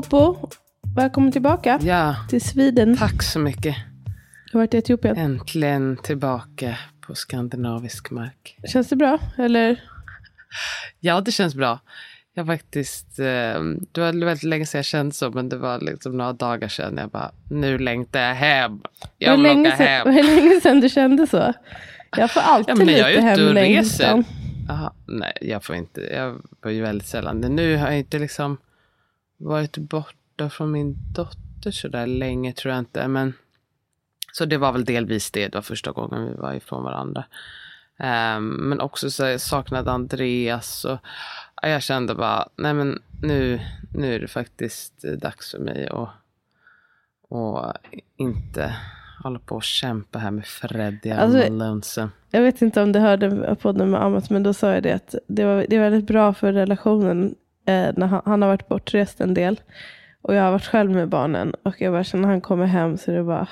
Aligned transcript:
Oppo, 0.00 0.48
välkommen 0.96 1.32
tillbaka 1.32 1.78
Ja, 1.82 2.16
till 2.30 2.40
Sweden. 2.40 2.96
tack 2.96 3.22
så 3.22 3.38
mycket. 3.38 3.76
Du 4.52 4.58
har 4.58 4.60
varit 4.60 4.74
i 4.74 4.78
Etiopien. 4.78 5.16
Äntligen 5.16 5.96
tillbaka 5.96 6.78
på 7.00 7.14
skandinavisk 7.14 8.10
mark. 8.10 8.56
Känns 8.72 8.88
det 8.88 8.96
bra? 8.96 9.18
Eller? 9.38 9.82
Ja, 11.00 11.20
det 11.20 11.32
känns 11.32 11.54
bra. 11.54 11.78
Jag 12.34 12.46
faktiskt, 12.46 13.18
eh, 13.18 13.24
det 13.92 13.98
var 14.00 14.24
väldigt 14.24 14.42
länge 14.42 14.66
sedan 14.66 14.78
jag 14.78 14.84
kände 14.84 15.14
så, 15.14 15.30
men 15.30 15.48
det 15.48 15.56
var 15.56 15.80
liksom 15.80 16.16
några 16.16 16.32
dagar 16.32 16.68
sedan 16.68 16.96
jag 16.96 17.10
bara, 17.10 17.30
nu 17.50 17.78
längtar 17.78 18.20
jag 18.20 18.34
hem. 18.34 18.80
Jag 19.18 19.36
vill 19.36 19.46
åka 19.46 19.76
sedan, 19.76 19.86
hem. 19.86 20.10
hur 20.10 20.22
länge 20.22 20.60
sedan 20.60 20.80
du 20.80 20.88
kände 20.88 21.26
så? 21.26 21.52
Jag 22.16 22.30
får 22.30 22.40
alltid 22.40 22.70
Ja, 22.72 22.84
men 22.84 22.94
jag 22.94 23.10
lite 23.10 23.22
hemlängtan. 23.22 24.24
Aha, 24.70 24.94
nej, 25.06 25.32
jag 25.40 25.64
får 25.64 25.76
inte, 25.76 26.00
jag 26.00 26.40
var 26.60 26.70
ju 26.70 26.82
väldigt 26.82 27.08
sällan. 27.08 27.40
Nu 27.40 27.76
har 27.76 27.86
jag 27.86 27.98
inte 27.98 28.18
liksom 28.18 28.56
varit 29.40 29.78
borta 29.78 30.50
från 30.50 30.72
min 30.72 30.96
dotter 31.12 31.70
så 31.70 31.88
där 31.88 32.06
länge 32.06 32.52
tror 32.52 32.74
jag 32.74 32.78
inte. 32.78 33.08
Men, 33.08 33.34
så 34.32 34.44
det 34.44 34.58
var 34.58 34.72
väl 34.72 34.84
delvis 34.84 35.30
det, 35.30 35.48
det 35.48 35.54
var 35.54 35.62
första 35.62 35.92
gången 35.92 36.26
vi 36.26 36.34
var 36.34 36.54
ifrån 36.54 36.84
varandra. 36.84 37.24
Ehm, 37.98 38.48
men 38.48 38.80
också 38.80 39.10
så 39.10 39.22
jag 39.22 39.40
saknade 39.40 39.90
Andreas 39.90 40.84
och 40.84 40.98
ja, 41.62 41.68
jag 41.68 41.82
kände 41.82 42.14
bara, 42.14 42.48
nej 42.56 42.74
men 42.74 43.02
nu, 43.22 43.60
nu 43.94 44.14
är 44.14 44.20
det 44.20 44.28
faktiskt 44.28 45.02
dags 45.02 45.50
för 45.50 45.58
mig 45.58 45.88
att 45.88 46.08
och 47.30 47.72
inte 48.16 48.76
hålla 49.22 49.38
på 49.38 49.54
och 49.54 49.62
kämpa 49.62 50.18
här 50.18 50.30
med 50.30 50.46
Freddy 50.46 51.10
Alltså. 51.10 52.10
Jag 52.30 52.42
vet 52.42 52.62
inte 52.62 52.82
om 52.82 52.92
du 52.92 52.98
hörde 52.98 53.56
podden 53.60 53.90
med 53.90 54.02
Amat, 54.02 54.30
men 54.30 54.42
då 54.42 54.54
sa 54.54 54.74
jag 54.74 54.82
det 54.82 54.92
att 54.92 55.14
det, 55.26 55.44
var, 55.44 55.66
det 55.68 55.76
är 55.76 55.80
väldigt 55.80 56.06
bra 56.06 56.34
för 56.34 56.52
relationen 56.52 57.34
när 57.96 58.06
han, 58.06 58.22
han 58.24 58.42
har 58.42 58.48
varit 58.48 58.68
bortrest 58.68 59.20
en 59.20 59.34
del. 59.34 59.60
Och 60.22 60.34
jag 60.34 60.42
har 60.42 60.50
varit 60.50 60.66
själv 60.66 60.90
med 60.90 61.08
barnen. 61.08 61.54
Och 61.62 61.74
jag 61.80 61.92
bara 61.92 62.04
känner 62.04 62.22
när 62.22 62.28
han 62.28 62.40
kommer 62.40 62.66
hem 62.66 62.96
så 62.98 63.10
är 63.10 63.14
det 63.16 63.22
bara, 63.24 63.48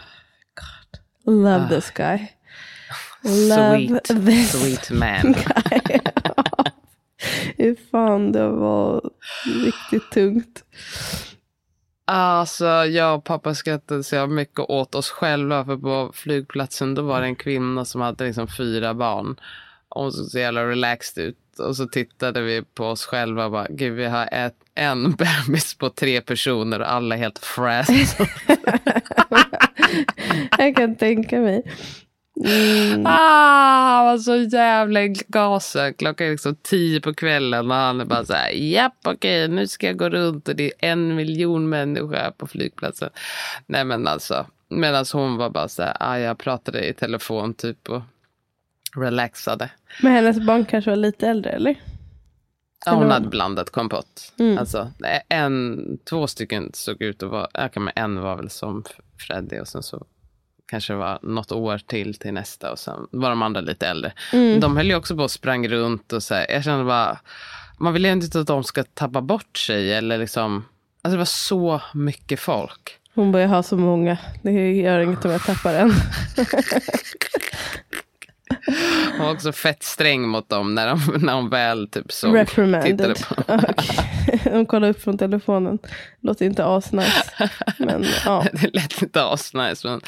God, 1.24 1.34
love 1.34 1.64
Ah. 1.64 1.68
this 1.68 1.90
guy. 1.90 2.18
Love 3.48 3.88
Sweet, 3.88 4.04
this 4.26 4.52
sweet 4.62 4.90
man. 4.98 5.32
guy. 5.32 6.00
Fy 7.56 7.76
fan, 7.90 8.32
det 8.32 8.48
var 8.48 9.10
riktigt 9.64 10.10
tungt. 10.10 10.64
Alltså, 12.04 12.66
jag 12.66 13.14
och 13.14 13.24
pappa 13.24 13.54
skrattade 13.54 14.02
så 14.04 14.26
mycket 14.26 14.60
åt 14.60 14.94
oss 14.94 15.10
själva. 15.10 15.64
För 15.64 15.76
på 15.76 16.10
flygplatsen 16.14 16.94
då 16.94 17.02
var 17.02 17.20
det 17.20 17.26
en 17.26 17.36
kvinna 17.36 17.84
som 17.84 18.00
hade 18.00 18.24
liksom 18.24 18.48
fyra 18.48 18.94
barn. 18.94 19.40
Och 19.88 20.02
hon 20.02 20.12
såg 20.12 20.26
så 20.26 20.38
jävla 20.38 20.64
relaxed 20.68 21.24
ut. 21.24 21.38
Och 21.58 21.76
så 21.76 21.86
tittade 21.86 22.42
vi 22.42 22.62
på 22.62 22.84
oss 22.84 23.04
själva 23.04 23.44
och 23.44 23.52
bara, 23.52 23.66
gud 23.70 23.92
vi 23.92 24.04
har 24.04 24.28
ett, 24.32 24.56
en 24.74 25.12
bebis 25.46 25.74
på 25.74 25.90
tre 25.90 26.20
personer 26.20 26.80
och 26.80 26.92
alla 26.92 27.14
är 27.14 27.18
helt 27.18 27.38
frazzled. 27.38 28.08
Jag 30.58 30.76
kan 30.76 30.96
tänka 30.96 31.40
mig. 31.40 31.62
Mm. 32.44 33.06
ah, 33.06 33.88
han 33.88 34.06
var 34.06 34.18
så 34.18 34.36
jävla 34.36 35.00
gasen. 35.06 35.94
Klockan 35.94 36.26
är 36.26 36.30
liksom 36.30 36.56
tio 36.62 37.00
på 37.00 37.14
kvällen 37.14 37.70
och 37.70 37.76
han 37.76 38.00
är 38.00 38.04
bara 38.04 38.24
så 38.24 38.32
här, 38.32 38.50
japp 38.50 38.98
okej 39.04 39.48
nu 39.48 39.66
ska 39.66 39.86
jag 39.86 39.96
gå 39.96 40.08
runt 40.08 40.48
och 40.48 40.56
det 40.56 40.64
är 40.64 40.90
en 40.90 41.14
miljon 41.14 41.68
människor 41.68 42.30
på 42.30 42.46
flygplatsen. 42.46 43.10
Nej 43.66 43.84
men 43.84 44.06
alltså, 44.06 44.46
medan 44.68 45.04
hon 45.12 45.36
var 45.36 45.50
bara 45.50 45.68
så 45.68 45.82
här, 45.82 45.96
ah, 46.00 46.18
jag 46.18 46.38
pratade 46.38 46.88
i 46.88 46.94
telefon 46.94 47.54
typ 47.54 47.88
och 47.88 48.02
relaxade. 48.96 49.70
Men 50.02 50.12
hennes 50.12 50.46
barn 50.46 50.64
kanske 50.64 50.90
var 50.90 50.96
lite 50.96 51.28
äldre 51.28 51.50
eller? 51.50 51.76
Ja, 52.86 52.94
hon 52.94 53.10
hade 53.10 53.28
blandat 53.28 53.70
kompott. 53.70 54.32
Mm. 54.38 54.58
Alltså, 54.58 54.92
en, 55.28 55.78
två 56.04 56.26
stycken 56.26 56.70
såg 56.74 57.02
ut 57.02 57.22
att 57.22 57.30
vara, 57.30 57.48
jag 57.54 57.72
kan 57.72 57.84
med 57.84 57.92
en 57.96 58.20
var 58.20 58.36
väl 58.36 58.50
som 58.50 58.84
Freddy 59.18 59.60
och 59.60 59.68
sen 59.68 59.82
så 59.82 60.06
kanske 60.66 60.92
det 60.92 60.96
var 60.96 61.18
något 61.22 61.52
år 61.52 61.78
till 61.78 62.14
till 62.14 62.32
nästa 62.32 62.72
och 62.72 62.78
sen 62.78 63.06
var 63.10 63.30
de 63.30 63.42
andra 63.42 63.60
lite 63.60 63.88
äldre. 63.88 64.12
Mm. 64.32 64.60
De 64.60 64.76
höll 64.76 64.86
ju 64.86 64.94
också 64.94 65.16
på 65.16 65.22
och 65.22 65.30
sprang 65.30 65.68
runt 65.68 66.12
och 66.12 66.22
så 66.22 66.34
här, 66.34 66.46
jag 66.50 66.64
kände 66.64 66.84
bara, 66.84 67.18
man 67.78 67.92
vill 67.92 68.04
ju 68.04 68.12
inte 68.12 68.40
att 68.40 68.46
de 68.46 68.64
ska 68.64 68.84
tappa 68.84 69.20
bort 69.20 69.58
sig 69.58 69.92
eller 69.94 70.18
liksom, 70.18 70.64
alltså 71.02 71.14
det 71.14 71.18
var 71.18 71.24
så 71.24 71.82
mycket 71.94 72.40
folk. 72.40 72.98
Hon 73.14 73.32
börjar 73.32 73.48
ha 73.48 73.62
så 73.62 73.76
många. 73.76 74.18
Det 74.42 74.72
gör 74.72 74.98
inget 74.98 75.24
om 75.24 75.30
jag 75.30 75.42
tappar 75.42 75.74
en. 75.74 75.92
Hon 79.16 79.26
var 79.26 79.32
också 79.32 79.52
fett 79.52 79.82
sträng 79.82 80.28
mot 80.28 80.48
dem 80.48 80.74
när 80.74 80.86
de, 80.88 81.00
när 81.24 81.32
de 81.32 81.48
väl 81.50 81.88
typ 81.88 82.12
såg, 82.12 82.36
Reprimanded. 82.36 83.16
på 83.28 83.34
Okej. 83.68 84.40
De 84.44 84.66
kollar 84.66 84.88
upp 84.88 85.02
från 85.02 85.18
telefonen. 85.18 85.78
Låter 86.20 86.46
inte 86.46 86.64
asnice. 86.64 87.50
Men 87.78 88.04
ja. 88.24 88.44
Det 88.52 88.74
lät 88.74 89.02
inte 89.02 89.24
asnice. 89.24 89.88
Men, 89.88 90.00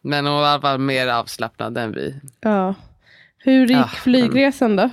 men 0.00 0.26
hon 0.26 0.34
var 0.34 0.42
i 0.44 0.48
alla 0.48 0.60
fall 0.60 0.78
mer 0.78 1.06
avslappnad 1.08 1.78
än 1.78 1.92
vi. 1.92 2.14
ja. 2.40 2.74
Hur 3.44 3.66
gick 3.66 3.76
Ja, 3.76 3.88
flygresan 3.88 4.76
då? 4.76 4.90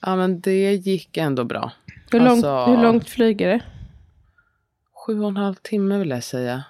Ja, 0.00 0.16
men 0.16 0.40
det 0.40 0.72
gick 0.74 1.16
ändå 1.16 1.44
bra. 1.44 1.72
Hur 2.10 2.20
långt, 2.20 2.44
Alltså- 2.44 2.64
hur 2.76 2.82
långt 2.82 3.08
flyger 3.08 3.48
det? 3.48 3.60
Sju 5.06 5.20
och 5.22 5.28
en 5.28 5.36
halv 5.36 5.54
timme 5.54 5.98
vill 5.98 6.10
jag 6.10 6.24
säga. 6.24 6.62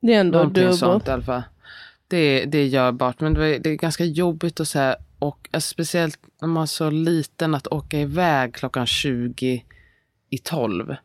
Det 0.00 0.14
är 0.14 0.20
ändå 0.20 0.38
Någonting 0.38 0.62
dubbelt. 0.62 0.78
sånt 0.78 1.08
i 1.08 1.10
alla 1.10 1.22
fall. 1.22 1.42
Det, 2.08 2.44
det 2.44 2.58
är 2.58 2.66
görbart, 2.66 3.20
men 3.20 3.34
det, 3.34 3.40
var, 3.40 3.58
det 3.58 3.70
är 3.70 3.74
ganska 3.74 4.04
jobbigt 4.04 4.60
att 4.60 4.68
säga. 4.68 4.96
Och 5.18 5.48
alltså, 5.52 5.68
speciellt 5.68 6.18
när 6.40 6.48
man 6.48 6.62
är 6.62 6.66
så 6.66 6.90
liten 6.90 7.54
att 7.54 7.66
åka 7.66 8.00
iväg 8.00 8.54
klockan 8.54 8.86
20 8.86 9.64
i 10.30 10.38
12. 10.38 10.96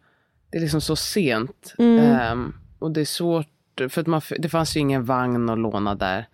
Det 0.49 0.57
är 0.57 0.61
liksom 0.61 0.81
så 0.81 0.95
sent. 0.95 1.73
Mm. 1.77 1.99
Ehm, 1.99 2.53
och 2.79 2.91
det 2.91 3.01
är 3.01 3.05
svårt, 3.05 3.47
för 3.89 4.01
att 4.01 4.07
man, 4.07 4.21
det 4.39 4.49
fanns 4.49 4.75
ju 4.75 4.79
ingen 4.79 5.05
vagn 5.05 5.49
att 5.49 5.59
låna 5.59 5.95
där. 5.95 6.27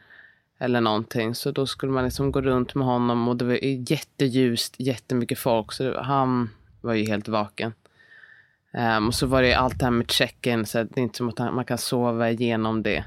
Eller 0.60 0.82
någonting. 0.82 1.36
Så 1.36 1.52
då 1.52 1.66
skulle 1.66 1.92
man 1.92 2.04
liksom 2.04 2.32
gå 2.32 2.42
runt 2.42 2.76
med 2.76 2.88
honom 2.88 3.28
och 3.28 3.36
det 3.36 3.46
var 3.46 3.54
ju 3.54 3.86
jätteljust, 3.88 4.76
jättemycket 4.78 5.40
folk. 5.40 5.72
Så 5.72 5.84
det, 5.84 6.02
han 6.02 6.50
var 6.82 6.94
ju 6.94 7.06
helt 7.06 7.28
vaken. 7.28 7.74
Ehm, 8.74 9.08
och 9.08 9.16
så 9.16 9.28
var 9.28 9.42
det 9.42 9.54
allt 9.54 9.80
det 9.80 9.86
här 9.86 9.92
med 9.92 10.12
check-in, 10.12 10.66
så 10.66 10.84
det 10.84 10.98
är 10.98 11.02
inte 11.02 11.18
som 11.18 11.30
att 11.30 11.38
man 11.38 11.66
kan 11.66 11.78
sova 11.78 12.30
igenom 12.30 12.84
det. 12.84 13.06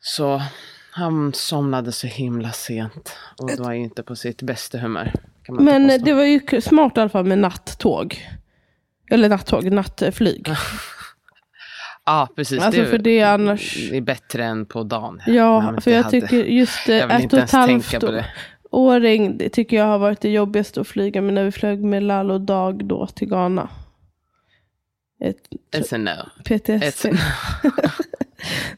Så 0.00 0.42
han 0.90 1.32
somnade 1.34 1.92
så 1.92 2.06
himla 2.06 2.52
sent 2.52 3.16
och 3.38 3.50
var 3.58 3.72
ju 3.72 3.78
inte 3.82 4.02
på 4.02 4.16
sitt 4.16 4.42
bästa 4.42 4.78
humör. 4.78 5.12
Men 5.48 5.86
det 6.04 6.12
var 6.12 6.22
ju 6.24 6.60
smart 6.60 6.96
i 6.96 7.00
alla 7.00 7.08
fall 7.10 7.24
med 7.24 7.38
nattåg. 7.38 8.26
Eller 9.10 9.28
nattåg, 9.28 9.72
nattflyg. 9.72 10.48
Ja, 12.08 12.28
precis. 12.36 12.62
Alltså, 12.62 12.84
för 12.84 12.98
det 12.98 13.20
är 13.20 13.34
annars- 13.34 13.88
Det 13.90 13.96
är 13.96 14.00
bättre 14.00 14.44
än 14.44 14.66
på 14.66 14.82
dagen. 14.82 15.22
Ja, 15.26 15.74
för 15.80 15.90
jag 15.90 16.02
hade- 16.02 16.20
tycker 16.20 16.44
just 16.44 16.88
Jag 16.88 17.24
ett 17.24 17.32
och 17.32 17.38
ett 17.38 17.50
halvt 17.50 18.00
det. 18.00 18.26
åring, 18.70 19.38
det 19.38 19.48
tycker 19.48 19.76
jag 19.76 19.84
har 19.84 19.98
varit 19.98 20.20
det 20.20 20.30
jobbigaste 20.30 20.80
att 20.80 20.88
flyga 20.88 21.22
med 21.22 21.34
när 21.34 21.44
vi 21.44 21.52
flög 21.52 21.84
med 21.84 22.02
Lalo 22.02 22.38
Dag 22.38 22.84
då 22.84 23.06
till 23.06 23.28
Ghana. 23.28 23.68
Ett 25.20 25.36
It's 25.76 25.94
a 25.94 25.98
no. 25.98 26.42
PTSD. 26.44 27.08
It's 27.08 27.08
a 27.08 27.12
no. 27.62 27.70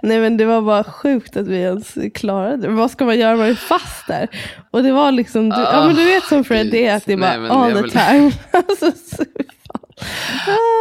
Nej 0.02 0.20
men 0.20 0.36
det 0.36 0.44
var 0.44 0.62
bara 0.62 0.84
sjukt 0.84 1.36
att 1.36 1.46
vi 1.46 1.56
ens 1.56 1.94
klarade 2.14 2.56
det. 2.56 2.68
Vad 2.68 2.90
ska 2.90 3.04
man 3.04 3.18
göra 3.18 3.36
man 3.36 3.46
är 3.48 3.54
fast 3.54 4.06
där? 4.06 4.28
Och 4.70 4.82
det 4.82 4.92
var 4.92 5.12
liksom, 5.12 5.50
du, 5.50 5.56
ja 5.60 5.86
men 5.86 5.96
du 5.96 6.04
vet 6.04 6.24
som 6.24 6.44
Fred 6.44 6.70
det 6.70 6.86
är, 6.86 6.96
att 6.96 7.04
det 7.06 7.12
är 7.12 7.16
bara 7.16 7.36
Nej, 7.38 7.50
all 7.50 7.72
the 7.74 7.82
vill- 7.82 7.90
time. 7.90 8.32
alltså, 8.50 8.92
så, 9.16 9.24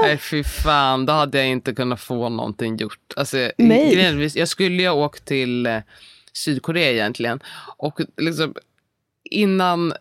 Nej 0.04 0.18
fy 0.18 0.44
fan, 0.44 1.06
då 1.06 1.14
hade 1.14 1.38
jag 1.38 1.48
inte 1.48 1.74
kunnat 1.74 2.02
få 2.02 2.30
någonting 2.30 2.78
gjort. 2.78 3.14
Alltså, 3.16 3.38
Nej. 3.58 3.94
grejen 3.96 4.30
Jag 4.36 4.48
skulle 4.48 4.82
ju 4.82 4.88
ha 4.88 4.96
åkt 4.96 5.26
till 5.26 5.66
eh, 5.66 5.78
Sydkorea 6.34 6.92
egentligen. 6.92 7.40
Och 7.78 8.00
liksom 8.18 8.54
innan, 9.30 9.94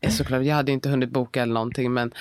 eh, 0.00 0.10
såklart 0.10 0.44
jag 0.44 0.54
hade 0.54 0.72
inte 0.72 0.88
hunnit 0.88 1.10
boka 1.10 1.42
eller 1.42 1.54
någonting 1.54 1.92
men 1.92 2.12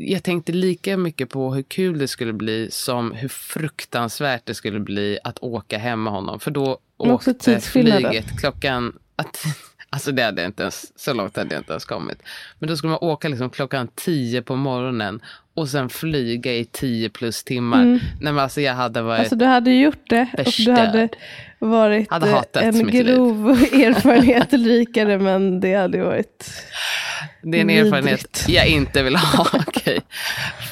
jag 0.00 0.22
tänkte 0.22 0.52
lika 0.52 0.96
mycket 0.96 1.30
på 1.30 1.54
hur 1.54 1.62
kul 1.62 1.98
det 1.98 2.08
skulle 2.08 2.32
bli 2.32 2.70
som 2.70 3.12
hur 3.12 3.28
fruktansvärt 3.28 4.46
det 4.46 4.54
skulle 4.54 4.80
bli 4.80 5.18
att 5.24 5.38
åka 5.38 5.78
hem 5.78 6.02
med 6.02 6.12
honom. 6.12 6.40
För 6.40 6.50
då 6.50 6.78
Men 6.98 7.10
åkte 7.10 7.60
flyget 7.60 8.40
klockan... 8.40 8.98
Att, 9.16 9.44
alltså 9.90 10.12
det 10.12 10.22
hade 10.22 10.44
inte 10.44 10.62
ens, 10.62 10.98
så 10.98 11.12
långt 11.12 11.36
hade 11.36 11.54
jag 11.54 11.60
inte 11.60 11.72
ens 11.72 11.84
kommit. 11.84 12.22
Men 12.58 12.68
då 12.68 12.76
skulle 12.76 12.90
man 12.90 12.98
åka 13.02 13.28
liksom 13.28 13.50
klockan 13.50 13.88
tio 13.94 14.42
på 14.42 14.56
morgonen 14.56 15.20
och 15.54 15.68
sen 15.68 15.88
flyga 15.88 16.52
i 16.54 16.64
tio 16.64 17.08
plus 17.10 17.44
timmar. 17.44 17.84
Nej, 17.84 18.00
men 18.20 18.38
alltså 18.38 18.60
jag 18.60 18.74
hade 18.74 19.02
varit... 19.02 19.14
Mm. 19.18 19.20
Alltså 19.20 19.36
du 19.36 19.44
hade 19.44 19.70
gjort 19.72 20.08
det 20.10 20.20
och 20.32 20.38
du 20.38 20.44
Förstörd. 20.44 20.76
hade 20.78 21.08
varit 21.58 22.10
Hade 22.10 22.44
en 22.60 22.76
mitt 22.78 22.94
liv. 22.94 23.06
grov 23.06 23.50
erfarenhet 23.72 24.52
rikare 24.52 25.18
men 25.18 25.60
det 25.60 25.74
hade 25.74 26.04
varit 26.04 26.50
det 27.42 27.58
är 27.58 27.62
en 27.62 27.70
erfarenhet 27.70 28.20
vidrigt. 28.20 28.48
jag 28.48 28.66
inte 28.68 29.02
vill 29.02 29.16
ha. 29.16 29.46
Okej. 29.66 30.00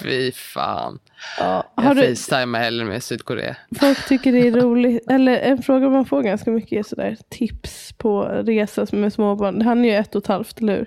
Fy 0.02 0.32
fan. 0.32 0.98
Ja, 1.38 1.72
Jag 1.76 1.82
har 1.82 1.94
du, 1.94 2.00
facetimar 2.08 2.58
hellre 2.60 2.84
med 2.84 3.02
Sydkorea. 3.02 3.56
folk 3.80 4.08
tycker 4.08 4.32
det 4.32 4.38
är 4.48 4.52
roligt, 4.60 5.10
eller 5.10 5.38
en 5.38 5.62
fråga 5.62 5.88
man 5.88 6.04
får 6.06 6.22
ganska 6.22 6.50
mycket 6.50 6.78
är 6.78 6.82
sådär 6.82 7.16
tips 7.28 7.92
på 7.92 8.22
resa 8.22 8.86
med 8.92 9.12
småbarn. 9.12 9.62
Han 9.62 9.84
är 9.84 9.88
ju 9.88 9.94
ett 9.94 10.14
och 10.14 10.22
ett 10.22 10.28
halvt, 10.28 10.60
eller 10.60 10.76
hur? 10.76 10.86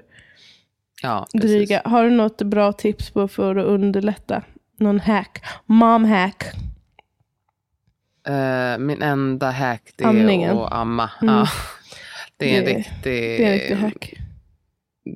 Ja. 1.02 1.28
Dryga. 1.34 1.82
Har 1.86 2.04
du 2.04 2.10
något 2.10 2.42
bra 2.42 2.74
tips 2.74 3.10
på 3.10 3.28
för 3.28 3.56
att 3.56 3.66
underlätta? 3.66 4.44
Någon 4.80 5.00
hack? 5.00 5.44
Mom 5.66 6.06
hack? 6.06 6.44
Eh, 8.28 8.78
min 8.78 9.02
enda 9.02 9.52
hack 9.52 9.92
det 9.96 10.04
Amningen. 10.06 10.58
är 10.58 10.66
att 10.66 10.72
amma. 10.74 11.10
Mm. 11.22 11.36
Ja. 11.36 11.48
Det 12.38 12.56
är 12.56 12.60
en 12.60 12.66
Det- 12.66 12.74
riktig... 12.78 12.94
Det 13.04 13.44
är 13.44 13.48
en 13.54 13.60
riktig 13.60 13.76
hack. 13.76 14.14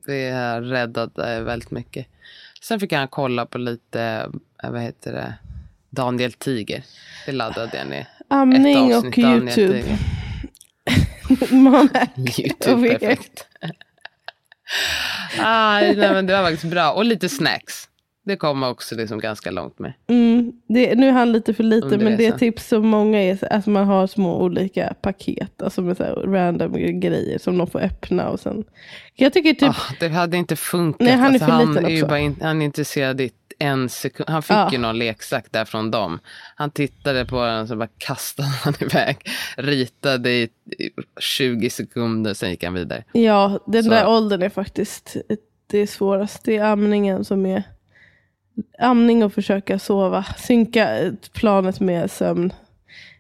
Det 0.05 0.61
räddade 0.61 1.41
väldigt 1.41 1.71
mycket. 1.71 2.07
Sen 2.61 2.79
fick 2.79 2.93
han 2.93 3.07
kolla 3.07 3.45
på 3.45 3.57
lite, 3.57 4.29
eh, 4.63 4.71
vad 4.71 4.81
heter 4.81 5.13
det, 5.13 5.33
Daniel 5.89 6.33
Tiger. 6.33 6.83
Det 7.25 7.31
laddade 7.31 7.77
jag 7.77 7.87
ner. 7.87 8.07
Amning 8.27 8.95
och 8.95 9.03
Daniel 9.11 9.59
YouTube. 9.59 9.97
Mom 11.55 11.89
hack. 11.93 12.09
YouTube, 12.39 12.89
perfekt. 12.89 13.47
Aj, 15.39 15.95
nej, 15.97 16.13
men 16.13 16.25
det 16.25 16.33
var 16.33 16.43
faktiskt 16.43 16.71
bra. 16.71 16.91
Och 16.91 17.05
lite 17.05 17.29
snacks. 17.29 17.89
Det 18.25 18.35
kom 18.35 18.63
också 18.63 18.95
liksom 18.95 19.19
ganska 19.19 19.51
långt 19.51 19.79
med. 19.79 19.93
Mm, 20.07 20.51
det, 20.67 20.95
nu 20.95 21.07
är 21.07 21.11
han 21.11 21.31
lite 21.31 21.53
för 21.53 21.63
lite, 21.63 21.85
Under 21.85 21.97
men 21.97 22.17
det 22.17 22.25
är 22.25 22.31
tips 22.31 22.67
som 22.67 22.87
många 22.87 23.21
är 23.21 23.53
att 23.53 23.67
man 23.67 23.87
har 23.87 24.07
små 24.07 24.41
olika 24.41 24.93
paket, 25.01 25.61
alltså 25.61 25.81
med 25.81 25.97
så 25.97 26.03
random 26.03 26.73
grejer 26.99 27.37
som 27.39 27.57
de 27.57 27.67
får 27.67 27.79
öppna 27.79 28.29
och 28.29 28.39
sen. 28.39 28.63
Jag 29.15 29.33
tycker 29.33 29.53
typ, 29.53 29.69
Ah, 29.69 29.93
det 29.99 30.07
hade 30.07 30.37
inte 30.37 30.55
funkat. 30.55 30.99
Nej, 30.99 31.11
han 31.13 31.23
är 31.23 31.27
alltså, 31.29 31.45
för 31.45 31.51
han 31.51 31.67
liten 31.67 31.85
är 31.85 31.89
ju 31.89 31.95
också. 31.95 32.07
bara 32.07 32.19
in, 32.19 32.35
han 32.41 32.61
är 32.61 32.65
intresserad 32.65 33.21
i 33.21 33.31
en 33.59 33.89
sekund. 33.89 34.29
Han 34.29 34.41
fick 34.41 34.51
Ja. 34.57 34.69
ju 34.71 34.77
någon 34.77 34.97
leksak 34.97 35.45
där 35.51 35.65
från 35.65 35.91
dem. 35.91 36.19
Han 36.55 36.71
tittade 36.71 37.25
på 37.25 37.45
den 37.45 37.61
och 37.61 37.67
så 37.67 37.75
bara 37.75 37.89
kastade 37.97 38.47
han 38.63 38.73
iväg. 38.79 39.17
Ritade 39.57 40.29
i 40.31 40.49
i 40.79 40.89
20 41.19 41.69
sekunder, 41.69 42.33
sen 42.33 42.49
gick 42.49 42.63
han 42.63 42.73
vidare. 42.73 43.03
ja 43.11 43.59
den 43.67 43.83
Så- 43.83 43.89
där 43.89 44.07
åldern 44.07 44.41
är 44.41 44.49
faktiskt 44.49 45.15
det 45.67 45.77
är 45.79 45.87
svårast. 45.87 46.43
Det 46.43 46.57
är 46.57 46.63
amningen 46.63 47.25
som 47.25 47.45
är 47.45 47.63
amning 48.79 49.23
och 49.23 49.33
försöka 49.33 49.79
sova. 49.79 50.23
Synka 50.37 51.11
planet 51.33 51.79
med 51.79 52.11
sömn. 52.11 52.53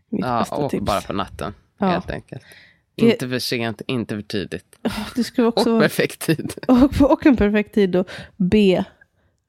Mitt 0.09 0.25
Ja, 0.25 0.39
bästa 0.39 0.55
och 0.55 0.71
tips. 0.71 0.85
bara 0.85 1.01
på 1.01 1.13
natten, 1.13 1.53
Ja. 1.79 1.85
helt 1.87 2.11
enkelt. 2.11 2.41
Det- 2.95 3.05
Inte 3.11 3.29
för 3.29 3.39
sent, 3.39 3.81
inte 3.87 4.15
för 4.15 4.21
tidigt. 4.21 4.65
Det 5.15 5.23
skulle 5.23 5.47
Och 5.47 5.57
också 5.57 5.71
vara 5.71 5.81
perfekt 5.81 6.19
tid. 6.21 6.53
Och, 6.67 7.11
och 7.11 7.25
en 7.25 7.35
perfekt 7.37 7.73
tid 7.75 7.95
att 7.95 8.09
be 8.35 8.85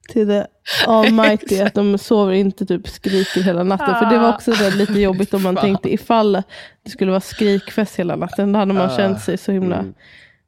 till 0.07 0.27
the 0.27 0.45
almighty 0.87 1.59
att 1.61 1.73
de 1.73 1.97
sover 1.97 2.33
inte 2.33 2.65
typ 2.65 2.87
skriker 2.87 3.41
hela 3.41 3.63
natten. 3.63 3.95
För 3.95 4.05
det 4.05 4.19
var 4.19 4.29
också 4.33 4.51
det 4.51 4.75
lite 4.75 4.99
jobbigt 4.99 5.33
om 5.33 5.43
man 5.43 5.55
tänkte 5.55 5.93
ifall 5.93 6.43
det 6.83 6.89
skulle 6.89 7.11
vara 7.11 7.21
skrikfest 7.21 7.95
hela 7.95 8.15
natten. 8.15 8.51
Då 8.53 8.59
hade 8.59 8.73
man 8.73 8.89
Ah, 8.89 8.97
känt 8.97 9.21
sig 9.21 9.37
så 9.37 9.51
himla 9.51 9.75
mm. 9.79 9.93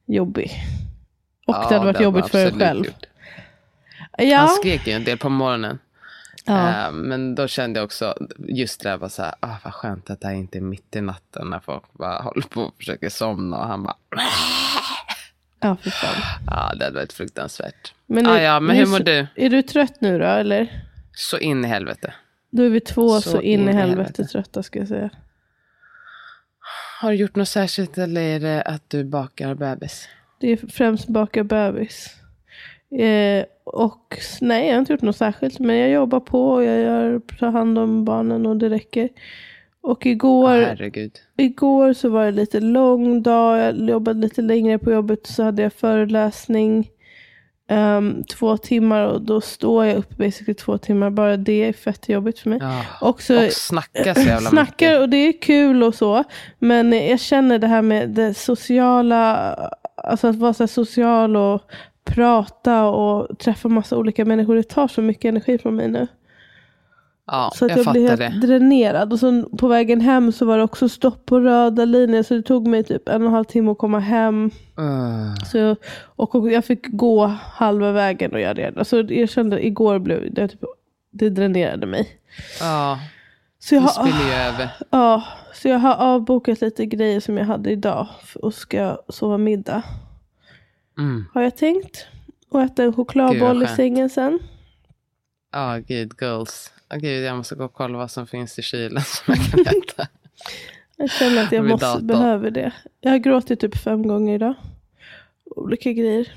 jobbig. 0.06 0.52
Och 1.48 1.56
Ja, 1.56 1.66
det 1.70 1.74
hade 1.76 1.86
varit 1.86 1.96
var 1.98 2.04
jobbigt 2.04 2.30
för 2.30 2.46
en 2.46 2.60
själv. 2.60 2.86
Ja, 4.18 4.38
Han 4.38 4.50
skrek 4.50 4.88
ju 4.88 4.94
en 4.94 5.04
del 5.04 5.18
på 5.18 5.30
morgonen. 5.30 5.80
ja. 6.46 6.86
Eh, 6.86 6.92
men 6.92 7.36
då 7.36 7.48
kände 7.48 7.80
jag 7.80 7.86
också, 7.86 8.14
just 8.40 8.82
det 8.84 8.90
där 8.90 8.98
var 8.98 9.10
så 9.10 9.22
här, 9.24 9.34
ah, 9.40 9.56
vad 9.64 9.74
skönt 9.74 10.10
att 10.10 10.22
det 10.22 10.28
här 10.28 10.36
inte 10.36 10.58
är 10.58 10.62
mitt 10.62 10.96
i 10.96 11.02
natten 11.02 11.50
när 11.50 11.60
folk 11.60 11.84
bara 11.94 12.22
håller 12.22 12.42
på 12.42 12.62
och 12.62 12.76
försöker 12.78 13.10
somna 13.10 13.58
och 13.58 13.68
han 13.68 13.84
bara, 13.84 13.96
ja 15.60 15.76
för 15.82 15.90
fan. 15.90 16.16
ja 16.48 16.74
det 16.76 16.86
hade 16.86 16.96
varit 16.96 17.14
fruktansvärt. 17.14 17.94
Men, 18.06 18.28
ah, 18.28 18.38
är- 18.38 18.42
ja, 18.44 18.60
men 18.60 18.76
hur 18.76 18.86
mår 18.86 19.00
du? 19.00 19.28
Är 19.36 19.50
du 19.50 19.62
trött 19.62 20.02
nu 20.02 20.20
då 20.20 20.26
eller? 20.26 20.84
Så 21.14 21.38
in 21.38 21.66
i 21.66 21.68
helvete. 21.68 22.14
Då 22.52 22.64
är 22.64 22.70
vi 22.70 22.80
två 22.80 23.10
så, 23.22 23.30
Så 23.30 23.42
in 23.42 23.60
i 23.60 23.64
helvete, 23.74 23.80
helvete. 23.80 24.24
trötta 24.26 24.64
ska 24.64 24.80
jag 24.80 24.88
säga. 24.88 25.10
Har 27.02 27.12
du 27.12 27.18
gjort 27.18 27.36
något 27.36 27.48
särskilt 27.48 27.98
eller 27.98 28.22
är 28.22 28.40
det 28.40 28.62
att 28.62 28.90
du 28.90 29.04
bakar 29.04 29.56
bebis? 29.56 30.08
Det 30.40 30.48
är 30.52 30.58
främst 30.72 31.08
baka 31.08 31.44
bebis. 31.44 32.16
Eh, 33.00 33.46
och 33.64 34.18
nej, 34.42 34.68
jag 34.68 34.74
har 34.74 34.80
inte 34.80 34.94
gjort 34.94 35.02
något 35.02 35.18
särskilt. 35.18 35.60
Men 35.60 35.76
jag 35.78 35.90
jobbar 35.90 36.20
på 36.20 36.50
och 36.52 36.64
jag 36.64 36.80
gör, 36.80 37.20
tar 37.40 37.52
hand 37.52 37.78
om 37.78 38.06
barnen 38.06 38.46
och 38.46 38.58
det 38.58 38.70
räcker. 38.70 39.10
Och 39.82 40.06
igår, 40.06 40.50
herregud. 40.50 41.12
igår 41.38 41.94
så 41.94 42.10
var 42.10 42.26
det 42.26 42.32
lite 42.32 42.60
lång 42.60 43.22
dag. 43.24 43.60
Jag 43.60 43.90
jobbade 43.90 44.20
lite 44.20 44.42
längre 44.42 44.78
på 44.80 44.92
jobbet. 44.92 45.28
Så 45.28 45.44
hade 45.44 45.62
jag 45.62 45.74
föreläsning. 45.74 46.90
ehm, 47.68 48.24
två 48.24 48.58
timmar 48.58 49.04
och 49.08 49.22
då 49.22 49.42
står 49.42 49.86
jag 49.86 49.98
upp 49.98 50.18
basically 50.18 50.54
två 50.54 50.78
timmar. 50.78 51.10
Bara 51.10 51.38
det 51.38 51.64
är 51.64 51.74
fett 51.74 52.10
jobbigt 52.10 52.40
för 52.40 52.50
mig. 52.50 52.60
Ja. 52.62 52.84
Och 53.02 53.22
så, 53.22 53.46
Och 53.46 53.52
snacka 53.52 54.16
så 54.16 54.22
jävla 54.22 54.50
snackar 54.50 54.88
mycket. 54.88 55.02
och 55.02 55.10
det 55.10 55.18
är 55.18 55.42
kul 55.42 55.84
och 55.84 55.96
så. 55.96 56.24
Men 56.60 56.92
jag 56.94 57.20
känner 57.20 57.60
det 57.60 57.68
här 57.68 57.82
med 57.82 58.10
det 58.10 58.34
sociala, 58.34 59.54
alltså 59.96 60.28
att 60.28 60.36
vara 60.36 60.54
så 60.54 60.68
social 60.68 61.36
och 61.38 61.62
prata 62.04 62.84
och 62.86 63.40
träffa 63.40 63.68
massa 63.70 63.98
olika 63.98 64.26
människor. 64.26 64.56
Det 64.56 64.64
tar 64.64 64.88
så 64.88 65.02
mycket 65.02 65.30
energi 65.30 65.58
från 65.58 65.76
mig 65.76 65.88
nu. 65.88 66.08
Ja, 67.32 67.52
Så 67.56 67.66
att 67.66 67.70
jag, 67.72 67.78
jag, 67.78 67.86
fattar 67.86 68.00
helt 68.00 68.20
det. 68.20 68.48
dränerad. 68.48 69.14
Och 69.14 69.20
så 69.20 69.44
på 69.58 69.68
vägen 69.68 70.02
hem 70.02 70.32
så 70.32 70.46
var 70.46 70.58
det 70.58 70.64
också 70.64 70.90
stopp 70.90 71.26
på 71.26 71.40
röda 71.40 71.86
linjen. 71.86 72.24
Så 72.24 72.34
det 72.34 72.42
tog 72.42 72.68
mig 72.68 72.84
typ 72.84 73.10
en 73.10 73.22
och 73.22 73.28
en 73.28 73.34
halv 73.34 73.44
timme 73.46 73.72
att 73.72 73.78
komma 73.78 74.00
hem. 74.00 74.52
Uh, 74.80 75.36
Så 75.52 75.76
och, 76.04 76.36
och 76.36 76.52
jag 76.52 76.66
fick 76.66 76.88
gå 76.88 77.26
halva 77.54 77.92
vägen 77.92 78.32
och 78.34 78.40
jag 78.40 78.58
redan. 78.58 78.80
Alltså 78.80 79.02
jag 79.02 79.30
kände 79.30 79.66
igår 79.66 80.00
blev 80.00 80.34
det 80.34 80.48
typ, 80.48 80.60
det 81.12 81.30
dränerade 81.30 81.88
mig. 81.88 82.08
ja, 82.60 83.00
Så 83.60 83.76
jag 83.76 83.84
det 83.84 83.88
spiller 83.88 84.28
ju 84.28 84.34
över. 84.34 84.70
Ja, 84.90 85.24
så 85.54 85.68
jag 85.68 85.80
har 85.80 85.96
avbokat 85.96 86.62
lite 86.62 86.86
grejer 86.86 87.20
som 87.20 87.38
jag 87.38 87.46
hade 87.46 87.72
idag 87.72 88.08
och 88.36 88.54
ska 88.54 88.98
sova 89.10 89.38
middag. 89.38 89.84
Mm. 90.98 91.26
Har 91.34 91.42
jag 91.42 91.58
tänkt. 91.58 92.08
Och 92.52 92.62
äta 92.62 92.84
en 92.84 92.94
chokladboll 92.94 93.64
i 93.64 93.68
sängen 93.68 94.10
sen. 94.10 94.40
Ja, 95.52 95.78
gud, 95.88 96.18
goals. 96.18 96.72
Oh, 96.90 96.98
gud, 96.98 97.24
jag 97.24 97.38
måste 97.38 97.56
gå 97.56 97.66
och 97.66 97.74
kolla 97.74 97.98
vad 97.98 98.12
som 98.12 98.28
finns 98.28 98.60
i 98.60 98.62
kylen 98.62 99.04
som 99.04 99.36
jag 99.36 99.52
kan 99.52 99.60
äta. 99.60 100.08
Jag 100.98 101.12
känner 101.12 101.44
att 101.44 101.52
jag 101.52 101.66
måste, 101.66 101.86
datorn. 101.86 102.08
behöver 102.08 102.52
det. 102.52 102.72
Jag 103.02 103.12
har 103.12 103.18
gråtit 103.18 103.60
typ 103.60 103.78
fem 103.78 104.08
gånger 104.08 104.36
idag. 104.36 104.54
Olika 105.46 105.92
grejer. 105.92 106.34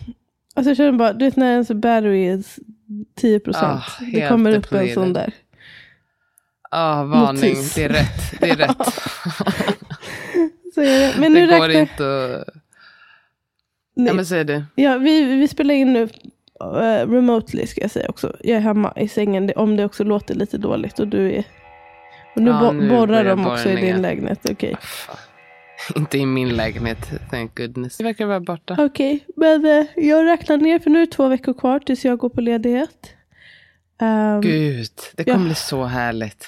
Alltså 0.54 0.70
jag 0.70 0.76
känner 0.76 0.92
bara, 0.92 1.12
du 1.12 1.24
vet 1.24 1.36
när 1.36 1.52
ens 1.52 1.68
battery 1.68 2.26
är 2.26 2.42
10 3.14 3.40
procent. 3.40 3.82
Ah, 3.82 4.04
det 4.12 4.28
kommer 4.28 4.56
upp 4.56 4.72
en 4.72 4.94
sån 4.94 5.12
där. 5.12 5.34
Ja, 6.70 7.04
varning. 7.04 7.50
Notis. 7.50 7.74
Det 7.74 7.84
är 7.84 7.88
rätt. 7.88 8.40
Det 8.40 8.50
är 8.50 8.56
rätt. 8.56 8.76
Så 10.74 10.80
är 10.80 10.98
det. 10.98 11.14
Men 11.18 11.32
nu 11.32 11.46
det 11.46 11.58
går 11.58 11.68
räknar 11.68 11.80
inte 11.80 12.36
att... 12.36 12.54
Nej. 13.94 14.06
Ja, 14.06 14.12
men 14.12 14.26
säg 14.26 14.44
du. 14.44 14.64
Ja, 14.74 14.98
vi, 14.98 15.24
vi 15.24 15.48
spelar 15.48 15.74
in 15.74 15.92
nu 15.92 16.08
eh, 16.62 17.10
remotely 17.10 17.66
ska 17.66 17.80
jag 17.80 17.90
säga 17.90 18.06
också. 18.08 18.36
Jag 18.40 18.56
är 18.56 18.60
hemma 18.60 18.92
i 18.96 19.08
sängen 19.08 19.52
om 19.56 19.76
det 19.76 19.84
också 19.84 20.04
låter 20.04 20.34
lite 20.34 20.58
dåligt 20.58 20.98
och 20.98 21.08
du 21.08 21.32
är... 21.32 21.44
Och 22.36 22.42
nu, 22.42 22.50
Ja, 22.50 22.60
bo- 22.60 22.72
nu 22.72 22.88
borrar 22.90 23.24
de 23.24 23.46
också 23.46 23.68
i 23.70 23.76
din 23.76 24.02
lägenhet. 24.02 24.50
Okej, 24.50 24.76
Fan. 24.80 25.16
Inte 25.96 26.18
i 26.18 26.26
min 26.26 26.48
lägenhet, 26.56 27.10
thank 27.30 27.54
goodness. 27.58 27.96
Det 27.96 28.04
verkar 28.04 28.26
vara 28.26 28.40
borta. 28.40 28.76
Okej, 28.78 29.24
men 29.36 29.64
eh, 29.66 29.86
jag 29.96 30.24
räknar 30.26 30.56
ner 30.56 30.78
för 30.78 30.90
nu 30.90 31.02
är 31.02 31.06
det 31.06 31.12
två 31.12 31.28
veckor 31.28 31.54
kvar 31.54 31.78
tills 31.78 32.04
jag 32.04 32.18
går 32.18 32.28
på 32.28 32.40
ledighet. 32.40 33.10
Ehm, 34.00 34.40
Gud, 34.40 34.86
det 35.16 35.24
kommer 35.24 35.38
Ja. 35.38 35.44
bli 35.44 35.54
så 35.54 35.84
härligt. 35.84 36.46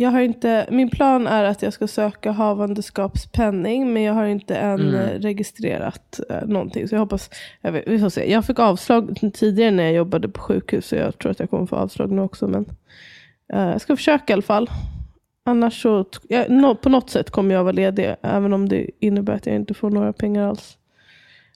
Jag 0.00 0.10
har 0.10 0.20
inte, 0.20 0.66
min 0.70 0.90
plan 0.90 1.26
är 1.26 1.44
att 1.44 1.62
jag 1.62 1.72
ska 1.72 1.86
söka 1.88 2.30
havandeskapspenning. 2.32 3.92
Men 3.92 4.02
jag 4.02 4.14
har 4.14 4.26
inte 4.26 4.56
än 4.56 4.80
Mm. 4.80 4.94
eh, 4.94 5.20
registrerat 5.20 6.20
eh, 6.30 6.42
någonting. 6.46 6.88
Så 6.88 6.94
jag 6.94 7.00
hoppas, 7.00 7.30
jag 7.60 7.72
vet, 7.72 7.84
vi 7.88 7.98
får 7.98 8.08
se. 8.08 8.32
Jag 8.32 8.44
fick 8.44 8.58
avslag 8.58 9.16
tidigare 9.34 9.70
när 9.70 9.84
jag 9.84 9.92
jobbade 9.92 10.28
på 10.28 10.40
sjukhus. 10.40 10.86
Så 10.86 10.96
jag 10.96 11.18
tror 11.18 11.30
att 11.32 11.40
jag 11.40 11.50
kommer 11.50 11.66
få 11.66 11.76
avslag 11.76 12.10
nu 12.12 12.22
också. 12.22 12.48
Men 12.48 12.66
eh, 13.52 13.60
jag 13.62 13.80
ska 13.80 13.96
försöka 13.96 14.24
i 14.28 14.34
alla 14.34 14.42
fall. 14.42 14.70
Annars 15.44 15.82
så, 15.82 16.04
jag, 16.28 16.50
nå- 16.50 16.74
på 16.74 16.88
något 16.88 17.10
sätt 17.10 17.30
kommer 17.30 17.54
jag 17.54 17.62
vara 17.64 17.72
ledig. 17.72 18.14
Även 18.22 18.52
om 18.52 18.68
det 18.68 18.90
innebär 19.00 19.32
att 19.34 19.46
jag 19.46 19.56
inte 19.56 19.74
får 19.74 19.90
några 19.90 20.12
pengar 20.12 20.48
alls. 20.48 20.76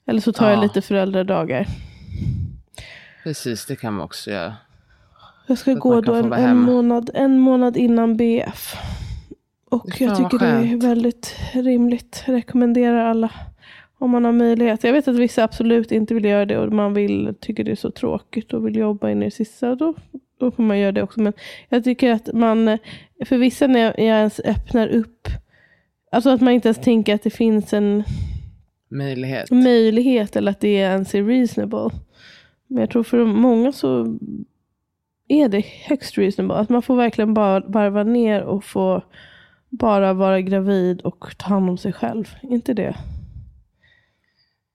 Eller 0.05 0.21
så 0.21 0.33
tar 0.33 0.49
jag 0.49 0.57
Ja. 0.57 0.61
lite 0.63 0.81
föräldradagar. 0.81 1.67
Precis, 3.23 3.65
det 3.65 3.75
kan 3.75 3.93
man 3.93 4.05
också 4.05 4.31
göra. 4.31 4.53
Jag 5.47 5.57
ska 5.57 5.73
gå 5.73 6.01
då 6.01 6.13
en, 6.13 6.33
en, 6.33 6.57
månad, 6.57 7.09
en 7.13 7.39
månad 7.39 7.77
innan 7.77 8.17
BF. 8.17 8.75
Och 9.69 10.01
jag 10.01 10.17
tycker 10.17 10.39
det 10.39 10.45
är 10.45 10.81
väldigt 10.81 11.35
rimligt. 11.53 12.23
Rekommenderar 12.25 13.05
alla. 13.05 13.31
Om 13.97 14.11
man 14.11 14.25
har 14.25 14.31
möjlighet. 14.31 14.83
Jag 14.83 14.93
vet 14.93 15.07
att 15.07 15.15
vissa 15.15 15.43
absolut 15.43 15.91
inte 15.91 16.13
vill 16.13 16.25
göra 16.25 16.45
det. 16.45 16.57
Och 16.57 16.73
man 16.73 16.93
vill, 16.93 17.33
tycker 17.39 17.63
det 17.63 17.71
är 17.71 17.75
så 17.75 17.91
tråkigt 17.91 18.53
och 18.53 18.67
vill 18.67 18.75
jobba 18.75 19.09
in 19.09 19.21
i 19.21 19.25
det 19.25 19.31
sista. 19.31 19.75
Då, 19.75 19.93
då 20.39 20.51
får 20.51 20.63
man 20.63 20.79
göra 20.79 20.91
det 20.91 21.03
också. 21.03 21.21
Men 21.21 21.33
jag 21.69 21.83
tycker 21.83 22.11
att 22.11 22.33
man, 22.33 22.77
för 23.25 23.37
vissa 23.37 23.67
när 23.67 23.79
jag 23.79 23.99
ens 23.99 24.39
öppnar 24.39 24.87
upp. 24.87 25.27
Alltså 26.11 26.29
att 26.29 26.41
man 26.41 26.53
inte 26.53 26.67
ens 26.67 26.81
tänker 26.81 27.15
att 27.15 27.23
det 27.23 27.29
finns 27.29 27.73
en 27.73 28.03
Möjlighet. 28.89 29.51
möjlighet 29.51 30.35
eller 30.35 30.51
att 30.51 30.59
det 30.59 30.73
ens 30.73 31.15
är 31.15 31.23
reasonable. 31.23 31.89
Men 32.67 32.81
jag 32.81 32.89
tror 32.89 33.03
för 33.03 33.25
många 33.25 33.71
så 33.71 34.17
är 35.33 35.49
det 35.49 35.65
högst 35.65 36.17
reasonable. 36.17 36.55
Att 36.55 36.69
man 36.69 36.81
får 36.81 36.95
verkligen 36.95 37.33
bara 37.33 37.59
varva 37.59 38.03
ner 38.03 38.41
och 38.41 38.63
få 38.63 39.03
bara 39.69 40.13
vara 40.13 40.41
gravid 40.41 41.01
och 41.01 41.37
ta 41.37 41.47
hand 41.47 41.69
om 41.69 41.77
sig 41.77 41.93
själv. 41.93 42.35
Inte 42.41 42.73
det? 42.73 42.95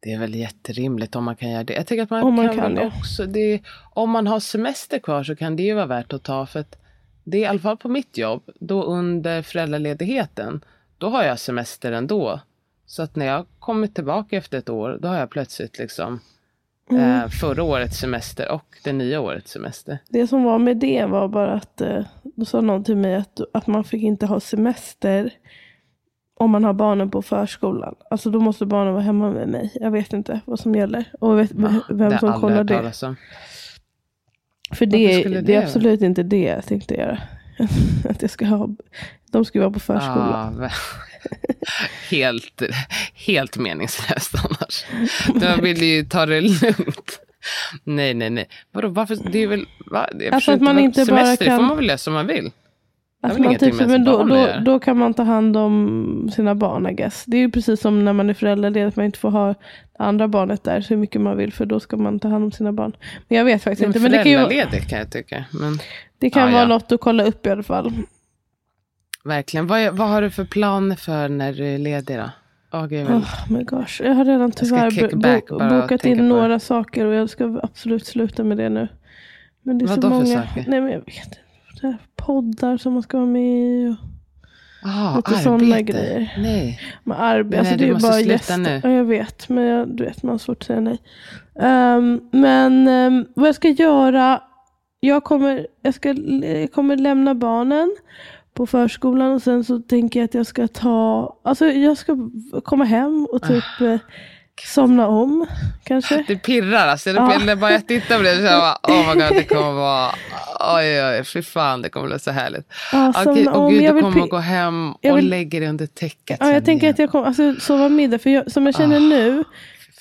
Det 0.01 0.13
är 0.13 0.19
väl 0.19 0.35
jätterimligt 0.35 1.17
om 1.17 1.25
man 1.25 1.37
kan 1.37 1.51
göra 1.51 1.65
det. 1.65 1.73
Jag 1.73 1.87
tycker 1.87 2.03
att 2.03 2.11
man, 2.11 2.23
Om 2.23 2.35
man 2.35 2.49
kan, 2.49 2.57
kan 2.57 2.75
det. 2.75 2.87
också, 2.87 3.27
det, 3.27 3.61
om 3.95 4.11
man 4.11 4.27
har 4.27 4.41
semester 4.41 4.99
kvar 4.99 5.25
så 5.25 5.37
kan 5.37 5.57
det 5.57 5.63
ju 5.63 5.75
vara 5.75 5.87
värt 5.87 6.13
att 6.13 6.23
ta. 6.23 6.47
För 6.47 6.61
att 6.61 6.79
det 7.25 7.37
är 7.37 7.41
i 7.41 7.47
alla 7.47 7.59
fall 7.59 7.77
på 7.77 7.89
mitt 7.89 8.19
jobb, 8.19 8.43
då 8.61 8.83
under 8.83 9.43
föräldraledigheten, 9.43 10.61
då 10.99 11.09
har 11.09 11.25
jag 11.25 11.39
semester 11.39 11.93
ändå. 11.93 12.41
Så 12.87 13.03
att 13.03 13.17
när 13.17 13.27
jag 13.27 13.47
kommer 13.59 13.87
tillbaka 13.87 14.37
efter 14.37 14.59
ett 14.59 14.69
år, 14.69 14.99
då 15.03 15.09
har 15.09 15.17
jag 15.17 15.31
plötsligt 15.31 15.79
liksom 15.79 16.21
Mm. 16.91 17.23
eh, 17.23 17.29
förra 17.29 17.63
årets 17.63 17.99
semester 17.99 18.51
och 18.53 18.65
det 18.85 18.93
nya 18.93 19.21
årets 19.21 19.51
semester. 19.53 19.99
Det 20.09 20.27
som 20.27 20.43
var 20.45 20.59
med 20.59 20.77
det 20.77 21.05
var 21.05 21.29
bara 21.29 21.53
att 21.53 21.81
eh, 21.81 22.05
då 22.23 22.45
sa 22.45 22.61
någon 22.61 22.85
till 22.85 22.97
mig 22.97 23.15
att, 23.15 23.41
att 23.53 23.67
man 23.67 23.85
fick 23.85 24.03
inte 24.03 24.27
ha 24.27 24.41
semester 24.41 25.31
om 26.41 26.51
man 26.51 26.65
har 26.65 26.73
barnen 26.73 27.11
på 27.11 27.23
förskolan. 27.23 27.95
Alltså 28.11 28.31
då 28.31 28.41
måste 28.41 28.67
barnen 28.67 28.93
vara 28.93 29.03
hemma 29.03 29.31
med 29.31 29.49
mig. 29.49 29.73
Jag 29.75 29.91
vet 29.91 30.13
inte 30.13 30.41
vad 30.45 30.61
som 30.61 30.75
gäller. 30.75 31.05
Och 31.21 31.39
vet 31.39 31.53
Va? 31.53 31.81
vem 31.89 31.99
Det 32.11 32.17
har 32.17 32.33
som 32.33 32.41
kollar 32.41 32.65
det. 32.65 32.75
talas 32.77 33.03
om. 33.03 33.17
För 34.75 34.87
det, 34.87 35.23
det, 35.25 35.41
det 35.41 35.55
är 35.55 35.63
absolut 35.63 36.03
inte 36.03 36.23
det 36.23 36.43
jag 36.43 36.65
tänkte 36.67 36.95
göra. 36.95 37.19
att 38.09 38.23
jag 38.23 38.31
ska 38.31 38.47
ha, 38.47 38.69
de 39.33 39.45
ska 39.45 39.61
vara 39.61 39.71
på 39.71 39.81
förskolan. 39.81 40.57
Ja, 40.61 40.67
vä- 40.67 40.73
helt, 42.11 42.63
helt 43.27 43.57
meningslöst 43.57 44.35
annars. 44.45 44.85
Jag 45.43 45.63
vill 45.63 45.83
ju 45.83 46.05
ta 46.05 46.27
det 46.27 46.41
lugnt. 46.41 47.21
Nej, 47.85 48.15
nej, 48.15 48.31
nej. 48.31 48.49
Vadå, 48.73 48.89
varför? 48.89 49.19
Det 49.33 49.39
är 49.43 49.47
väl... 49.47 49.67
Va? 49.91 50.09
Jag 50.21 50.35
Alltså 50.35 50.53
att 50.53 50.61
man 50.61 50.79
inte 50.79 51.05
bara 51.05 51.07
semester, 51.25 51.45
det 51.45 51.51
kan- 51.51 51.59
får 51.59 51.67
man 51.67 51.77
väl 51.77 51.87
göra 51.87 51.99
som 51.99 52.13
man 52.15 52.27
vill. 52.27 52.51
Att 53.23 53.35
väl 53.35 53.43
man 53.43 53.57
typ, 53.57 53.75
men 53.87 54.05
då, 54.05 54.23
då, 54.25 54.49
då 54.65 54.79
kan 54.79 54.99
man 54.99 55.15
ta 55.15 55.23
hand 55.23 55.57
om 55.57 56.31
sina 56.35 56.55
barn 56.55 56.87
I 56.87 56.93
guess. 56.95 57.25
Det 57.27 57.37
är 57.37 57.41
ju 57.41 57.51
precis 57.51 57.81
som 57.81 58.05
när 58.05 58.13
man 58.13 58.31
är 58.31 58.35
föräldraledig. 58.35 58.87
Att 58.89 58.97
man 58.97 59.05
inte 59.07 59.19
får 59.19 59.31
ha 59.31 59.55
andra 59.99 60.29
barnet 60.29 60.65
där 60.65 60.81
så 60.81 60.97
mycket 60.97 61.21
man 61.21 61.37
vill. 61.37 61.53
För 61.53 61.67
då 61.67 61.81
ska 61.81 61.97
man 61.97 62.21
ta 62.21 62.29
hand 62.29 62.45
om 62.45 62.53
sina 62.53 62.73
barn. 62.73 62.93
Men 63.29 63.39
jag 63.39 63.45
vet 63.45 63.63
faktiskt 63.63 63.83
inte. 63.87 63.99
Men 64.01 64.13
det 64.13 64.19
kan, 64.19 64.33
ju, 64.33 64.71
kan 64.89 64.99
jag 64.99 65.11
tycka. 65.13 65.45
Men 65.53 65.79
det 66.19 66.31
kan 66.31 66.43
Ja, 66.43 66.49
vara 66.53 66.63
ja. 66.63 66.69
något 66.69 66.93
att 66.93 67.01
kolla 67.01 67.25
upp 67.25 67.47
i 67.47 67.51
alla 67.51 67.63
fall. 67.63 67.93
Verkligen. 69.25 69.67
Vad, 69.67 69.97
vad 69.97 70.09
har 70.09 70.23
du 70.23 70.31
för 70.31 70.45
planer 70.45 70.97
för 70.97 71.29
när 71.29 71.53
du 71.53 71.67
är 71.67 71.79
ledig 71.79 72.17
då? 72.19 72.31
Åh, 72.73 72.87
gud, 72.87 73.07
Oh 73.11 73.53
my 73.53 73.63
gosh. 73.63 74.03
Jag 74.03 74.15
har 74.15 74.25
redan 74.25 74.51
tyvärr 74.53 74.91
bo- 75.49 75.81
bokat 75.81 76.05
in 76.05 76.17
på 76.17 76.23
det. 76.23 76.29
några 76.29 76.59
saker. 76.61 77.05
Och 77.05 77.15
jag 77.15 77.31
ska 77.31 77.61
absolut 77.63 78.07
sluta 78.07 78.45
med 78.45 78.57
det 78.57 78.69
nu. 78.69 78.89
Men 79.63 79.79
det 79.79 79.85
är 79.85 79.87
Vad 79.87 79.95
så 79.95 80.01
då 80.01 80.09
för 80.09 80.15
många. 80.17 80.27
saker? 80.47 80.65
Nej 80.69 80.81
men 80.81 80.93
jag 80.93 80.99
vet 80.99 81.39
inte. 81.83 81.97
Poddar 82.17 82.77
som 82.77 82.93
man 82.93 83.03
ska 83.03 83.17
vara 83.17 83.27
med 83.27 83.43
i. 83.43 83.89
Och... 84.83 84.89
Ah, 84.89 85.17
lite 85.17 85.35
såna 85.35 85.81
grejer. 85.81 86.35
Nej. 86.39 86.81
Med 87.05 87.21
arbete. 87.23 87.51
Men 87.51 87.59
Alltså 87.61 87.75
nej, 87.77 87.79
det 87.85 87.89
är 87.89 87.93
måste 87.93 88.09
bara 88.09 88.21
gäster. 88.21 88.57
nu. 88.57 88.81
Ja, 88.85 88.91
jag 88.91 89.05
vet. 89.05 89.49
Men 89.49 89.65
jag, 89.65 89.89
du 89.97 90.05
vet, 90.05 90.23
man 90.23 90.31
har 90.31 90.39
svårt 90.39 90.57
att 90.63 90.67
säga 90.67 90.81
nej. 90.81 90.99
Ehm, 91.61 92.21
men 92.33 92.89
ehm, 92.89 93.27
vad 93.37 93.49
jag 93.49 93.55
ska 93.55 93.69
göra. 93.69 94.43
Jag 95.01 95.25
kommer, 95.25 95.67
jag, 95.83 95.95
ska, 95.95 96.13
jag 96.13 96.73
kommer 96.73 96.97
lämna 96.97 97.35
barnen 97.35 97.97
på 98.59 98.67
förskolan. 98.67 99.33
Och 99.33 99.43
sen 99.43 99.65
så 99.65 99.79
tänker 99.79 100.21
jag 100.21 100.25
att 100.25 100.35
jag 100.35 100.47
ska 100.47 100.69
ta. 100.69 101.37
Alltså 101.45 101.67
jag 101.67 101.97
ska 101.97 102.17
komma 102.65 102.85
hem 102.85 103.27
och 103.33 103.43
typ 103.43 103.65
Ah. 103.81 103.85
eh, 103.85 103.99
somna 104.67 105.07
om. 105.09 105.47
Kanske. 105.85 106.25
Det 106.29 106.37
pirrar 106.37 106.89
alltså. 106.89 107.13
Det 107.13 107.17
Ja. 107.19 107.31
pirrar 107.41 107.57
bara 107.57 107.73
jag 107.73 107.87
tittar 107.89 108.17
på 108.17 108.23
det 108.23 108.37
så 108.37 108.43
jag 108.43 108.61
bara, 108.61 108.79
oh 108.83 109.09
my 109.09 109.15
god, 109.23 109.33
det 109.37 109.45
kommer 109.45 109.73
vara, 109.73 110.09
oj 110.77 111.03
oj, 111.05 111.25
fy 111.25 111.43
fan, 111.43 111.83
det 111.83 111.89
kommer 111.89 112.07
bli 112.07 112.19
så 112.19 112.31
härligt. 112.31 112.67
Ja, 112.93 113.09
Okej, 113.11 113.25
somna 113.25 113.53
och 113.53 113.71
gud, 113.71 113.95
du 113.95 114.01
kommer 114.01 114.27
gå 114.27 114.37
hem 114.37 114.93
och 114.93 114.99
vill- 115.19 115.29
lägga 115.29 115.61
dig 115.61 115.69
under 115.69 115.87
täcket 115.87 116.37
Ja, 116.41 116.51
jag 116.51 116.65
tänker 116.65 116.85
igen. 116.87 116.93
att 116.95 116.99
jag 116.99 117.11
kommer 117.11 117.27
alltså, 117.27 117.55
sova 117.61 117.89
middag. 117.89 118.19
För 118.19 118.31
jag, 118.31 118.53
som 118.53 118.67
jag 118.67 118.75
känner 118.75 118.97
Ah. 118.97 119.01
nu. 119.01 119.45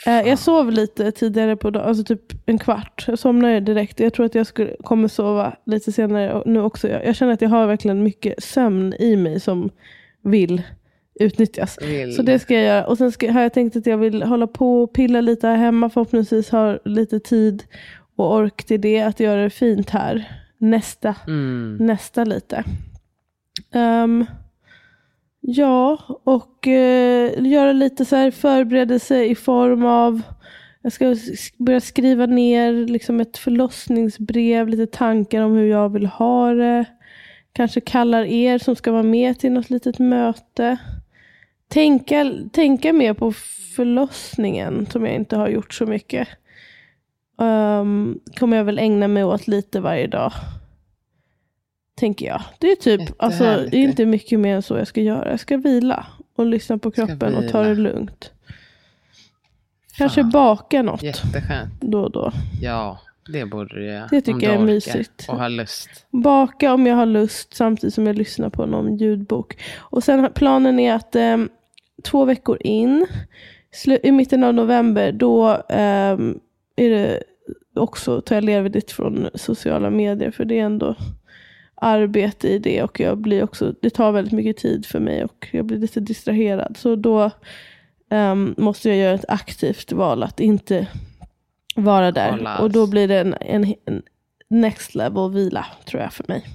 Eh, 0.07 0.27
jag 0.27 0.39
sov 0.39 0.71
lite 0.71 1.11
tidigare 1.11 1.55
på 1.55 1.69
dagen, 1.69 1.87
alltså 1.87 2.03
typ 2.03 2.21
en 2.45 2.57
kvart. 2.59 3.05
Jag 3.07 3.19
somnade 3.19 3.59
direkt. 3.59 3.99
Jag 3.99 4.13
tror 4.13 4.25
att 4.25 4.35
jag 4.35 4.47
skulle, 4.47 4.75
kommer 4.83 5.07
sova 5.07 5.55
lite 5.65 5.91
senare 5.91 6.43
nu 6.45 6.61
också. 6.61 6.87
Jag, 6.89 7.05
jag 7.05 7.15
känner 7.15 7.33
att 7.33 7.41
jag 7.41 7.49
har 7.49 7.67
verkligen 7.67 8.03
mycket 8.03 8.43
sömn 8.43 8.93
i 8.99 9.15
mig 9.15 9.39
som 9.39 9.69
vill 10.23 10.61
utnyttjas. 11.19 11.77
Vill- 11.81 12.15
Så 12.15 12.21
det 12.21 12.39
ska 12.39 12.53
jag 12.53 12.63
göra. 12.63 12.85
Och 12.87 12.97
sen 12.97 13.11
ska, 13.11 13.31
har 13.31 13.41
jag 13.41 13.53
tänkt 13.53 13.75
att 13.75 13.85
jag 13.85 13.97
vill 13.97 14.23
hålla 14.23 14.47
på 14.47 14.83
och 14.83 14.93
pilla 14.93 15.21
lite 15.21 15.47
här 15.47 15.55
hemma. 15.55 15.89
Förhoppningsvis 15.89 16.49
har 16.49 16.79
lite 16.85 17.19
tid 17.19 17.63
och 18.15 18.35
ork 18.35 18.63
till 18.63 18.81
det. 18.81 19.01
Att 19.01 19.19
göra 19.19 19.43
det 19.43 19.49
fint 19.49 19.89
här. 19.89 20.31
Nästa 20.57 21.15
Mm. 21.27 21.77
nästa 21.79 22.23
lite. 22.23 22.63
Ehm, 23.73 24.25
ja, 25.41 25.97
och 26.23 26.67
eh, 26.67 27.45
göra 27.45 27.73
lite 27.73 28.05
så 28.05 28.15
här 28.15 28.31
förberedelse 28.31 29.23
i 29.23 29.35
form 29.35 29.85
av 29.85 30.21
jag 30.81 30.91
ska 30.91 31.15
börja 31.57 31.79
skriva 31.79 32.25
ner 32.25 32.73
liksom 32.73 33.19
ett 33.19 33.37
förlossningsbrev, 33.37 34.67
lite 34.67 34.87
tankar 34.87 35.41
om 35.41 35.53
hur 35.53 35.67
jag 35.67 35.89
vill 35.89 36.05
ha 36.05 36.53
det. 36.53 36.85
Kanske 37.53 37.81
kallar 37.81 38.23
er 38.23 38.57
som 38.57 38.75
ska 38.75 38.91
vara 38.91 39.03
med 39.03 39.39
till 39.39 39.51
något 39.51 39.69
litet 39.69 39.99
möte. 39.99 40.77
Tänka, 41.67 42.33
tänka 42.51 42.93
mer 42.93 43.13
på 43.13 43.31
förlossningen 43.75 44.85
som 44.85 45.05
jag 45.05 45.15
inte 45.15 45.35
har 45.37 45.49
gjort 45.49 45.73
så 45.73 45.85
mycket. 45.85 46.27
Um, 47.37 48.19
kommer 48.39 48.57
jag 48.57 48.63
väl 48.63 48.79
ägna 48.79 49.07
mig 49.07 49.23
åt 49.23 49.47
lite 49.47 49.79
varje 49.79 50.07
dag. 50.07 50.31
Tänker 51.97 52.25
jag. 52.25 52.41
Det 52.59 52.71
är 52.71 52.75
typ, 52.75 53.01
alltså, 53.17 53.43
det 53.43 53.77
är 53.77 53.81
inte 53.81 54.05
mycket 54.05 54.39
mer 54.39 54.55
än 54.55 54.61
så 54.61 54.77
jag 54.77 54.87
ska 54.87 55.01
göra. 55.01 55.29
Jag 55.29 55.39
ska 55.39 55.57
vila 55.57 56.05
och 56.35 56.45
lyssna 56.45 56.77
på 56.77 56.91
kroppen 56.91 57.35
och 57.35 57.51
ta 57.51 57.63
det 57.63 57.75
lugnt. 57.75 58.31
Kanske 59.97 60.21
Fan. 60.21 60.29
baka 60.29 60.81
något 60.81 61.03
Jätteskönt. 61.03 61.81
då 61.81 62.03
och 62.03 62.11
då. 62.11 62.31
Ja, 62.61 62.99
det 63.27 63.45
borde 63.45 63.75
du 63.75 63.85
göra. 63.85 64.07
Det 64.11 64.21
tycker 64.21 64.47
jag 64.47 64.55
är 64.55 64.65
mysigt. 64.65 65.25
Och 65.29 65.37
har 65.37 65.49
lust. 65.49 65.89
Baka 66.09 66.73
om 66.73 66.87
jag 66.87 66.95
har 66.95 67.05
lust 67.05 67.55
samtidigt 67.55 67.93
som 67.93 68.07
jag 68.07 68.15
lyssnar 68.15 68.49
på 68.49 68.65
någon 68.65 68.97
ljudbok. 68.97 69.57
Och 69.77 70.03
sen 70.03 70.31
planen 70.35 70.79
är 70.79 70.93
att 70.93 71.15
eh, 71.15 71.37
två 72.03 72.25
veckor 72.25 72.57
in, 72.61 73.07
i 74.03 74.11
mitten 74.11 74.43
av 74.43 74.53
november, 74.53 75.11
då 75.11 75.51
eh, 75.69 76.17
är 76.75 76.89
det 76.89 77.23
också, 77.75 78.21
tar 78.21 78.35
jag 78.35 78.43
ledigt 78.43 78.91
från 78.91 79.29
sociala 79.33 79.89
medier. 79.89 80.31
För 80.31 80.45
det 80.45 80.59
är 80.59 80.63
ändå 80.63 80.95
arbete 81.77 82.47
i 82.49 82.59
det 82.59 82.83
och 82.83 82.99
jag 82.99 83.17
blir 83.17 83.43
också, 83.43 83.73
det 83.81 83.89
tar 83.89 84.11
väldigt 84.11 84.33
mycket 84.33 84.57
tid 84.57 84.85
för 84.85 84.99
mig 84.99 85.23
och 85.23 85.47
jag 85.51 85.65
blir 85.65 85.77
lite 85.77 85.99
distraherad. 85.99 86.77
Så 86.77 86.95
då 86.95 87.31
ehm, 88.09 88.55
måste 88.57 88.89
jag 88.89 88.97
göra 88.97 89.15
ett 89.15 89.25
aktivt 89.27 89.91
val 89.91 90.23
att 90.23 90.39
inte 90.39 90.87
vara 91.75 92.11
där. 92.11 92.31
Hålla 92.31 92.57
Och 92.57 92.71
då 92.71 92.87
blir 92.87 93.07
det 93.07 93.19
en, 93.19 93.35
en, 93.41 93.75
en 93.85 94.01
next 94.49 94.95
level 94.95 95.31
vila 95.31 95.65
tror 95.85 96.01
jag 96.01 96.13
för 96.13 96.25
mig. 96.27 96.45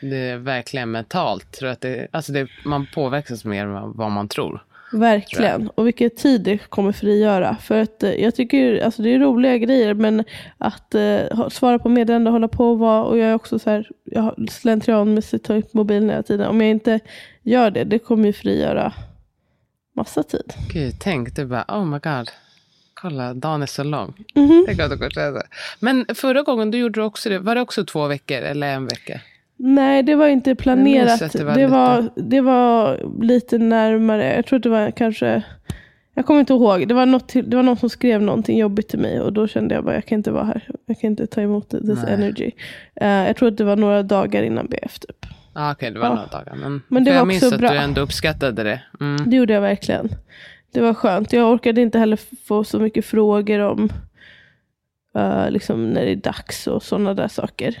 Det 0.00 0.16
är 0.16 0.36
verkligen 0.36 0.90
mentalt. 0.90 1.52
Tror 1.52 1.68
att 1.68 1.80
det, 1.80 2.08
alltså 2.10 2.32
det, 2.32 2.48
man 2.64 2.86
påverkas 2.94 3.44
mer 3.44 3.66
än 3.66 3.92
vad 3.92 4.10
man 4.10 4.28
tror. 4.28 4.64
Verkligen. 4.92 5.68
Och 5.74 5.86
vilken 5.86 6.10
tid 6.10 6.40
det 6.40 6.58
kommer 6.58 6.92
frigöra. 6.92 7.56
För 7.56 7.80
att 7.80 8.02
eh, 8.02 8.12
jag 8.14 8.34
tycker 8.34 8.84
alltså 8.84 9.02
det 9.02 9.14
är 9.14 9.18
roliga 9.18 9.58
grejer. 9.58 9.94
Men 9.94 10.24
att 10.58 10.94
eh, 10.94 11.48
svara 11.48 11.78
på 11.78 11.88
meddelanden, 11.88 12.32
hålla 12.32 12.48
på 12.48 12.70
och 12.70 12.78
vara. 12.78 13.02
Och 13.04 13.18
jag 13.18 13.28
är 13.30 13.34
också 13.34 13.58
så 13.58 13.70
här. 13.70 13.90
Jag 14.04 14.48
slentrianmässigt 14.50 15.44
ta 15.44 15.54
upp 15.54 15.74
mobilen 15.74 16.10
hela 16.10 16.22
tiden. 16.22 16.46
Om 16.48 16.60
jag 16.60 16.70
inte 16.70 17.00
gör 17.42 17.70
det, 17.70 17.84
det 17.84 17.98
kommer 17.98 18.26
ju 18.26 18.32
frigöra 18.32 18.92
massa 19.96 20.22
tid. 20.22 20.52
Gud, 20.72 20.94
tänk 21.00 21.36
du 21.36 21.44
bara, 21.46 21.64
oh 21.68 21.84
my 21.84 21.98
god. 21.98 22.30
Kolla, 22.94 23.34
dagen 23.34 23.62
är 23.62 23.66
så 23.66 23.84
lång. 23.84 24.08
Att 24.68 24.90
du 24.90 24.96
går 24.96 25.10
till- 25.10 25.48
Men 25.80 26.06
förra 26.14 26.42
gången 26.42 26.70
du 26.70 26.78
gjorde 26.78 27.02
också 27.02 27.28
det, 27.28 27.38
var 27.38 27.54
det 27.54 27.60
också 27.60 27.84
två 27.84 28.06
veckor 28.06 28.36
eller 28.38 28.74
en 28.74 28.86
vecka? 28.86 29.20
Nej, 29.60 30.02
det 30.02 30.14
var 30.14 30.26
inte 30.28 30.54
planerat. 30.54 31.08
minns 31.20 31.22
att 31.22 31.32
det 31.32 31.38
Det 31.54 31.66
var 31.66 31.78
var, 31.96 32.02
lite- 32.02 32.20
det, 32.20 32.40
var, 32.40 33.00
lite 33.22 33.58
närmare. 33.58 34.34
Jag 34.36 34.46
tror 34.46 34.56
att 34.56 34.62
det 34.62 34.68
var 34.68 34.90
kanske... 34.90 35.42
Jag 36.14 36.26
kommer 36.26 36.40
inte 36.40 36.52
ihåg. 36.52 36.88
Det 36.88 36.94
var, 36.94 37.06
något 37.06 37.28
till, 37.28 37.50
det 37.50 37.56
var 37.56 37.62
någon 37.62 37.76
som 37.76 37.90
skrev 37.90 38.22
någonting 38.22 38.58
jobbigt 38.58 38.88
till 38.88 38.98
mig. 38.98 39.20
Och 39.20 39.32
då 39.32 39.46
kände 39.48 39.74
jag 39.74 39.84
bara, 39.84 39.94
jag 39.94 40.06
kan 40.06 40.18
inte 40.18 40.30
vara 40.30 40.44
här. 40.44 40.68
Jag 40.86 40.98
kan 41.00 41.10
inte 41.10 41.26
ta 41.26 41.40
emot 41.40 41.70
this 41.70 41.82
Nej. 42.04 42.14
energy. 42.14 42.50
Eh, 43.00 43.08
jag 43.08 43.36
tror 43.36 43.48
att 43.48 43.56
det 43.56 43.64
var 43.64 43.76
några 43.76 44.02
dagar 44.02 44.42
innan 44.42 44.66
BF 44.66 44.98
typ. 44.98 45.26
Ah, 45.52 45.72
Okej, 45.72 45.90
det 45.90 45.98
var 45.98 46.06
Ja. 46.06 46.14
några 46.14 46.26
dagar. 46.26 46.54
Men, 46.54 46.82
Men 46.88 47.04
det 47.04 47.10
var 47.10 47.18
jag 47.18 47.26
minns 47.26 47.42
också 47.42 47.54
att 47.54 47.60
bra. 47.60 47.70
du 47.70 47.76
ändå 47.76 48.00
uppskattade 48.00 48.62
det. 48.62 48.82
Mm. 49.00 49.30
Det 49.30 49.36
gjorde 49.36 49.52
jag 49.54 49.60
verkligen. 49.60 50.08
Det 50.72 50.80
var 50.80 50.94
skönt. 50.94 51.32
Jag 51.32 51.52
orkade 51.52 51.80
inte 51.80 51.98
heller 51.98 52.18
få 52.48 52.64
så 52.64 52.78
mycket 52.78 53.04
frågor 53.04 53.58
om 53.60 53.88
eh, 55.16 55.50
liksom 55.50 55.90
när 55.90 56.04
det 56.04 56.10
är 56.12 56.16
dags 56.16 56.66
och 56.66 56.82
sådana 56.82 57.14
där 57.14 57.28
saker. 57.28 57.78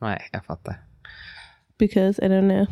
Nej, 0.00 0.28
jag 0.32 0.44
fattar. 0.44 0.80
Because 1.78 2.26
I 2.26 2.28
don't 2.28 2.48
know. 2.48 2.66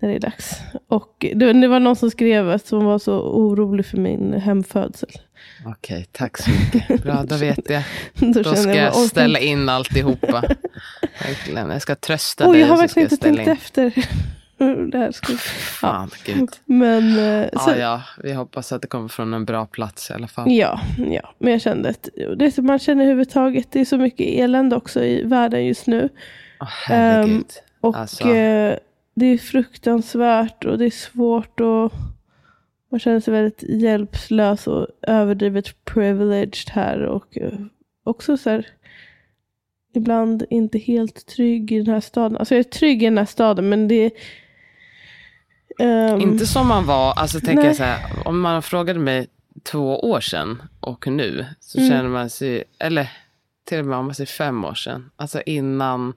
När 0.00 0.08
det 0.08 0.14
är 0.14 0.20
dags. 0.20 0.60
Och 0.88 1.26
det, 1.34 1.52
det 1.52 1.68
var 1.68 1.80
någon 1.80 1.96
som 1.96 2.10
skrev 2.10 2.50
att 2.50 2.70
hon 2.70 2.84
var 2.84 2.98
så 2.98 3.20
orolig 3.20 3.86
för 3.86 3.96
min 3.98 4.32
hemfödsel. 4.32 5.10
Okej, 5.66 6.06
tack 6.12 6.38
så 6.38 6.50
mycket. 6.50 7.02
Bra, 7.02 7.22
då 7.24 7.36
vet 7.36 7.70
jag. 7.70 7.82
Då, 8.14 8.42
Då 8.42 8.54
ska 8.56 8.74
jag 8.74 8.88
orkar 8.96 9.08
ställa 9.08 9.38
in 9.38 9.68
alltihopa. 9.68 10.44
Verkligen. 11.22 11.70
Jag 11.70 11.82
ska 11.82 11.94
trösta 11.94 12.46
Oj, 12.48 12.52
dig. 12.52 12.60
jag 12.60 12.68
har 12.68 12.76
verkligen 12.76 13.06
inte 13.10 13.16
tänkt 13.24 13.40
in. 13.42 13.48
efter. 13.48 13.92
det 14.92 14.98
här 14.98 15.12
skulle... 15.12 15.38
Fan, 15.38 16.10
gud. 16.24 16.48
Men, 16.64 17.18
eh, 17.18 17.48
så, 17.52 17.70
Ja, 17.70 17.76
ja, 17.76 18.02
vi 18.22 18.32
hoppas 18.32 18.72
att 18.72 18.82
det 18.82 18.88
kommer 18.88 19.08
från 19.08 19.34
en 19.34 19.44
bra 19.44 19.66
plats 19.66 20.10
i 20.10 20.12
alla 20.12 20.28
fall. 20.28 20.52
Ja, 20.52 20.80
ja, 21.10 21.34
men 21.38 21.52
jag 21.52 21.60
kände 21.60 21.88
att 21.88 22.08
det 22.36 22.44
är 22.46 22.50
så 22.50 22.62
man 22.62 22.78
känner 22.78 23.02
överhuvudtaget. 23.04 23.72
Det 23.72 23.80
är 23.80 23.84
så 23.84 23.98
mycket 23.98 24.26
elände 24.26 24.76
också 24.76 25.04
i 25.04 25.22
världen 25.22 25.66
just 25.66 25.86
nu. 25.86 26.08
Herregud. 26.86 27.34
Ehm, 27.34 27.44
Och 27.80 27.96
Alltså. 27.96 28.28
eh, 28.28 28.76
det 29.16 29.26
är 29.26 29.38
fruktansvärt 29.38 30.64
och 30.64 30.78
det 30.78 30.84
är 30.84 30.90
svårt 30.90 31.60
och 31.60 31.92
man 32.90 33.00
känner 33.00 33.20
sig 33.20 33.32
väldigt 33.34 33.62
hjälplös 33.62 34.66
och 34.66 34.86
överdrivet 35.02 35.84
privileged 35.84 36.70
här. 36.70 37.00
Och 37.00 37.38
eh, 37.38 37.52
också 38.04 38.36
så 38.36 38.50
här, 38.50 38.66
ibland 39.94 40.44
inte 40.50 40.78
helt 40.78 41.26
trygg 41.26 41.72
i 41.72 41.78
den 41.82 41.94
här 41.94 42.00
staden. 42.00 42.38
Alltså 42.38 42.54
jag 42.54 42.58
är 42.58 42.70
trygg 42.70 43.02
i 43.02 43.06
den 43.06 43.18
här 43.18 43.24
staden 43.24 43.68
men 43.68 43.88
det 43.88 44.10
ehm, 45.78 46.20
Inte 46.20 46.46
som 46.46 46.66
man 46.68 46.86
var, 46.86 47.12
alltså 47.12 47.40
tänker 47.40 47.54
Nej. 47.54 47.66
jag 47.66 47.76
så 47.76 47.82
här, 47.82 47.98
om 48.28 48.40
man 48.40 48.62
frågade 48.62 48.98
mig 49.00 49.26
två 49.62 50.10
år 50.10 50.20
sedan 50.20 50.62
och 50.80 51.06
nu 51.06 51.46
så 51.60 51.78
Mm. 51.78 51.90
känner 51.90 52.08
man 52.08 52.30
sig, 52.30 52.64
eller 52.78 53.10
till 53.64 53.78
och 53.78 53.84
med 53.86 53.98
om 53.98 54.04
man 54.06 54.14
säger 54.14 54.26
fem 54.26 54.64
år 54.64 54.74
sedan, 54.74 55.10
alltså 55.16 55.42
innan 55.42 56.12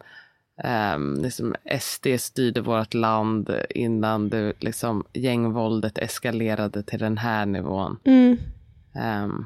um, 0.96 1.22
liksom 1.22 1.56
SD 1.80 2.08
styrde 2.20 2.62
vårt 2.62 2.94
land, 2.94 3.52
innan 3.70 4.30
det, 4.30 4.54
liksom, 4.60 5.04
gängvåldet 5.14 5.98
eskalerade 5.98 6.84
till 6.84 7.00
den 7.00 7.18
här 7.18 7.46
nivån. 7.46 8.00
mm, 8.04 8.38
ehm, 8.96 9.46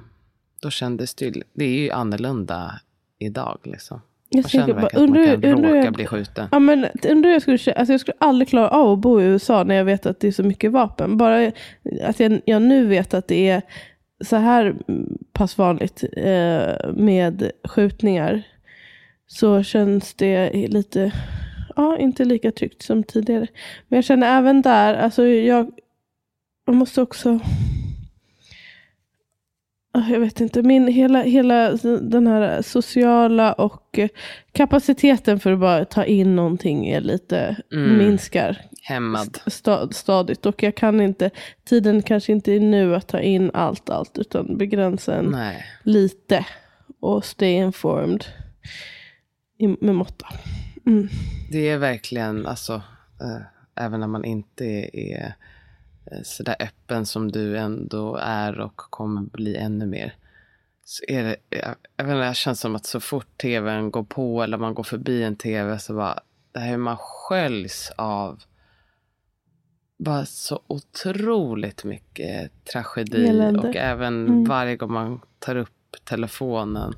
då 0.62 0.70
kändes 0.70 1.16
det 1.16 1.34
det 1.54 1.66
är 1.66 1.80
ju 1.80 1.92
annorlunda 1.92 2.80
idag 3.20 3.58
liksom. 3.64 4.02
Jag 4.32 4.44
Man 4.44 4.50
känner 4.50 4.74
bara, 4.74 4.86
att 4.86 4.94
man 4.94 5.04
undrar, 5.04 5.24
kan 5.26 5.44
undrar, 5.54 5.70
råka 5.70 5.86
jag- 5.86 5.94
bli 5.94 6.06
skjuten. 6.06 6.48
Ja, 6.52 6.60
men 6.60 6.86
undrar 7.10 7.30
jag 7.32 7.42
skulle, 7.42 7.74
alltså 7.74 7.94
jag 7.94 8.00
skulle 8.02 8.18
aldrig 8.20 8.48
klara 8.50 8.70
av 8.70 8.92
att 8.94 9.00
bo 9.00 9.22
i 9.22 9.24
USA 9.24 9.64
när 9.64 9.76
jag 9.76 9.86
vet 9.86 10.06
att 10.06 10.20
det 10.20 10.28
är 10.28 10.32
så 10.32 10.44
mycket 10.44 10.72
vapen. 10.72 11.18
Bara 11.18 11.52
att 12.04 12.20
jag, 12.20 12.42
jag 12.46 12.62
nu 12.62 12.86
vet 12.86 13.14
att 13.14 13.28
det 13.28 13.50
är 13.50 13.62
så 14.24 14.36
här 14.36 14.76
pass 15.34 15.58
vanligt 15.58 16.04
eh, 16.18 16.92
med 16.94 17.52
skjutningar 17.64 18.44
så 19.28 19.64
känns 19.64 20.14
det 20.14 20.68
lite, 20.68 21.12
ja 21.76 21.98
inte 21.98 22.26
lika 22.26 22.52
tryggt 22.52 22.82
som 22.82 23.04
tidigare. 23.04 23.48
Men 23.88 23.98
jag 23.98 24.04
känner 24.04 24.38
även 24.38 24.62
där, 24.62 24.94
alltså 24.96 25.28
jag, 25.28 25.72
jag 26.66 26.76
måste 26.76 27.02
också 27.02 27.40
jag 29.94 30.20
vet 30.20 30.42
inte, 30.42 30.64
min 30.64 30.88
hela, 30.88 31.22
hela 31.22 31.72
den 32.02 32.28
här 32.28 32.62
sociala 32.62 33.54
och 33.54 34.00
eh, 34.00 34.10
kapaciteten 34.52 35.40
för 35.40 35.52
att 35.54 35.60
bara 35.60 35.86
ta 35.86 36.06
in 36.06 36.36
någonting 36.36 36.88
är 36.88 37.02
lite 37.02 37.56
Mm. 37.72 37.98
minskar 37.98 38.62
Hämmad. 38.84 39.40
sta, 39.48 39.92
stadigt. 39.92 40.46
Och 40.46 40.64
jag 40.64 40.76
kan 40.76 41.02
inte, 41.02 41.30
tiden 41.64 42.02
kanske 42.02 42.32
inte 42.32 42.54
är 42.54 42.60
nu 42.60 42.96
att 42.96 43.08
ta 43.08 43.20
in 43.20 43.52
allt, 43.54 43.90
allt, 43.90 44.18
utan 44.18 44.58
begränsa 44.58 45.16
en 45.16 45.26
Nej. 45.26 45.66
lite 45.84 46.46
och 47.00 47.26
stay 47.26 47.52
informed 47.54 48.26
i, 49.58 49.68
med 49.68 49.96
måtta. 49.96 50.28
Mm. 50.86 51.10
Det 51.52 51.70
är 51.70 51.78
verkligen, 51.78 52.46
alltså, 52.46 52.74
eh, 53.22 53.42
även 53.86 54.00
när 54.00 54.08
man 54.08 54.26
inte 54.26 54.66
är 54.94 55.26
eh, 55.26 55.32
sådär 56.24 56.56
öppen 56.60 57.06
som 57.06 57.32
du 57.32 57.58
ändå 57.58 58.16
är 58.22 58.60
och 58.60 58.76
kommer 58.78 59.22
bli 59.22 59.56
ännu 59.58 59.86
mer. 59.86 60.16
Så 60.86 61.04
är 61.08 61.24
det, 61.24 61.36
jag, 61.50 61.76
jag 61.98 62.06
vet 62.06 62.14
inte, 62.16 62.28
det 62.28 62.34
känns 62.36 62.60
som 62.60 62.76
att 62.76 62.86
så 62.86 63.00
fort 63.00 63.38
tvn 63.42 63.92
går 63.92 64.04
på 64.04 64.44
eller 64.44 64.58
man 64.58 64.74
går 64.74 64.84
förbi 64.84 65.24
en 65.24 65.36
tv 65.36 65.80
så 65.80 65.94
bara, 65.96 66.20
det 66.52 66.60
här 66.60 66.78
man 66.78 66.98
sköljs 67.00 67.92
av 67.96 68.44
bara 70.00 70.26
så 70.26 70.62
otroligt 70.68 71.84
mycket 71.84 72.52
tragedi 72.74 73.28
Elände. 73.28 73.60
och 73.60 73.76
även 73.76 74.28
Mm. 74.28 74.44
varje 74.44 74.76
gång 74.76 74.94
man 74.94 75.20
tar 75.40 75.56
upp 75.56 75.70
telefonen 76.04 76.94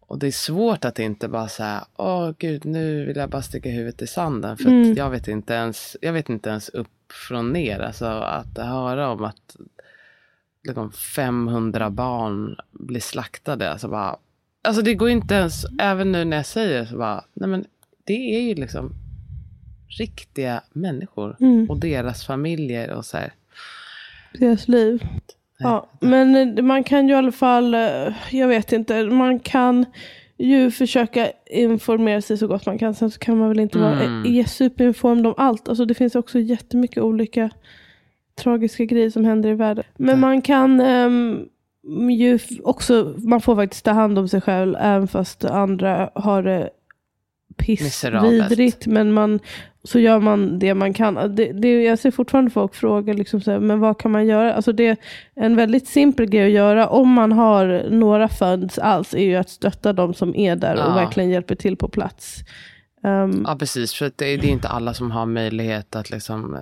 och 0.00 0.18
det 0.18 0.26
är 0.26 0.30
svårt 0.32 0.84
att 0.84 0.98
inte 0.98 1.28
bara 1.28 1.48
säga, 1.48 1.86
åh 1.96 2.30
gud, 2.38 2.64
nu 2.64 3.04
vill 3.06 3.16
jag 3.16 3.30
bara 3.30 3.42
sticka 3.42 3.68
huvudet 3.68 4.02
i 4.02 4.06
sanden. 4.06 4.56
För 4.56 4.68
Mm. 4.68 4.94
jag 4.94 5.10
vet 5.10 5.28
inte 5.28 5.54
ens, 5.54 5.96
jag 6.00 6.12
vet 6.12 6.28
inte 6.28 6.50
ens 6.50 6.68
upp 6.68 6.88
från 7.28 7.52
ner. 7.52 7.78
Alltså 7.80 8.04
att 8.06 8.58
höra 8.58 9.08
om 9.10 9.24
att 9.24 9.56
liksom 10.64 10.92
500 10.92 11.90
barn 11.90 12.56
blir 12.70 13.00
slaktade. 13.00 13.70
Alltså 13.72 13.88
bara, 13.88 14.16
alltså 14.62 14.82
det 14.82 14.94
går 14.94 15.10
inte 15.10 15.34
ens, 15.34 15.64
även 15.80 16.12
nu 16.12 16.24
när 16.24 16.36
jag 16.36 16.46
säger 16.46 16.84
så 16.84 16.96
bara, 16.98 17.24
nej 17.34 17.48
men 17.48 17.64
det 18.04 18.36
är 18.36 18.40
ju 18.40 18.54
liksom 18.54 18.92
riktiga 19.98 20.62
människor 20.72 21.36
Mm. 21.40 21.70
och 21.70 21.78
deras 21.80 22.26
familjer 22.26 22.90
och 22.90 23.04
så 23.04 23.16
här. 23.16 23.32
Deras 24.34 24.68
liv. 24.68 25.06
Ja, 25.58 25.88
men 26.00 26.56
eh, 26.58 26.64
man 26.64 26.84
kan 26.84 27.08
ju 27.08 27.14
i 27.14 27.16
alla 27.16 27.32
fall, 27.32 27.74
eh, 27.74 28.08
jag 28.30 28.48
vet 28.48 28.72
inte, 28.72 29.04
man 29.04 29.38
kan 29.38 29.86
ju 30.42 30.70
försöka 30.70 31.30
informera 31.50 32.20
sig 32.20 32.38
så 32.38 32.46
gott 32.46 32.66
man 32.66 32.78
kan. 32.78 32.94
Sen 32.94 33.10
så 33.10 33.18
kan 33.18 33.38
man 33.38 33.48
väl 33.48 33.60
inte 33.60 33.78
vara 33.78 34.02
Mm. 34.02 34.38
eh, 34.38 34.46
superinformed 34.46 35.26
om 35.26 35.34
allt. 35.36 35.68
Alltså 35.68 35.84
det 35.84 35.94
finns 35.94 36.14
också 36.14 36.38
jättemycket 36.38 37.02
olika 37.02 37.50
tragiska 38.34 38.84
grejer 38.84 39.10
som 39.10 39.24
händer 39.24 39.50
i 39.50 39.54
världen. 39.54 39.84
Men 39.96 40.20
man 40.20 40.42
kan 40.42 40.80
ehm, 40.80 41.48
ju 42.10 42.38
också, 42.62 43.14
man 43.18 43.40
får 43.40 43.56
faktiskt 43.56 43.84
ta 43.84 43.90
hand 43.90 44.18
om 44.18 44.28
sig 44.28 44.40
själv 44.40 44.76
även 44.80 45.08
fast 45.08 45.44
andra 45.44 46.10
har 46.14 46.42
det. 46.42 46.70
Pissvidrigt. 47.62 48.86
Men 48.86 49.12
man, 49.12 49.40
så 49.84 49.98
gör 49.98 50.20
man 50.20 50.58
det 50.58 50.74
man 50.74 50.94
kan. 50.94 51.14
Det, 51.36 51.52
det, 51.52 51.82
jag 51.82 51.98
ser 51.98 52.10
fortfarande 52.10 52.50
folk 52.50 52.74
fråga, 52.74 53.12
liksom 53.12 53.40
så 53.40 53.50
här, 53.50 53.58
men 53.58 53.80
vad 53.80 53.98
kan 53.98 54.10
man 54.10 54.26
göra? 54.26 54.54
Alltså 54.54 54.72
det 54.72 54.86
är 54.86 54.96
en 55.34 55.56
väldigt 55.56 55.88
simpel 55.88 56.26
grej 56.26 56.46
att 56.46 56.52
göra 56.52 56.88
om 56.88 57.08
man 57.08 57.32
har 57.32 57.86
några 57.90 58.28
funds 58.28 58.78
alls, 58.78 59.14
är 59.14 59.24
ju 59.24 59.36
att 59.36 59.50
stötta 59.50 59.92
de 59.92 60.14
som 60.14 60.36
är 60.36 60.56
där 60.56 60.74
och 60.74 60.80
Ja. 60.90 60.94
verkligen 60.94 61.30
hjälper 61.30 61.54
till 61.54 61.76
på 61.76 61.88
plats. 61.88 62.38
Um, 63.04 63.44
Ja, 63.46 63.56
precis. 63.58 63.94
För 63.94 64.04
det, 64.04 64.12
det 64.16 64.46
är 64.46 64.50
inte 64.52 64.68
alla 64.68 64.94
som 64.94 65.10
har 65.10 65.26
möjlighet 65.26 65.96
att 65.96 66.10
liksom, 66.10 66.54
eh, 66.54 66.60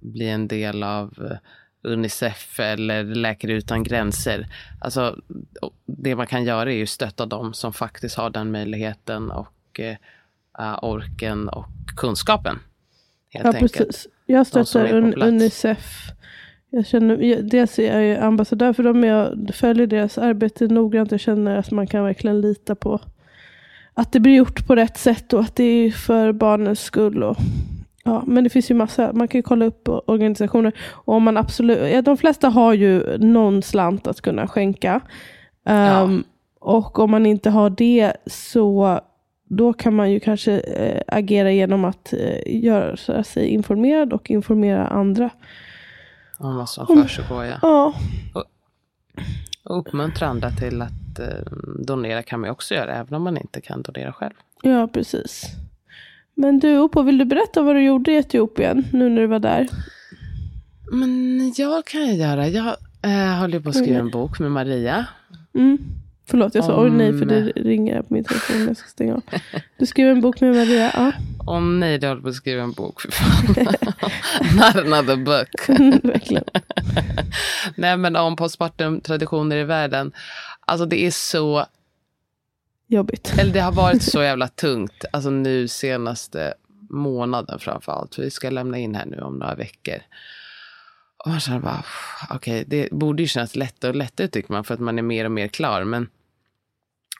bli 0.00 0.28
en 0.28 0.48
del 0.48 0.82
av 0.82 1.12
eh, 1.30 1.36
Unicef 1.92 2.60
eller 2.60 3.04
Läkare 3.04 3.52
utan 3.52 3.82
gränser. 3.82 4.46
Alltså, 4.80 5.16
och 5.62 5.72
det 5.86 6.16
man 6.16 6.26
kan 6.26 6.44
göra 6.44 6.72
är 6.72 6.76
ju 6.76 6.86
stötta 6.86 7.26
dem 7.26 7.54
som 7.54 7.72
faktiskt 7.72 8.16
har 8.16 8.30
den 8.30 8.50
möjligheten 8.52 9.30
och 9.30 9.80
eh, 9.80 9.96
eh, 10.58 10.78
orken 10.82 11.48
och 11.48 11.66
kunskapen. 11.96 12.58
Helt 13.30 13.44
Ja, 13.44 13.52
enkelt. 13.52 13.72
precis. 13.78 14.06
Jag 14.26 14.46
stöttar 14.46 14.92
Un-. 14.94 15.14
Unicef. 15.22 16.08
Jag 16.70 16.86
känner, 16.86 17.16
jag- 17.18 17.50
dels 17.50 17.78
är 17.78 17.92
jag 17.94 18.04
ju 18.04 18.16
ambassadör 18.16 18.72
för 18.72 18.82
dem, 18.82 19.00
men 19.00 19.10
jag 19.10 19.50
följer 19.54 19.86
deras 19.86 20.18
arbete 20.18 20.66
noggrant. 20.68 21.10
Jag 21.10 21.20
känner 21.20 21.56
att 21.56 21.70
man 21.70 21.86
kan 21.86 22.04
verkligen 22.04 22.40
lita 22.40 22.74
på 22.74 23.00
att 23.94 24.12
det 24.12 24.20
blir 24.20 24.34
gjort 24.36 24.66
på 24.66 24.74
rätt 24.76 24.96
sätt 24.98 25.32
och 25.32 25.40
att 25.40 25.56
det 25.56 25.64
är 25.64 25.90
för 25.90 26.32
barnens 26.32 26.80
skull. 26.80 27.22
Och, 27.22 27.36
Ja, 28.04 28.22
men 28.26 28.44
det 28.44 28.50
finns 28.50 28.70
ju 28.70 28.74
massa. 28.74 29.12
Man 29.12 29.28
kan 29.28 29.38
ju 29.38 29.42
kolla 29.42 29.64
upp 29.64 29.88
organisationer. 29.88 30.72
Och 30.90 31.14
om 31.14 31.22
man 31.22 31.36
absolut, 31.36 31.92
ja, 31.92 32.02
de 32.02 32.16
flesta 32.16 32.48
har 32.48 32.74
ju 32.74 33.18
någon 33.18 33.62
slant 33.62 34.06
att 34.06 34.20
kunna 34.20 34.48
skänka. 34.48 35.00
Um, 36.04 36.24
Och 36.60 36.98
om 36.98 37.10
man 37.10 37.26
inte 37.26 37.50
har 37.50 37.70
det 37.70 38.12
så 38.26 39.00
då 39.48 39.72
kan 39.72 39.94
man 39.94 40.12
ju 40.12 40.20
kanske 40.20 40.60
eh, 40.60 41.02
agera 41.06 41.52
genom 41.52 41.84
att 41.84 42.12
eh, 42.12 42.62
göra 42.62 43.24
sig 43.24 43.48
informerad 43.48 44.12
och 44.12 44.30
informera 44.30 44.86
andra. 44.86 45.30
Om 46.38 46.56
vad 46.56 46.68
som 46.68 46.86
försiggår, 46.86 47.44
ja. 47.44 47.58
Ja, 47.62 47.94
Och 49.62 49.78
uppmuntra 49.78 50.26
andra 50.26 50.50
till 50.50 50.82
att 50.82 51.18
eh, 51.18 51.52
donera 51.78 52.22
kan 52.22 52.40
man 52.40 52.48
ju 52.48 52.52
också 52.52 52.74
göra, 52.74 52.94
även 52.94 53.14
om 53.14 53.22
man 53.22 53.36
inte 53.36 53.60
kan 53.60 53.82
donera 53.82 54.12
själv. 54.12 54.34
ja 54.62 54.88
precis. 54.92 55.44
Men 56.34 56.58
du 56.58 56.78
Opo, 56.78 57.02
vill 57.02 57.18
du 57.18 57.24
berätta 57.24 57.62
vad 57.62 57.76
du 57.76 57.84
gjorde 57.84 58.12
i 58.12 58.16
Etiopien 58.16 58.84
nu 58.92 59.08
när 59.08 59.20
du 59.20 59.26
var 59.26 59.38
där? 59.38 59.68
Men 60.92 61.52
jag 61.56 61.84
kan 61.84 62.06
jag 62.06 62.16
göra. 62.16 62.48
Jag 62.48 62.76
eh, 63.02 63.38
håller 63.40 63.60
på 63.60 63.68
att 63.68 63.76
skriva 63.76 63.98
en 63.98 64.10
bok 64.10 64.38
med 64.38 64.50
Maria. 64.50 65.06
Mm. 65.54 65.78
Förlåt, 66.30 66.54
jag 66.54 66.64
sa 66.64 66.82
oj 66.82 66.90
nej 66.90 67.12
för 67.12 67.22
Om- 67.22 67.28
det 67.28 67.42
ringer 67.56 68.02
på 68.02 68.14
min 68.14 68.24
telefon. 68.24 68.66
Jag 68.66 68.76
ska 68.76 68.88
stänga 68.88 69.14
av. 69.14 69.22
Du 69.78 69.86
skrev 69.86 70.08
en 70.08 70.20
bok 70.20 70.40
med 70.40 70.54
Maria. 70.54 70.90
Ja, 70.94 71.12
Åh 71.46 71.60
nej, 71.60 71.98
jag 72.02 72.08
håller 72.08 72.22
på 72.22 72.28
att 72.28 72.34
skriva 72.34 72.62
en 72.62 72.72
bok. 72.72 73.00
För 73.00 73.10
fan. 73.10 73.54
Not 74.56 74.76
another 74.92 75.16
book. 75.16 75.68
verkligen. 76.04 76.44
nej, 77.76 77.96
men 77.96 78.16
om 78.16 78.36
postpartum-traditioner 78.36 79.56
i 79.56 79.64
världen. 79.64 80.12
Alltså 80.60 80.86
det 80.86 81.06
är 81.06 81.10
så, 81.10 81.66
Jobbigt. 82.86 83.34
eller 83.38 83.52
det 83.52 83.60
har 83.60 83.72
varit 83.72 84.02
så 84.02 84.22
jävla 84.22 84.48
tungt. 84.48 85.04
Alltså 85.12 85.30
nu 85.30 85.68
senaste 85.68 86.54
månaden 86.90 87.58
framför 87.58 87.92
allt. 87.92 88.14
För 88.14 88.22
vi 88.22 88.30
ska 88.30 88.50
lämna 88.50 88.78
in 88.78 88.94
här 88.94 89.06
nu 89.06 89.18
om 89.20 89.38
några 89.38 89.54
veckor. 89.54 89.98
Och 91.24 91.30
man 91.30 91.40
känner 91.40 91.58
bara, 91.60 91.84
okej, 92.30 92.64
det 92.66 92.88
borde 92.92 93.22
ju 93.22 93.28
kännas 93.28 93.56
lättare 93.56 93.88
och 93.90 93.96
lättare 93.96 94.28
tycker 94.28 94.52
man. 94.52 94.64
För 94.64 94.74
att 94.74 94.80
man 94.80 94.98
är 94.98 95.02
mer 95.02 95.24
och 95.24 95.30
mer 95.32 95.48
klar. 95.48 95.84
Men 95.84 96.08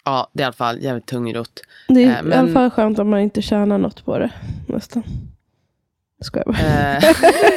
ja, 0.07 0.31
det 0.33 0.41
är 0.43 0.45
i 0.45 0.47
alla 0.47 0.53
fall 0.53 0.83
jävligt 0.83 1.07
tungrot. 1.07 1.61
Det 1.89 2.05
är 2.05 2.07
Eh, 2.07 2.13
i 2.13 2.17
alla 2.17 2.23
men- 2.43 2.53
fall 2.55 2.71
skönt 2.71 2.99
om 2.99 3.11
man 3.11 3.21
inte 3.21 3.43
tjänar 3.43 3.79
något 3.79 4.05
på 4.05 4.19
det. 4.19 4.31
Nästan. 4.67 5.03
Ska 6.21 6.39
jag 6.39 6.55
bara. 6.55 6.97
Eh, 6.97 7.05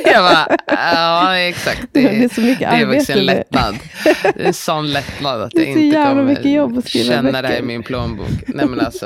jag 0.14 0.24
bara, 0.24 0.58
ja 0.68 1.38
exakt. 1.38 1.82
Det, 1.92 2.02
Det 2.02 2.24
är 2.24 2.30
så 2.30 2.42
mycket 2.42 2.60
det 2.72 2.76
är 2.78 2.86
faktiskt 2.86 3.10
arbete 3.10 3.20
en 3.20 3.26
lättnad. 3.26 3.76
Det 4.24 4.42
är 4.44 4.48
en 4.48 4.54
sån 4.54 4.92
lättnad 4.92 5.42
att 5.42 5.52
Det 5.52 5.60
jag 5.64 5.78
inte 5.82 5.98
kommer 5.98 6.24
mycket 6.24 6.52
jobb 6.52 6.78
att 6.78 6.88
skriva 6.88 7.14
känna 7.16 7.32
det 7.42 7.48
här 7.48 7.54
i 7.54 7.56
böcker. 7.56 7.66
min 7.66 7.84
plånbok. 7.84 8.28
Nej 8.48 8.66
men 8.66 8.80
alltså, 8.80 9.06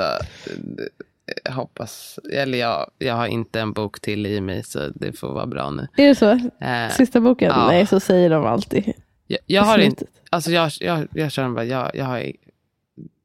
jag 1.43 1.51
hoppas, 1.51 2.19
eller 2.33 2.57
jag, 2.57 2.89
jag 2.97 3.13
har 3.15 3.27
inte 3.27 3.59
en 3.59 3.73
bok 3.73 3.99
till 3.99 4.25
i 4.25 4.41
mig 4.41 4.63
så 4.63 4.89
det 4.95 5.13
får 5.19 5.33
vara 5.33 5.45
bra 5.47 5.69
nu. 5.69 5.87
Är 5.97 6.07
det 6.07 6.15
så? 6.15 6.29
Eh, 6.65 6.89
Sista 6.97 7.19
boken? 7.19 7.51
ja. 7.55 7.67
Nej, 7.67 7.85
så 7.87 7.99
säger 7.99 8.29
de 8.29 8.45
alltid. 8.45 8.93
jag, 9.27 9.39
jag 9.45 9.61
har 9.63 9.77
inte, 9.77 10.05
alltså 10.29 10.51
jag, 10.51 10.71
jag, 10.79 11.07
jag 11.13 11.31
känner 11.31 11.49
bara, 11.49 11.65
jag, 11.65 11.91
jag 11.93 12.05
har, 12.05 12.31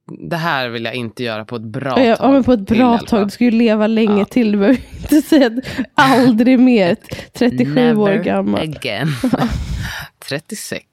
det 0.09 0.37
här 0.37 0.69
vill 0.69 0.85
jag 0.85 0.95
inte 0.95 1.25
göra 1.25 1.45
på 1.45 1.57
ett 1.57 1.63
bra 1.63 2.05
Ja, 2.05 2.17
tag. 2.17 2.29
ja, 2.29 2.33
men 2.33 2.45
på 2.45 2.53
ett 2.53 2.67
till 2.67 2.77
bra 2.77 2.99
fall. 2.99 3.07
tag. 3.07 3.27
Du 3.27 3.31
ska 3.31 3.45
ju 3.45 3.51
leva 3.51 3.87
länge 3.87 4.19
Ja. 4.19 4.25
till. 4.25 4.53
Du 4.53 4.59
behöver 4.59 4.81
inte 5.01 5.23
säga 5.23 5.51
aldrig 5.95 6.59
mer. 6.59 6.97
37 7.33 7.71
år 7.73 7.75
Never 7.75 8.25
gammal. 8.25 8.61
again. 8.63 9.09
36, 10.29 10.85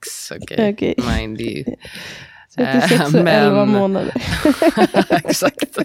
okej. 0.42 0.72
Okej. 0.72 0.94
Mind 1.16 1.40
you. 1.40 1.64
36 2.56 3.00
och 3.00 3.14
Eh, 3.14 3.24
men- 3.24 3.28
11 3.28 3.64
månader. 3.64 4.12
Exakt. 5.10 5.78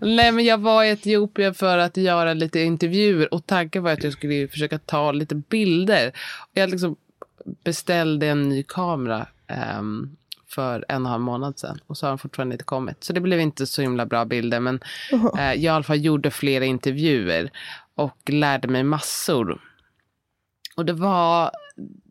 Nej, 0.00 0.32
men 0.32 0.44
jag 0.44 0.58
var 0.58 0.84
i 0.84 0.90
Etiopien 0.90 1.54
för 1.54 1.78
att 1.78 1.96
göra 1.96 2.34
lite 2.34 2.60
intervjuer 2.60 3.34
och 3.34 3.46
tanken 3.46 3.82
var 3.82 3.92
att 3.92 4.04
jag 4.04 4.12
skulle 4.12 4.48
försöka 4.48 4.78
ta 4.78 5.12
lite 5.12 5.34
bilder. 5.34 6.12
Jag 6.54 6.70
liksom 6.70 6.96
beställde 7.64 8.26
en 8.26 8.48
ny 8.48 8.62
kamera 8.62 9.26
ehm, 9.46 10.16
för 10.48 10.84
en 10.88 10.96
och 11.02 11.06
en 11.06 11.06
halv 11.06 11.22
månad 11.22 11.58
sedan 11.58 11.80
och 11.86 11.96
så 11.98 12.06
har 12.06 12.10
den 12.10 12.18
fortfarande 12.18 12.54
inte 12.54 12.64
kommit. 12.64 13.04
Så 13.04 13.12
det 13.12 13.20
blev 13.20 13.40
inte 13.40 13.66
så 13.66 13.82
himla 13.82 14.06
bra 14.06 14.24
bilder, 14.24 14.60
men 14.60 14.80
eh, 15.38 15.40
jag 15.44 15.56
i 15.58 15.68
alla 15.68 15.82
fall 15.82 16.04
gjorde 16.04 16.30
flera 16.30 16.64
intervjuer 16.64 17.50
och 17.94 18.30
lärde 18.30 18.68
mig 18.68 18.82
massor. 18.82 19.60
Och 20.76 20.84
det 20.84 20.92
var, 20.92 21.50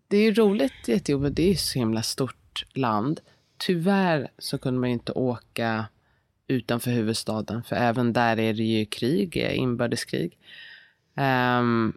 det 0.08 0.17
är 0.17 0.21
ju 0.21 0.34
roligt 0.34 0.89
i 0.89 0.93
Etiopien, 0.93 1.34
det 1.34 1.43
är 1.43 1.50
ju 1.50 1.56
så 1.56 1.80
himla 1.80 2.04
stort 2.04 2.65
land. 2.73 3.19
Tyvärr 3.58 4.28
så 4.38 4.58
kunde 4.58 4.80
man 4.80 4.89
ju 4.89 4.93
inte 4.93 5.12
åka 5.12 5.86
utanför 6.47 6.91
huvudstaden, 6.91 7.63
för 7.63 7.76
även 7.76 8.13
där 8.13 8.39
är 8.39 8.54
det 8.54 8.63
ju 8.63 8.86
krig, 8.86 9.38
inbördeskrig. 9.38 10.38
Ehm, 11.15 11.93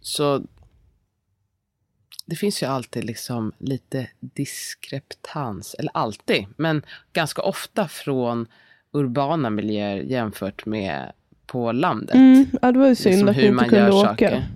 så 0.00 0.42
det 2.30 2.36
finns 2.36 2.62
ju 2.62 2.66
alltid 2.66 3.04
liksom 3.04 3.52
lite 3.58 4.06
diskreptans, 4.20 5.74
eller 5.78 5.90
alltid, 5.94 6.46
men 6.56 6.82
ganska 7.12 7.42
ofta 7.42 7.88
från 7.88 8.46
urbana 8.92 9.50
miljöer 9.50 9.96
jämfört 9.96 10.66
med 10.66 11.12
på 11.46 11.72
landet. 11.72 12.14
Mm, 12.14 12.46
ja, 12.62 12.72
det 12.72 12.78
var 12.78 12.88
ju 12.88 12.94
synd 12.94 13.14
Liksom 13.14 13.28
att 13.28 13.36
hur 13.36 13.42
inte 13.42 13.54
man 13.54 13.68
kunde 13.68 13.84
gör 13.84 13.92
åka. 13.92 14.08
saker. 14.08 14.46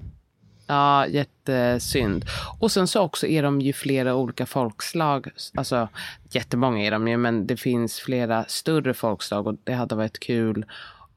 Ja, 0.67 1.07
jättesynd. 1.07 2.25
Och 2.61 2.73
sen 2.73 2.87
så 2.89 3.01
också 3.01 3.27
är 3.27 3.43
de 3.43 3.61
ju 3.61 3.73
flera 3.73 4.15
olika 4.15 4.47
folkslag. 4.47 5.29
Alltså 5.55 5.89
jättemånga 6.31 6.85
är 6.87 6.91
de 6.91 7.09
ju, 7.09 7.17
men 7.17 7.47
det 7.47 7.57
finns 7.57 8.01
flera 8.01 8.45
större 8.49 8.95
folkslag 8.95 9.47
och 9.47 9.55
det 9.65 9.73
hade 9.73 9.95
varit 9.95 10.19
kul 10.21 10.65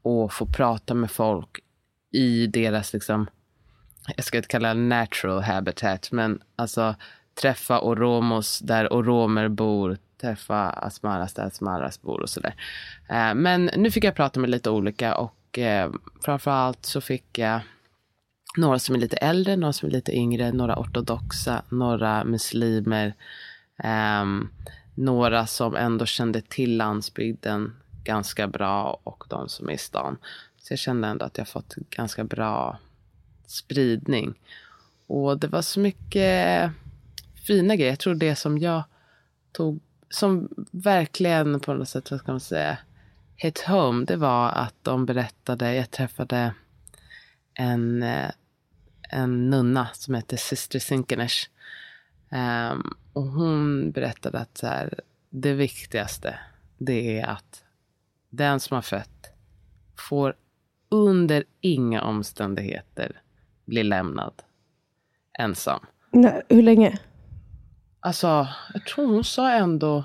att 0.04 0.32
få 0.32 0.46
prata 0.46 0.94
med 0.94 1.10
folk 1.10 1.58
i 2.12 2.46
deras 2.46 2.92
liksom, 2.92 3.26
jag 4.16 4.24
ska 4.24 4.36
inte 4.36 4.48
kalla 4.48 4.74
det 4.74 4.80
natural 4.80 5.42
habitat, 5.42 6.12
men 6.12 6.40
alltså 6.56 6.94
träffa 7.34 7.80
oromos 7.80 8.58
där 8.58 8.88
oromer 8.88 9.48
bor, 9.48 9.98
träffa 10.20 10.70
asmaras 10.70 11.34
där 11.34 11.46
asmaras 11.46 12.02
bor 12.02 12.20
och 12.20 12.30
sådär. 12.30 12.54
Eh, 13.08 13.34
men 13.34 13.70
nu 13.76 13.90
fick 13.90 14.04
jag 14.04 14.14
prata 14.14 14.40
med 14.40 14.50
lite 14.50 14.70
olika 14.70 15.14
och 15.14 15.58
eh, 15.58 15.90
framförallt 16.24 16.86
så 16.86 17.00
fick 17.00 17.38
jag 17.38 17.60
några 18.56 18.78
som 18.78 18.94
är 18.94 18.98
lite 18.98 19.16
äldre, 19.16 19.56
några 19.56 19.72
som 19.72 19.88
är 19.88 19.92
lite 19.92 20.16
yngre, 20.16 20.52
några 20.52 20.78
ortodoxa, 20.78 21.62
några 21.68 22.24
muslimer, 22.24 23.14
ehm, 23.78 24.48
några 24.94 25.46
som 25.46 25.76
ändå 25.76 26.06
kände 26.06 26.40
till 26.40 26.76
landsbygden 26.76 27.76
ganska 28.04 28.46
bra 28.46 29.00
och 29.04 29.24
de 29.28 29.48
som 29.48 29.68
är 29.68 29.72
i 29.72 29.78
stan. 29.78 30.16
Så 30.58 30.72
jag 30.72 30.78
kände 30.78 31.08
ändå 31.08 31.24
att 31.24 31.38
jag 31.38 31.48
fått 31.48 31.74
ganska 31.74 32.24
bra 32.24 32.78
spridning. 33.50 34.34
Och 35.06 35.38
det 35.38 35.46
var 35.46 35.62
så 35.62 35.80
mycket 35.80 36.70
fina 37.46 37.76
grejer. 37.76 37.92
Jag 37.92 37.98
tror 37.98 38.14
det 38.14 38.36
som 38.36 38.58
jag 38.58 38.82
tog, 39.52 39.80
som 40.08 40.48
verkligen 40.70 41.60
på 41.60 41.74
något 41.74 41.88
sätt, 41.88 42.10
vad 42.10 42.20
ska 42.20 42.32
man 42.32 42.40
säga, 42.40 42.78
hit 43.36 43.58
home, 43.60 44.04
det 44.04 44.16
var 44.16 44.48
att 44.48 44.74
de 44.82 45.06
berättade, 45.06 45.74
jag 45.74 45.90
träffade 45.90 46.54
en, 47.54 48.02
eh, 48.02 48.30
en 49.02 49.50
nunna 49.50 49.88
som 49.92 50.14
heter 50.14 50.36
Sister 50.36 50.78
Sinkenesh. 50.78 51.48
Um, 52.30 52.96
och 53.12 53.22
hon 53.22 53.90
berättade 53.90 54.38
att 54.38 54.58
så 54.58 54.66
här, 54.66 55.00
det 55.30 55.52
viktigaste 55.52 56.38
det 56.78 57.20
är 57.20 57.26
att 57.26 57.64
den 58.30 58.60
som 58.60 58.74
har 58.74 58.82
fött 58.82 59.30
får 60.08 60.34
under 60.88 61.44
inga 61.60 62.02
omständigheter 62.02 63.22
bli 63.68 63.82
lämnad 63.82 64.32
ensam. 65.38 65.80
Nej, 66.10 66.42
hur 66.48 66.62
länge? 66.62 66.98
Alltså, 68.00 68.48
jag 68.74 68.86
tror 68.86 69.06
hon 69.06 69.24
sa 69.24 69.52
ändå... 69.52 70.04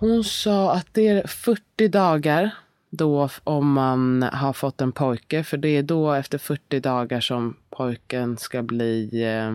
Hon 0.00 0.24
sa 0.24 0.72
att 0.72 0.86
det 0.92 1.08
är 1.08 1.26
40 1.26 1.88
dagar 1.88 2.50
då 2.90 3.28
om 3.44 3.72
man 3.72 4.22
har 4.22 4.52
fått 4.52 4.80
en 4.80 4.92
pojke. 4.92 5.44
För 5.44 5.56
det 5.56 5.68
är 5.68 5.82
då 5.82 6.12
efter 6.12 6.38
40 6.38 6.80
dagar 6.80 7.20
som 7.20 7.56
pojken 7.70 8.36
ska 8.36 8.62
bli 8.62 9.22
eh, 9.22 9.48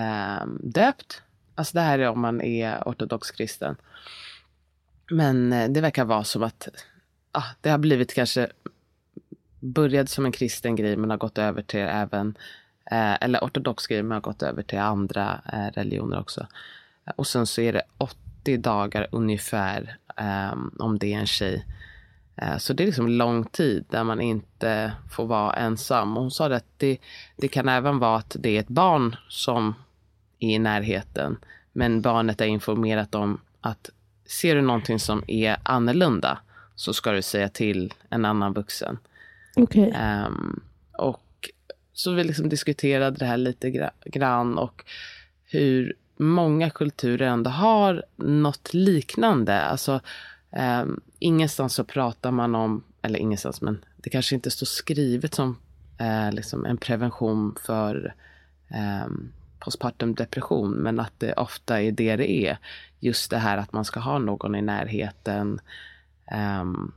eh, 0.00 0.46
döpt. 0.60 1.22
Alltså 1.54 1.74
det 1.74 1.80
här 1.80 1.98
är 1.98 2.08
om 2.08 2.20
man 2.20 2.40
är 2.40 2.82
ortodox 2.86 3.30
kristen. 3.30 3.76
Men 5.10 5.52
eh, 5.52 5.68
det 5.68 5.80
verkar 5.80 6.04
vara 6.04 6.24
som 6.24 6.42
att 6.42 6.68
ah, 7.32 7.46
det 7.60 7.70
har 7.70 7.78
blivit 7.78 8.14
kanske 8.14 8.48
började 9.62 10.08
som 10.08 10.26
en 10.26 10.32
kristen 10.32 10.76
grej 10.76 10.96
men 10.96 11.10
har 11.10 11.16
gått 11.16 11.38
över 11.38 11.62
till 11.62 11.80
även 11.80 12.34
eh, 12.90 13.14
eller 13.22 13.38
ortodox 13.38 13.86
grej 13.86 14.02
men 14.02 14.12
har 14.12 14.20
gått 14.20 14.42
över 14.42 14.62
till 14.62 14.78
andra 14.78 15.40
eh, 15.52 15.72
religioner 15.74 16.20
också. 16.20 16.46
Eh, 17.06 17.12
och 17.16 17.26
sen 17.26 17.46
så 17.46 17.60
är 17.60 17.72
det 17.72 17.82
80 17.98 18.56
dagar 18.56 19.06
ungefär 19.12 19.96
eh, 20.16 20.54
om 20.78 20.98
det 20.98 21.14
är 21.14 21.18
en 21.18 21.26
tjej. 21.26 21.66
Eh, 22.36 22.56
så 22.56 22.72
det 22.72 22.82
är 22.82 22.86
liksom 22.86 23.08
lång 23.08 23.44
tid 23.44 23.84
där 23.90 24.04
man 24.04 24.20
inte 24.20 24.92
får 25.10 25.26
vara 25.26 25.54
ensam. 25.54 26.16
Och 26.16 26.22
hon 26.22 26.30
sa 26.30 26.48
det 26.48 26.56
att 26.56 26.78
det, 26.78 26.98
det 27.36 27.48
kan 27.48 27.68
även 27.68 27.98
vara 27.98 28.16
att 28.16 28.36
det 28.40 28.56
är 28.56 28.60
ett 28.60 28.68
barn 28.68 29.16
som 29.28 29.74
är 30.38 30.54
i 30.54 30.58
närheten. 30.58 31.36
Men 31.72 32.00
barnet 32.00 32.40
är 32.40 32.46
informerat 32.46 33.14
om 33.14 33.40
att 33.60 33.90
ser 34.26 34.54
du 34.54 34.60
någonting 34.60 34.98
som 34.98 35.24
är 35.26 35.56
annorlunda 35.62 36.38
så 36.74 36.92
ska 36.92 37.12
du 37.12 37.22
säga 37.22 37.48
till 37.48 37.94
en 38.08 38.24
annan 38.24 38.52
vuxen. 38.52 38.98
Okej. 39.56 39.96
Um, 40.26 40.62
och 40.98 41.50
så 41.92 42.12
vi 42.12 42.24
liksom 42.24 42.48
diskuterade 42.48 43.16
det 43.16 43.26
här 43.26 43.36
lite 43.36 43.70
gra- 43.70 43.90
grann 44.04 44.58
och 44.58 44.84
hur 45.44 45.94
många 46.16 46.70
kulturer 46.70 47.26
ändå 47.26 47.50
har 47.50 48.04
något 48.16 48.74
liknande. 48.74 49.60
Alltså, 49.60 50.00
um, 50.82 51.00
ingenstans 51.18 51.74
så 51.74 51.84
pratar 51.84 52.30
man 52.30 52.54
om, 52.54 52.84
eller 53.02 53.18
ingenstans, 53.18 53.60
men 53.60 53.84
det 53.96 54.10
kanske 54.10 54.34
inte 54.34 54.50
står 54.50 54.66
skrivet 54.66 55.34
som 55.34 55.58
uh, 56.00 56.32
liksom 56.32 56.66
en 56.66 56.76
prevention 56.76 57.56
för 57.66 58.14
um, 59.04 59.32
postpartum 59.58 60.14
depression, 60.14 60.70
men 60.70 61.00
att 61.00 61.12
det 61.18 61.32
ofta 61.32 61.82
är 61.82 61.92
det 61.92 62.16
det 62.16 62.30
är. 62.30 62.58
Just 63.00 63.30
det 63.30 63.38
här 63.38 63.56
att 63.56 63.72
man 63.72 63.84
ska 63.84 64.00
ha 64.00 64.18
någon 64.18 64.54
i 64.54 64.62
närheten. 64.62 65.60
Um, 66.60 66.92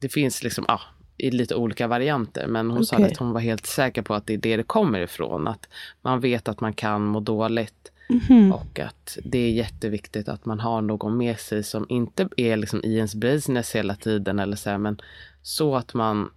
det 0.00 0.08
finns 0.08 0.42
liksom, 0.42 0.64
ja, 0.68 0.80
i 1.24 1.30
lite 1.30 1.54
olika 1.54 1.86
varianter. 1.86 2.46
Men 2.46 2.70
hon 2.70 2.86
sa 2.86 2.96
Okej. 2.96 3.12
att 3.12 3.16
hon 3.16 3.32
var 3.32 3.40
helt 3.40 3.66
säker 3.66 4.02
på 4.02 4.14
att 4.14 4.26
det 4.26 4.34
är 4.34 4.38
det 4.38 4.56
det 4.56 4.62
kommer 4.62 5.00
ifrån. 5.00 5.48
Att 5.48 5.68
man 6.02 6.20
vet 6.20 6.48
att 6.48 6.60
man 6.60 6.72
kan 6.72 7.04
må 7.04 7.20
dåligt. 7.20 7.92
Mhm. 8.08 8.52
Och 8.52 8.80
att 8.80 9.18
det 9.24 9.38
är 9.38 9.50
jätteviktigt 9.50 10.28
att 10.28 10.46
man 10.46 10.60
har 10.60 10.82
någon 10.82 11.16
med 11.16 11.40
sig 11.40 11.62
som 11.62 11.86
inte 11.88 12.28
är 12.36 12.56
liksom 12.56 12.80
i 12.84 12.96
ens 12.96 13.14
business 13.14 13.74
hela 13.74 13.94
tiden. 13.94 14.38
Eller 14.38 14.56
så, 14.56 14.70
här, 14.70 14.78
men 14.78 15.00
så 15.42 15.76
att 15.76 15.94
man 15.94 16.30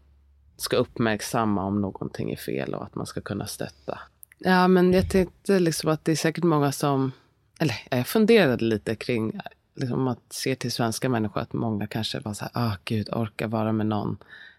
ska 0.58 0.78
uppmärksamma 0.78 1.63
om 1.63 1.82
någonting 1.82 2.32
är 2.32 2.38
fel 2.38 2.73
och 2.73 2.84
att 2.84 2.95
man 2.95 3.06
ska 3.06 3.21
kunna 3.21 3.47
stötta. 3.47 4.00
Ja, 4.39 4.67
men 4.67 4.93
jag 4.93 5.10
tänkte 5.10 5.60
liksom 5.60 5.89
att 5.89 6.06
det 6.06 6.12
är 6.12 6.15
säkert 6.15 6.43
många 6.43 6.71
som... 6.71 7.12
Eller 7.60 7.76
jag 7.91 8.08
funderade 8.08 8.65
lite 8.65 8.95
kring 8.95 9.39
liksom, 9.76 9.97
om 9.97 10.04
man 10.06 10.15
ser 10.30 10.56
till 10.56 10.71
svenska 10.71 11.10
människor 11.10 11.41
att 11.41 11.54
många 11.54 11.88
kanske 11.88 12.19
var 12.19 12.34
så 12.34 12.45
här, 12.45 12.52
ah 12.54 12.76
gud, 12.84 13.10
orka 13.13 13.47
vara 13.47 13.71
med 13.71 13.86
någon 13.86 14.17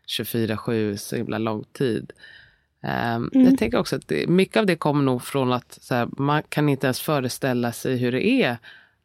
24-7 0.09 0.97
så 0.97 1.17
himla 1.17 1.39
lång 1.39 1.65
tid. 1.73 2.13
Um, 3.17 3.31
Jag 3.33 3.59
tänker 3.59 3.79
också 3.79 3.97
att 3.97 4.09
det, 4.09 4.27
mycket 4.29 4.57
av 4.57 4.67
det 4.67 4.77
kommer 4.77 5.03
nog 5.05 5.23
från 5.23 5.53
att 5.53 5.79
här, 5.91 6.09
man 6.17 6.43
kan 6.49 6.69
inte 6.69 6.87
ens 6.87 7.01
föreställa 7.01 7.73
sig 7.73 7.97
hur 7.97 8.13
det 8.13 8.27
är 8.27 8.57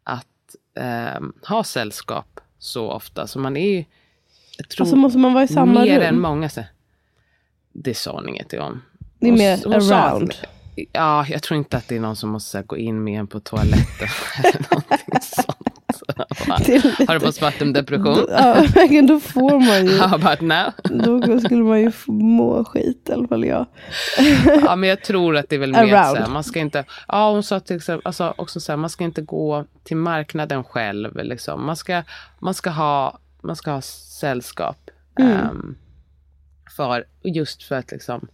att 0.03 0.55
ehm, 0.75 1.33
ha 1.47 1.63
sällskap 1.63 2.39
så 2.59 2.91
ofta. 2.91 3.27
Så 3.27 3.39
man 3.39 3.57
är 3.57 3.69
ju, 3.71 3.85
jag 4.57 4.69
tror, 4.69 4.85
Alltså 4.85 4.95
måste 4.95 5.17
man 5.19 5.33
vara 5.33 5.43
i 5.43 5.47
samma 5.47 5.81
mer 5.81 5.95
rum? 5.99 6.03
än 6.07 6.19
många. 6.19 6.49
Så, 6.49 6.63
det 7.73 7.93
sa 7.93 8.11
hon 8.11 8.29
inget 8.29 8.53
om. 8.53 8.81
Det 9.19 9.25
är 9.27 9.29
Hon- 9.31 9.37
mer 9.39 9.59
hon 9.65 9.81
sa 9.81 9.95
around. 9.95 10.33
Ja, 10.91 11.25
jag 11.29 11.43
tror 11.43 11.57
inte 11.57 11.77
att 11.77 11.87
det 11.87 11.95
är 11.95 11.99
någon 11.99 12.15
som 12.15 12.29
måste 12.29 12.57
här, 12.57 12.65
gå 12.65 12.77
in 12.77 13.03
med 13.03 13.19
en 13.19 13.27
på 13.27 13.39
toaletten. 13.39 14.07
eller 14.43 14.65
någonting 14.71 15.21
sånt. 15.21 15.52
Har 17.07 17.13
du 17.13 17.19
postpartum 17.19 17.73
depression? 17.73 18.25
Ja. 18.29 18.65
Då 19.07 19.19
får 19.19 19.59
man 19.59 19.85
ju. 19.85 19.97
How 19.97 20.15
about 20.15 20.41
now? 20.41 20.71
Då 20.83 21.39
skulle 21.39 21.63
man 21.63 21.81
ju 21.81 21.91
må 22.07 22.65
skit 22.65 23.07
i 23.09 23.13
alla 23.13 23.27
fall 23.27 23.45
jag. 23.45 23.65
Ja, 24.65 24.75
men 24.75 24.89
jag 24.89 25.01
tror 25.01 25.37
att 25.37 25.49
det 25.49 25.55
är 25.55 25.59
väl 25.59 25.71
mer 25.71 26.03
så 26.03 26.15
här, 26.15 26.27
man 26.27 26.43
ska 26.43 26.59
inte, 26.59 26.85
ja 27.07 27.31
hon 27.31 27.43
sa 27.43 27.59
till 27.59 27.75
exempel, 27.75 28.07
alltså 28.07 28.33
också 28.37 28.59
så 28.59 28.71
här, 28.71 28.77
man 28.77 28.89
ska 28.89 29.03
inte 29.03 29.21
gå 29.21 29.65
till 29.83 29.97
marknaden 29.97 30.63
själv 30.63 31.15
liksom. 31.15 31.65
Man 31.65 31.75
ska, 31.75 32.03
man 32.39 32.53
ska 32.53 32.69
ha, 32.69 33.19
man 33.41 33.55
ska 33.55 33.71
ha 33.71 33.81
sällskap. 33.81 34.77
Mm. 35.19 35.31
ehm, 35.31 35.75
för, 36.75 37.05
just 37.23 37.63
för 37.63 37.75
att 37.75 37.91
liksom, 37.91 38.27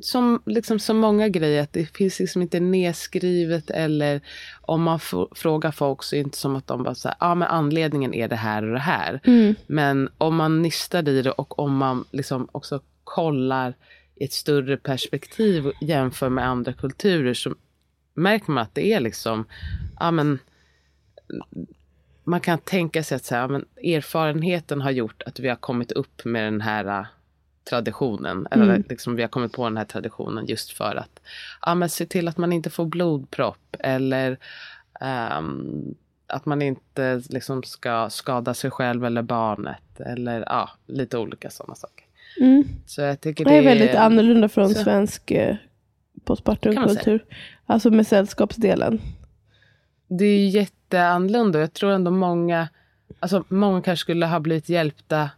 som, 0.00 0.42
liksom 0.46 0.78
så 0.78 0.94
många 0.94 1.28
grejer, 1.28 1.62
att 1.62 1.72
det 1.72 1.96
finns 1.96 2.20
liksom 2.20 2.42
inte 2.42 2.60
nedskrivet 2.60 3.70
eller 3.70 4.20
om 4.60 4.82
man 4.82 5.00
frågar 5.32 5.70
folk 5.70 6.02
så 6.02 6.16
är 6.16 6.18
det 6.18 6.24
inte 6.24 6.38
som 6.38 6.56
att 6.56 6.66
de 6.66 6.82
bara 6.82 6.94
säger, 6.94 7.16
ja 7.20 7.34
men 7.34 7.48
anledningen 7.48 8.14
är 8.14 8.28
det 8.28 8.36
här 8.36 8.64
och 8.64 8.72
det 8.72 8.78
här. 8.78 9.20
Mm. 9.24 9.54
Men 9.66 10.08
om 10.18 10.36
man 10.36 10.62
nystar 10.62 11.08
i 11.08 11.22
det 11.22 11.30
och 11.30 11.58
om 11.58 11.76
man 11.76 12.04
liksom 12.10 12.48
också 12.52 12.80
kollar 13.04 13.74
i 14.14 14.24
ett 14.24 14.32
större 14.32 14.76
perspektiv 14.76 15.66
och 15.66 15.72
jämför 15.80 16.28
med 16.28 16.46
andra 16.46 16.72
kulturer 16.72 17.34
så 17.34 17.54
märker 18.14 18.52
man 18.52 18.62
att 18.62 18.74
det 18.74 18.92
är 18.92 19.00
liksom, 19.00 19.44
ja 20.00 20.10
men 20.10 20.38
man 22.24 22.40
kan 22.40 22.58
tänka 22.58 23.02
sig 23.02 23.16
att 23.16 23.24
så 23.24 23.34
här, 23.34 23.42
ja, 23.42 23.48
men 23.48 23.64
erfarenheten 23.94 24.80
har 24.80 24.90
gjort 24.90 25.22
att 25.22 25.40
vi 25.40 25.48
har 25.48 25.56
kommit 25.56 25.92
upp 25.92 26.24
med 26.24 26.44
den 26.44 26.60
här 26.60 27.06
traditionen. 27.68 28.46
Eller 28.50 28.64
Mm. 28.64 28.84
liksom 28.88 29.16
vi 29.16 29.22
har 29.22 29.28
kommit 29.28 29.52
på 29.52 29.64
den 29.64 29.76
här 29.76 29.84
traditionen 29.84 30.46
just 30.46 30.70
för 30.72 30.94
att 30.96 31.20
ja, 31.62 31.74
men 31.74 31.88
se 31.88 32.06
till 32.06 32.28
att 32.28 32.36
man 32.36 32.52
inte 32.52 32.70
får 32.70 32.86
blodpropp 32.86 33.76
eller 33.78 34.36
ehm, 35.00 35.94
att 36.26 36.46
man 36.46 36.62
inte 36.62 37.22
liksom 37.28 37.62
ska 37.62 38.10
skada 38.10 38.54
sig 38.54 38.70
själv 38.70 39.04
eller 39.04 39.22
barnet. 39.22 40.00
Eller 40.00 40.40
ja, 40.46 40.70
lite 40.86 41.18
olika 41.18 41.50
sådana 41.50 41.74
saker. 41.74 42.04
Mm. 42.40 42.64
Så 42.86 43.00
jag 43.00 43.20
tycker 43.20 43.44
Det 43.44 43.54
är 43.54 43.62
väldigt 43.64 43.90
är- 43.90 43.98
annorlunda 44.00 44.48
från 44.48 44.68
så- 44.68 44.82
svensk 44.82 45.30
eh, 45.30 45.56
postpartumkultur. 46.24 47.24
Alltså 47.66 47.90
med 47.90 48.06
sällskapsdelen. 48.06 49.00
Det 50.08 50.24
är 50.24 50.48
jätteannorlunda. 50.48 51.60
Jag 51.60 51.72
tror 51.72 51.90
ändå 51.92 52.10
många, 52.10 52.68
alltså 53.20 53.44
många 53.48 53.82
kanske 53.82 54.00
skulle 54.02 54.26
ha 54.26 54.40
blivit 54.40 54.68
hjälpta 54.68 55.30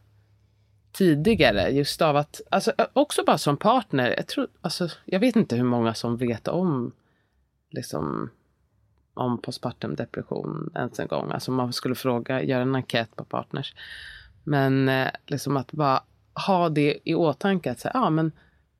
tidigare. 0.93 1.69
Just 1.69 2.03
av 2.03 2.17
att, 2.17 2.41
alltså 2.51 2.73
också 2.93 3.25
bara 3.25 3.39
som 3.39 3.57
partner. 3.57 4.15
Jag, 4.17 4.27
tror, 4.27 4.49
alltså, 4.61 4.89
jag 5.05 5.21
vet 5.21 5.37
inte 5.37 5.57
hur 5.57 5.65
många 5.65 5.95
som 5.95 6.17
vet 6.17 6.49
om 6.49 6.93
liksom 7.71 8.31
om 9.15 9.39
postpartum 9.39 9.95
depression 9.95 10.71
ens 10.75 11.01
en 11.01 11.07
gång. 11.07 11.31
Alltså 11.31 11.51
man 11.51 11.73
skulle 11.73 11.95
fråga, 11.95 12.43
göra 12.43 12.63
en 12.63 12.75
enkät 12.75 13.17
på 13.17 13.25
partners. 13.25 13.75
Men 14.45 14.89
eh, 14.89 15.09
liksom 15.27 15.57
att 15.57 15.73
bara 15.73 16.03
ha 16.47 16.69
det 16.69 16.99
i 17.05 17.15
åtanke 17.15 17.71
att 17.71 17.81
säga, 17.81 17.93
ja 17.95 18.11
men 18.11 18.33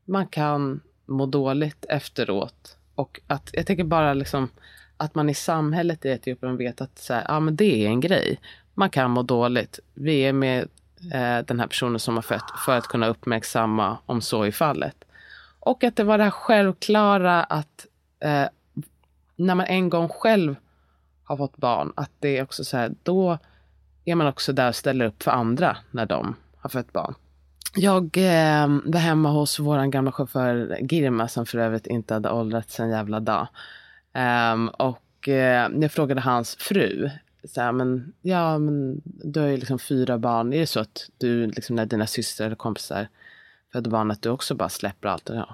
man 0.05 0.27
kan 0.27 0.81
må 1.07 1.27
dåligt 1.27 1.85
efteråt. 1.89 2.77
Och 2.95 3.21
att 3.27 3.51
jag 3.53 3.67
tänker 3.67 3.85
bara 3.85 4.15
liksom 4.15 4.49
att 4.97 5.15
man 5.15 5.31
i 5.31 5.35
samhället 5.35 6.05
i 6.05 6.09
Etiopien 6.09 6.57
vet 6.57 6.81
att 6.81 6.99
så 6.99 7.15
här, 7.15 7.25
ja, 7.29 7.41
men 7.41 7.57
det 7.57 7.87
är 7.87 7.89
en 7.89 8.01
grej. 8.01 8.41
Man 8.75 8.91
kan 8.91 9.11
må 9.11 9.23
dåligt. 9.23 9.79
Vi 9.95 10.21
är 10.21 10.33
med 10.33 10.69
eh, 11.13 11.39
den 11.47 11.61
här 11.61 11.67
personen 11.67 11.99
som 11.99 12.15
har 12.15 12.23
fött 12.23 12.51
för 12.65 12.79
att 12.79 12.87
kunna 12.87 13.07
uppmärksamma 13.07 13.99
om 14.07 14.21
så 14.21 14.43
är 14.43 14.51
fallet. 14.51 15.05
Och 15.61 15.85
att 15.85 15.97
det 15.97 16.05
var 16.05 16.19
det 16.19 16.25
här 16.25 16.31
självklara 16.31 17.43
att 17.43 17.87
eh, 18.21 18.47
när 19.37 19.55
man 19.55 19.67
en 19.67 19.91
gång 19.91 20.09
själv 20.09 20.55
har 21.25 21.37
fått 21.37 21.57
barn, 21.57 21.93
att 21.97 22.11
det 22.19 22.39
är 22.39 22.43
också 22.43 22.65
så 22.65 22.77
här, 22.77 22.95
då 23.03 23.39
är 24.05 24.15
man 24.15 24.27
också 24.27 24.53
där 24.53 24.69
och 24.69 24.77
ställer 24.77 25.05
upp 25.05 25.23
för 25.23 25.31
andra 25.31 25.77
när 25.91 26.07
de 26.07 26.37
har 26.57 26.71
fött 26.71 26.93
barn. 26.93 27.15
Jag 27.75 28.17
eh, 28.17 28.69
var 28.85 28.99
hemma 28.99 29.29
hos 29.29 29.59
vår 29.59 29.87
gamla 29.87 30.13
chaufför 30.13 30.79
Girma 30.91 31.29
som 31.29 31.47
för 31.47 31.59
övrigt 31.59 31.87
inte 31.87 32.15
hade 32.15 32.31
åldrats 32.31 32.81
en 32.81 32.91
jävla 32.91 33.21
dag. 33.21 33.49
Ehm, 34.15 34.69
och 34.69 35.29
eh, 35.29 35.69
jag 35.81 35.93
frågade 35.93 36.21
hans 36.21 36.57
fru. 36.57 37.11
Så 37.45 37.61
här, 37.61 37.73
men, 37.73 38.13
ja, 38.23 38.59
men 38.59 39.01
du 39.05 39.41
har 39.41 39.47
ju 39.47 39.57
liksom 39.57 39.79
fyra 39.79 40.19
barn. 40.19 40.53
Är 40.53 40.61
det 40.61 40.67
så 40.67 40.81
att 40.81 41.11
du, 41.19 41.47
liksom, 41.47 41.77
när 41.77 41.87
dina 41.87 42.07
systrar 42.07 42.47
eller 42.47 42.57
kompisar 42.57 43.09
föder 43.73 43.91
barn, 43.91 44.11
att 44.11 44.23
du 44.23 44.29
också 44.29 44.55
bara 44.55 44.69
släpper 44.69 45.09
allt? 45.09 45.25
det 45.25 45.33
där? 45.33 45.51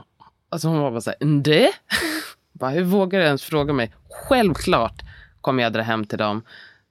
Alltså 0.49 0.69
hon 0.69 0.79
var 0.79 0.91
bara 0.91 1.01
så 1.01 1.11
här, 1.11 1.43
det? 1.43 1.71
bara, 2.53 2.71
hur 2.71 2.85
vågar 2.85 3.19
du 3.19 3.25
ens 3.25 3.43
fråga 3.43 3.73
mig? 3.73 3.95
Självklart 4.09 5.03
kommer 5.41 5.63
jag 5.63 5.73
dra 5.73 5.83
hem 5.83 6.05
till 6.05 6.19
dem. 6.19 6.43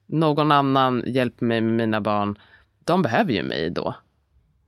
Någon 0.05 0.51
annan 0.51 1.03
hjälper 1.07 1.45
mig 1.45 1.61
med 1.61 1.73
mina 1.73 2.01
barn. 2.01 2.39
De 2.83 3.01
behöver 3.01 3.33
ju 3.33 3.43
mig 3.43 3.69
då. 3.69 3.95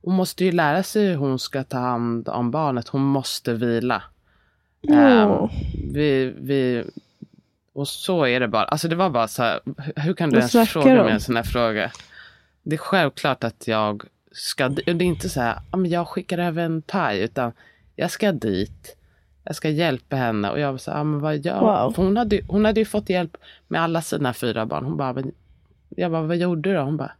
Hon 0.02 0.14
måste 0.14 0.44
ju 0.44 0.52
lära 0.52 0.82
sig 0.82 1.06
hur 1.06 1.16
hon 1.16 1.38
ska 1.38 1.64
ta 1.64 1.78
hand 1.78 2.28
om 2.28 2.50
barnet. 2.50 2.88
Hon 2.88 3.02
måste 3.02 3.54
vila. 3.54 4.02
Ehm, 4.88 5.30
Åh. 5.30 5.50
vi, 5.92 6.34
vi, 6.40 6.84
och 7.78 7.88
så 7.88 8.26
är 8.26 8.40
det 8.40 8.48
bara. 8.48 8.64
Alltså 8.64 8.88
det 8.88 8.96
var 8.96 9.10
bara 9.10 9.28
så 9.28 9.42
här, 9.42 9.60
hur- 9.96 10.14
kan 10.14 10.30
du 10.30 10.40
Vad 10.40 10.54
ens 10.54 10.70
fråga 10.70 10.86
du 10.88 10.92
mig 10.94 11.00
om? 11.00 11.08
en 11.08 11.20
sån 11.20 11.36
här 11.36 11.42
fråga? 11.42 11.90
Det 12.62 12.74
är 12.76 12.78
självklart 12.78 13.44
att 13.44 13.68
jag 13.68 14.02
ska, 14.32 14.68
det 14.68 14.88
är 14.88 15.02
inte 15.02 15.28
så 15.28 15.40
här, 15.40 15.58
jag 15.86 16.08
skickar 16.08 16.38
över 16.38 16.62
en 16.62 16.82
paj, 16.82 17.20
utan 17.20 17.52
jag 17.96 18.10
ska 18.10 18.32
dit. 18.32 18.96
Jag 19.44 19.56
ska 19.56 19.68
hjälpa 19.68 20.16
henne 20.16 20.50
och 20.50 20.60
jag 20.60 20.70
var 20.72 20.78
så 20.78 20.90
här, 20.90 20.98
ja, 20.98 21.04
men 21.04 21.20
vad 21.20 21.36
gör 21.36 21.60
Wow. 21.60 21.96
Hon 21.96 22.16
hade, 22.16 22.40
hon 22.48 22.64
hade 22.64 22.80
ju 22.80 22.86
fått 22.86 23.08
hjälp 23.10 23.36
med 23.68 23.82
alla 23.82 24.02
sina 24.02 24.32
fyra 24.34 24.66
barn. 24.66 24.84
Hon 24.84 24.96
bara, 24.96 25.12
men, 25.12 25.32
jag 25.88 26.10
bara, 26.10 26.22
vad 26.22 26.36
gjorde 26.36 26.70
du 26.70 26.74
då? 26.76 26.82
Hon 26.82 26.96
bara, 26.96 27.12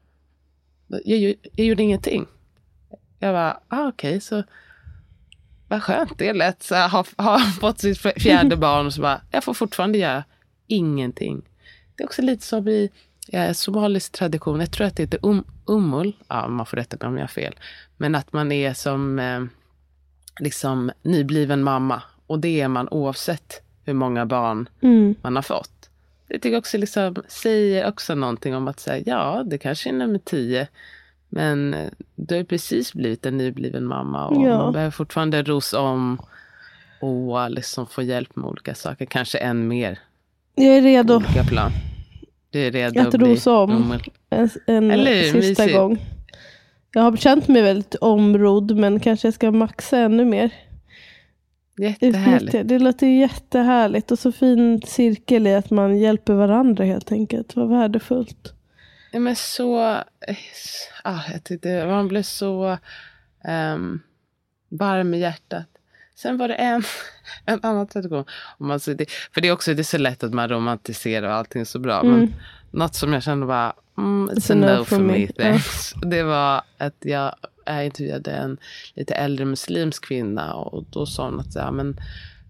jag, 0.88 1.18
jag, 1.18 1.34
jag 1.52 1.66
gjorde 1.66 1.82
ingenting. 1.82 2.26
Jag 3.18 3.34
bara, 3.34 3.60
ah, 3.68 3.88
okej, 3.88 4.20
så 4.20 4.42
vad 5.68 5.82
skönt. 5.82 6.18
Det 6.18 6.28
är 6.28 6.34
lätt. 6.34 6.62
Så 6.62 6.74
här, 6.74 6.88
ha, 6.88 7.04
ha 7.16 7.38
fått 7.38 7.78
sitt 7.78 7.98
fjärde 7.98 8.56
barn 8.56 8.86
och 8.86 8.94
så 8.94 9.00
bara, 9.00 9.20
jag 9.30 9.44
får 9.44 9.54
fortfarande 9.54 9.98
göra 9.98 10.24
ingenting. 10.68 11.42
Det 11.96 12.02
är 12.02 12.06
också 12.06 12.22
lite 12.22 12.46
som 12.46 12.68
i 12.68 12.90
ja, 13.26 13.54
somalisk 13.54 14.12
tradition. 14.12 14.60
Jag 14.60 14.70
tror 14.70 14.86
att 14.86 14.96
det 14.96 15.02
heter 15.02 15.20
um, 15.22 15.44
umul. 15.66 16.12
Ja, 16.28 16.48
man 16.48 16.66
får 16.66 16.76
rätta 16.76 16.96
mig 17.00 17.08
om 17.08 17.14
jag 17.16 17.22
har 17.22 17.28
fel. 17.28 17.54
Men 17.96 18.14
att 18.14 18.32
man 18.32 18.52
är 18.52 18.74
som 18.74 19.18
eh, 19.18 19.44
liksom 20.40 20.90
nybliven 21.02 21.62
mamma. 21.62 22.02
Och 22.26 22.38
det 22.38 22.60
är 22.60 22.68
man 22.68 22.88
oavsett 22.88 23.62
hur 23.84 23.94
många 23.94 24.26
barn 24.26 24.68
Mm. 24.80 25.14
man 25.22 25.36
har 25.36 25.42
fått. 25.42 25.90
Det 26.28 26.34
tycker 26.34 26.50
jag 26.50 26.58
också 26.58 26.78
liksom 26.78 27.14
säger 27.28 27.88
också 27.88 28.14
någonting 28.14 28.54
om 28.56 28.68
att 28.68 28.80
säga 28.80 29.02
ja, 29.06 29.42
det 29.46 29.58
kanske 29.58 29.88
är 29.88 29.92
nummer 29.92 30.18
tio. 30.24 30.68
Men 31.28 31.74
eh, 31.74 31.88
du 32.14 32.36
har 32.36 32.44
precis 32.44 32.92
blivit 32.94 33.26
en 33.26 33.36
nybliven 33.38 33.84
mamma 33.84 34.26
och 34.26 34.46
Ja. 34.48 34.58
man 34.58 34.72
behöver 34.72 34.90
fortfarande 34.90 35.42
ros 35.42 35.72
om 35.72 36.18
och 37.00 37.50
liksom 37.50 37.86
få 37.86 38.02
hjälp 38.02 38.36
med 38.36 38.44
olika 38.46 38.74
saker. 38.74 39.04
Kanske 39.06 39.38
än 39.38 39.68
mer 39.68 39.98
Jag 40.58 40.76
är 40.76 40.82
redo 40.82 41.16
olika 41.16 41.44
plan. 41.44 41.72
Du 42.50 42.66
är 42.66 42.70
redo 42.70 43.00
att 43.00 43.14
rosa 43.14 43.52
om 43.58 43.70
normal. 43.70 44.02
en, 44.30 44.50
en 44.66 44.90
Eller 44.90 45.22
sista 45.22 45.38
Mysigt. 45.38 45.72
gång. 45.78 45.98
Jag 46.92 47.02
har 47.02 47.16
känt 47.16 47.48
mig 47.48 47.62
väldigt 47.62 47.94
omrodd 47.94 48.76
men 48.76 49.00
kanske 49.00 49.26
jag 49.26 49.34
ska 49.34 49.50
maxa 49.50 49.98
ännu 49.98 50.24
mer. 50.24 50.50
Jättehärligt. 51.78 52.54
Utnyttja. 52.54 52.64
Det 52.64 52.78
låter 52.78 53.06
jättehärligt 53.06 54.10
och 54.10 54.18
så 54.18 54.32
fin 54.32 54.82
cirkel 54.86 55.46
i 55.46 55.54
att 55.54 55.70
man 55.70 55.98
hjälper 55.98 56.34
varandra 56.34 56.84
helt 56.84 57.12
enkelt. 57.12 57.56
Vad 57.56 57.68
värdefullt. 57.68 58.52
Ja, 59.12 59.18
men 59.20 59.36
så... 59.36 59.78
Ah, 61.04 61.20
jag 61.32 61.44
tyckte 61.44 61.86
man 61.86 62.08
blev 62.08 62.22
så 62.22 62.78
ehm, 63.44 64.00
varm 64.68 65.14
i 65.14 65.18
hjärtat. 65.18 65.66
Sen 66.18 66.36
var 66.36 66.48
det 66.48 66.54
en, 66.54 66.82
en 67.44 67.60
annan 67.62 67.86
tradition. 67.86 68.24
Om 68.58 68.66
man, 68.66 68.80
säger 68.80 68.98
det, 68.98 69.10
för 69.10 69.40
det 69.40 69.48
är 69.48 69.52
också 69.52 69.74
det 69.74 69.82
är 69.82 69.84
så 69.84 69.98
lätt 69.98 70.24
att 70.24 70.34
man 70.34 70.48
romantiserar 70.48 71.28
och 71.28 71.34
allting 71.34 71.60
är 71.60 71.64
så 71.64 71.78
bra. 71.78 72.00
Mm. 72.00 72.18
Men 72.18 72.34
något 72.70 72.94
som 72.94 73.12
jag 73.12 73.22
kände 73.22 73.46
var, 73.46 73.72
mm, 73.98 74.30
it's, 74.30 74.52
a 74.52 74.54
no, 74.78 74.84
for 74.84 74.98
me. 74.98 75.26
Thanks. 75.38 75.94
Det 76.02 76.22
var 76.22 76.62
att 76.78 76.96
jag, 77.00 77.34
jag 77.66 77.84
intervjuade 77.84 78.30
en 78.30 78.58
lite 78.94 79.14
äldre 79.14 79.44
muslimsk 79.44 80.04
kvinna 80.04 80.54
och 80.54 80.84
då 80.90 81.06
sa 81.06 81.24
hon 81.24 81.40
att 81.40 81.54
ja, 81.54 81.70
men, 81.70 82.00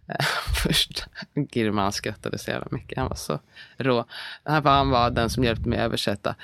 först, 0.63 1.07
Girman 1.53 1.93
skrattade 1.93 2.39
så 2.39 2.51
jävla 2.51 2.69
mycket, 2.71 2.99
han 2.99 3.09
var 3.09 3.17
så 3.17 3.39
rå. 3.77 4.05
Han 4.43 4.63
var, 4.63 4.73
han 4.73 4.91
var 4.91 5.11
den 5.11 5.31
som 5.31 5.45
hjälpte 5.45 5.69
mig 5.69 5.79
att 5.79 5.85
översätta. 5.85 6.35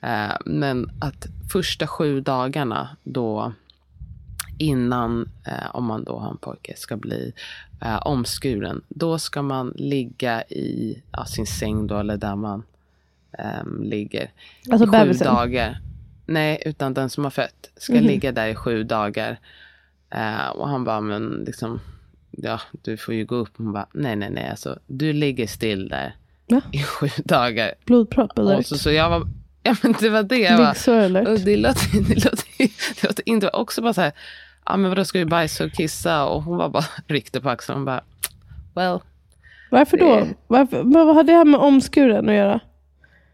Eh, 0.00 0.36
men 0.44 0.90
att 1.00 1.26
första 1.52 1.86
sju 1.86 2.20
dagarna 2.20 2.96
då 3.02 3.52
innan, 4.62 5.28
eh, 5.46 5.74
om 5.76 5.84
man 5.84 6.04
då 6.04 6.18
har 6.18 6.30
en 6.30 6.36
pojke, 6.36 6.74
ska 6.76 6.96
bli 6.96 7.32
eh, 7.82 8.06
omskuren. 8.06 8.82
Då 8.88 9.18
ska 9.18 9.42
man 9.42 9.72
ligga 9.76 10.42
i 10.42 11.02
ja, 11.12 11.24
sin 11.24 11.46
säng 11.46 11.86
då, 11.86 11.98
eller 11.98 12.16
där 12.16 12.36
man 12.36 12.62
ehm, 13.38 13.82
ligger. 13.82 14.30
Alltså 14.70 14.84
i 14.84 14.86
sju 14.86 14.92
bebisen? 14.92 15.26
dagar. 15.26 15.78
Nej, 16.26 16.62
utan 16.66 16.94
den 16.94 17.10
som 17.10 17.24
har 17.24 17.30
fött 17.30 17.70
ska 17.76 17.92
Mhm. 17.94 18.04
ligga 18.04 18.32
där 18.32 18.48
i 18.48 18.54
sju 18.54 18.84
dagar. 18.84 19.38
Eh, 20.10 20.48
och 20.48 20.68
han 20.68 20.84
bara, 20.84 21.00
men 21.00 21.44
liksom, 21.46 21.80
ja, 22.30 22.60
du 22.82 22.96
får 22.96 23.14
ju 23.14 23.24
gå 23.24 23.34
upp. 23.36 23.50
Hon 23.56 23.72
bara, 23.72 23.86
nej, 23.92 24.16
nej, 24.16 24.30
nej, 24.30 24.48
alltså, 24.50 24.78
du 24.86 25.12
ligger 25.12 25.46
still 25.46 25.88
där 25.88 26.14
Ja. 26.46 26.60
i 26.72 26.82
sju 26.82 27.08
dagar. 27.24 27.74
Blodpropp 27.84 28.38
eller? 28.38 28.56
Och 28.56 28.66
så, 28.66 28.78
så 28.78 28.90
jag 28.90 29.10
var, 29.10 29.28
ja 29.62 29.76
men 29.82 29.94
det 30.00 30.08
var 30.10 30.22
det. 30.22 30.38
Jag 30.38 30.58
bara, 30.58 31.04
alert? 31.04 31.44
det 31.44 31.56
låter, 31.56 32.00
det 32.08 32.24
låter, 32.24 32.46
det 32.58 33.02
låter 33.08 33.28
inte 33.28 33.48
också 33.48 33.82
bara 33.82 33.92
så 33.94 34.00
här, 34.00 34.12
ja 34.66 34.76
men 34.76 34.88
vadå 34.90 35.04
ska 35.04 35.18
vi 35.18 35.24
bajsa 35.24 35.64
och 35.64 35.72
kissa? 35.72 36.24
Och 36.26 36.42
hon 36.42 36.56
var 36.56 36.68
bara 36.68 36.84
ryckte 37.06 37.40
på 37.40 37.50
axeln 37.50 37.78
och 37.78 37.86
bara, 37.86 38.02
well. 38.74 38.98
Varför 39.70 39.96
då? 39.96 40.16
det- 40.16 40.34
Varför, 40.46 40.82
men 40.82 41.06
vad 41.06 41.14
har 41.16 41.22
det 41.22 41.32
här 41.32 41.44
med 41.44 41.60
omskuren 41.60 42.28
att 42.28 42.34
göra? 42.34 42.60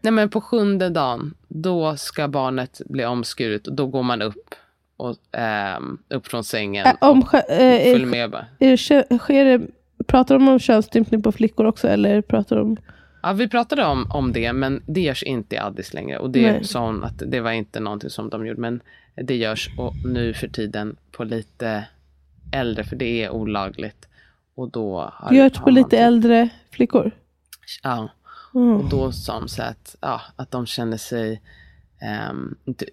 Nej 0.01 0.11
men 0.11 0.29
på 0.29 0.41
sjunde 0.41 0.89
dagen, 0.89 1.33
då 1.47 1.97
ska 1.97 2.27
barnet 2.27 2.81
bli 2.85 3.05
omskuret 3.05 3.67
och 3.67 3.73
då 3.73 3.87
går 3.87 4.03
man 4.03 4.21
upp. 4.21 4.55
Och, 4.97 5.15
ehm, 5.31 5.97
upp 6.09 6.27
från 6.27 6.43
sängen. 6.43 6.85
Äh, 6.87 6.93
om, 7.01 7.21
och 7.21 7.33
äh, 7.33 7.41
följer 7.47 7.95
är, 8.01 8.05
med 8.05 8.33
är, 8.33 8.45
det 8.59 8.77
kö- 8.77 9.17
sker 9.17 9.45
det, 9.45 9.61
pratar 10.07 10.35
de 10.35 10.47
om 10.47 10.59
könsstympning 10.59 11.21
på 11.21 11.31
flickor 11.31 11.65
också? 11.65 11.87
Eller 11.87 12.21
pratar 12.21 12.55
de... 12.55 12.77
Ja, 13.21 13.33
vi 13.33 13.47
pratade 13.47 13.85
om, 13.85 14.11
om 14.11 14.33
det, 14.33 14.53
men 14.53 14.83
det 14.85 15.01
görs 15.01 15.23
inte 15.23 15.55
i 15.55 15.57
Addis 15.59 15.93
längre. 15.93 16.17
Och 16.17 16.29
det 16.29 16.51
Nej. 16.51 16.63
sa 16.63 16.85
hon 16.85 17.03
att 17.03 17.23
det 17.27 17.39
var 17.41 17.51
inte 17.51 17.79
någonting 17.79 18.09
som 18.09 18.29
de 18.29 18.45
gjorde. 18.45 18.61
Men 18.61 18.81
det 19.15 19.35
görs 19.35 19.69
och 19.77 19.93
nu 20.05 20.33
för 20.33 20.47
tiden 20.47 20.95
på 21.11 21.23
lite 21.23 21.83
äldre, 22.53 22.83
för 22.83 22.95
det 22.95 23.23
är 23.23 23.29
olagligt. 23.29 24.07
Och 24.55 24.69
då 24.69 25.11
har, 25.13 25.29
Det 25.29 25.35
görs 25.37 25.53
på 25.53 25.69
lite 25.69 25.89
typ- 25.89 25.99
äldre 25.99 26.49
flickor? 26.71 27.11
Ja, 27.83 28.09
Mm. 28.55 28.75
och 28.75 28.89
då 28.89 29.11
sa 29.11 29.39
de 29.39 29.47
så 29.47 29.61
att, 29.63 29.95
ja, 30.01 30.21
att 30.35 30.51
de 30.51 30.65
känner 30.65 30.97
sig 30.97 31.41
ehm, 32.01 32.55
inte, 32.65 32.85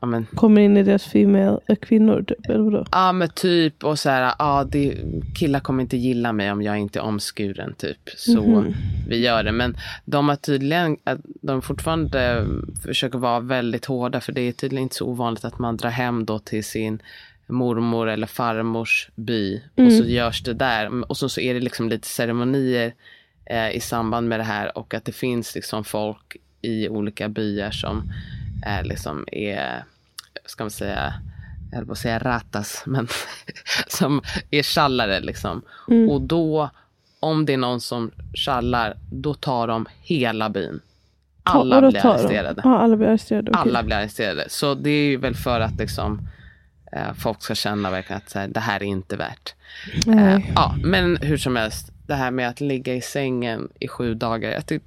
ja, 0.00 0.06
men, 0.06 0.26
Kommer 0.34 0.60
in 0.60 0.76
i 0.76 0.82
deras 0.82 1.04
female, 1.04 1.58
äh, 1.68 1.76
kvinnor 1.76 2.22
typ, 2.22 2.46
eller 2.48 2.64
vadå? 2.64 2.86
ja 2.92 3.12
men 3.12 3.28
typ 3.28 3.84
och 3.84 3.98
så 3.98 4.10
här, 4.10 4.34
ja 4.38 4.64
det, 4.70 4.94
killar 5.38 5.60
kommer 5.60 5.82
inte 5.82 5.96
gilla 5.96 6.32
mig 6.32 6.52
om 6.52 6.62
jag 6.62 6.78
inte 6.78 6.98
är 6.98 7.02
omskuren 7.02 7.74
typ. 7.74 7.98
Så 8.16 8.42
Mhm. 8.42 8.74
vi 9.08 9.18
gör 9.18 9.42
det. 9.44 9.52
Men 9.52 9.76
de 10.04 10.28
har 10.28 10.36
tydligen, 10.36 10.96
de 11.24 11.62
fortfarande 11.62 12.46
försöker 12.84 13.18
vara 13.18 13.40
väldigt 13.40 13.84
hårda 13.84 14.20
för 14.20 14.32
det 14.32 14.40
är 14.40 14.52
tydligen 14.52 14.82
inte 14.82 14.96
så 14.96 15.06
ovanligt 15.06 15.44
att 15.44 15.58
man 15.58 15.76
drar 15.76 15.90
hem 15.90 16.24
då 16.24 16.38
till 16.38 16.64
sin 16.64 17.02
mormor 17.48 18.08
eller 18.08 18.26
farmors 18.26 19.08
by 19.14 19.62
och 19.74 19.92
så 19.92 20.04
görs 20.04 20.42
det 20.42 20.54
där. 20.54 21.10
Och 21.10 21.16
så, 21.16 21.28
så 21.28 21.40
är 21.40 21.54
det 21.54 21.60
liksom 21.60 21.88
lite 21.88 22.08
ceremonier 22.08 22.94
eh, 23.44 23.70
i 23.70 23.80
samband 23.80 24.28
med 24.28 24.40
det 24.40 24.44
här 24.44 24.78
och 24.78 24.94
att 24.94 25.04
det 25.04 25.12
finns 25.12 25.54
liksom 25.54 25.84
folk 25.84 26.36
i 26.62 26.88
olika 26.88 27.28
byar 27.28 27.70
som 27.70 28.12
är 28.66 28.84
liksom 28.84 29.24
är, 29.32 29.84
ska 30.44 30.64
man 30.64 30.70
säga, 30.70 31.14
jag 31.70 31.76
höll 31.76 31.86
på 31.86 31.92
att 31.92 31.98
säga 31.98 32.18
ratas, 32.18 32.82
men 32.86 33.08
som 33.88 34.22
är 34.50 34.62
tjallare 34.62 35.20
liksom. 35.20 35.62
Mm. 35.88 36.10
Och 36.10 36.20
då, 36.20 36.70
om 37.20 37.46
det 37.46 37.52
är 37.52 37.58
någon 37.58 37.80
som 37.80 38.10
tjallar, 38.34 38.96
då 39.12 39.34
tar 39.34 39.68
de 39.68 39.86
hela 40.02 40.48
byn. 40.50 40.80
Alla 41.42 41.90
blir 41.90 42.06
arresterade. 42.06 42.60
Ja, 42.64 42.78
alla 42.78 42.96
blir 42.96 43.08
arresterade. 43.08 43.50
okej. 43.50 43.60
Alla 43.60 43.82
blir 43.82 43.96
arresterade. 43.96 44.44
Så 44.48 44.74
det 44.74 44.90
är 44.90 45.08
ju 45.08 45.16
väl 45.16 45.34
för 45.34 45.60
att 45.60 45.78
liksom, 45.78 46.28
eh, 46.92 47.14
folk 47.18 47.42
ska 47.42 47.54
känna 47.54 47.90
verkligen 47.90 48.16
att 48.16 48.30
så 48.30 48.38
här, 48.38 48.48
det 48.48 48.60
här 48.60 48.82
är 48.82 48.86
inte 48.86 49.16
värt. 49.16 49.54
Eh, 50.06 50.38
ja, 50.54 50.74
men 50.84 51.16
hur 51.16 51.36
som 51.36 51.56
helst, 51.56 51.92
det 52.06 52.14
här 52.14 52.30
med 52.30 52.48
att 52.48 52.60
ligga 52.60 52.94
i 52.94 53.00
sängen 53.00 53.68
i 53.80 53.88
sju 53.88 54.14
dagar. 54.14 54.50
Jag 54.50 54.66
tyck, 54.66 54.82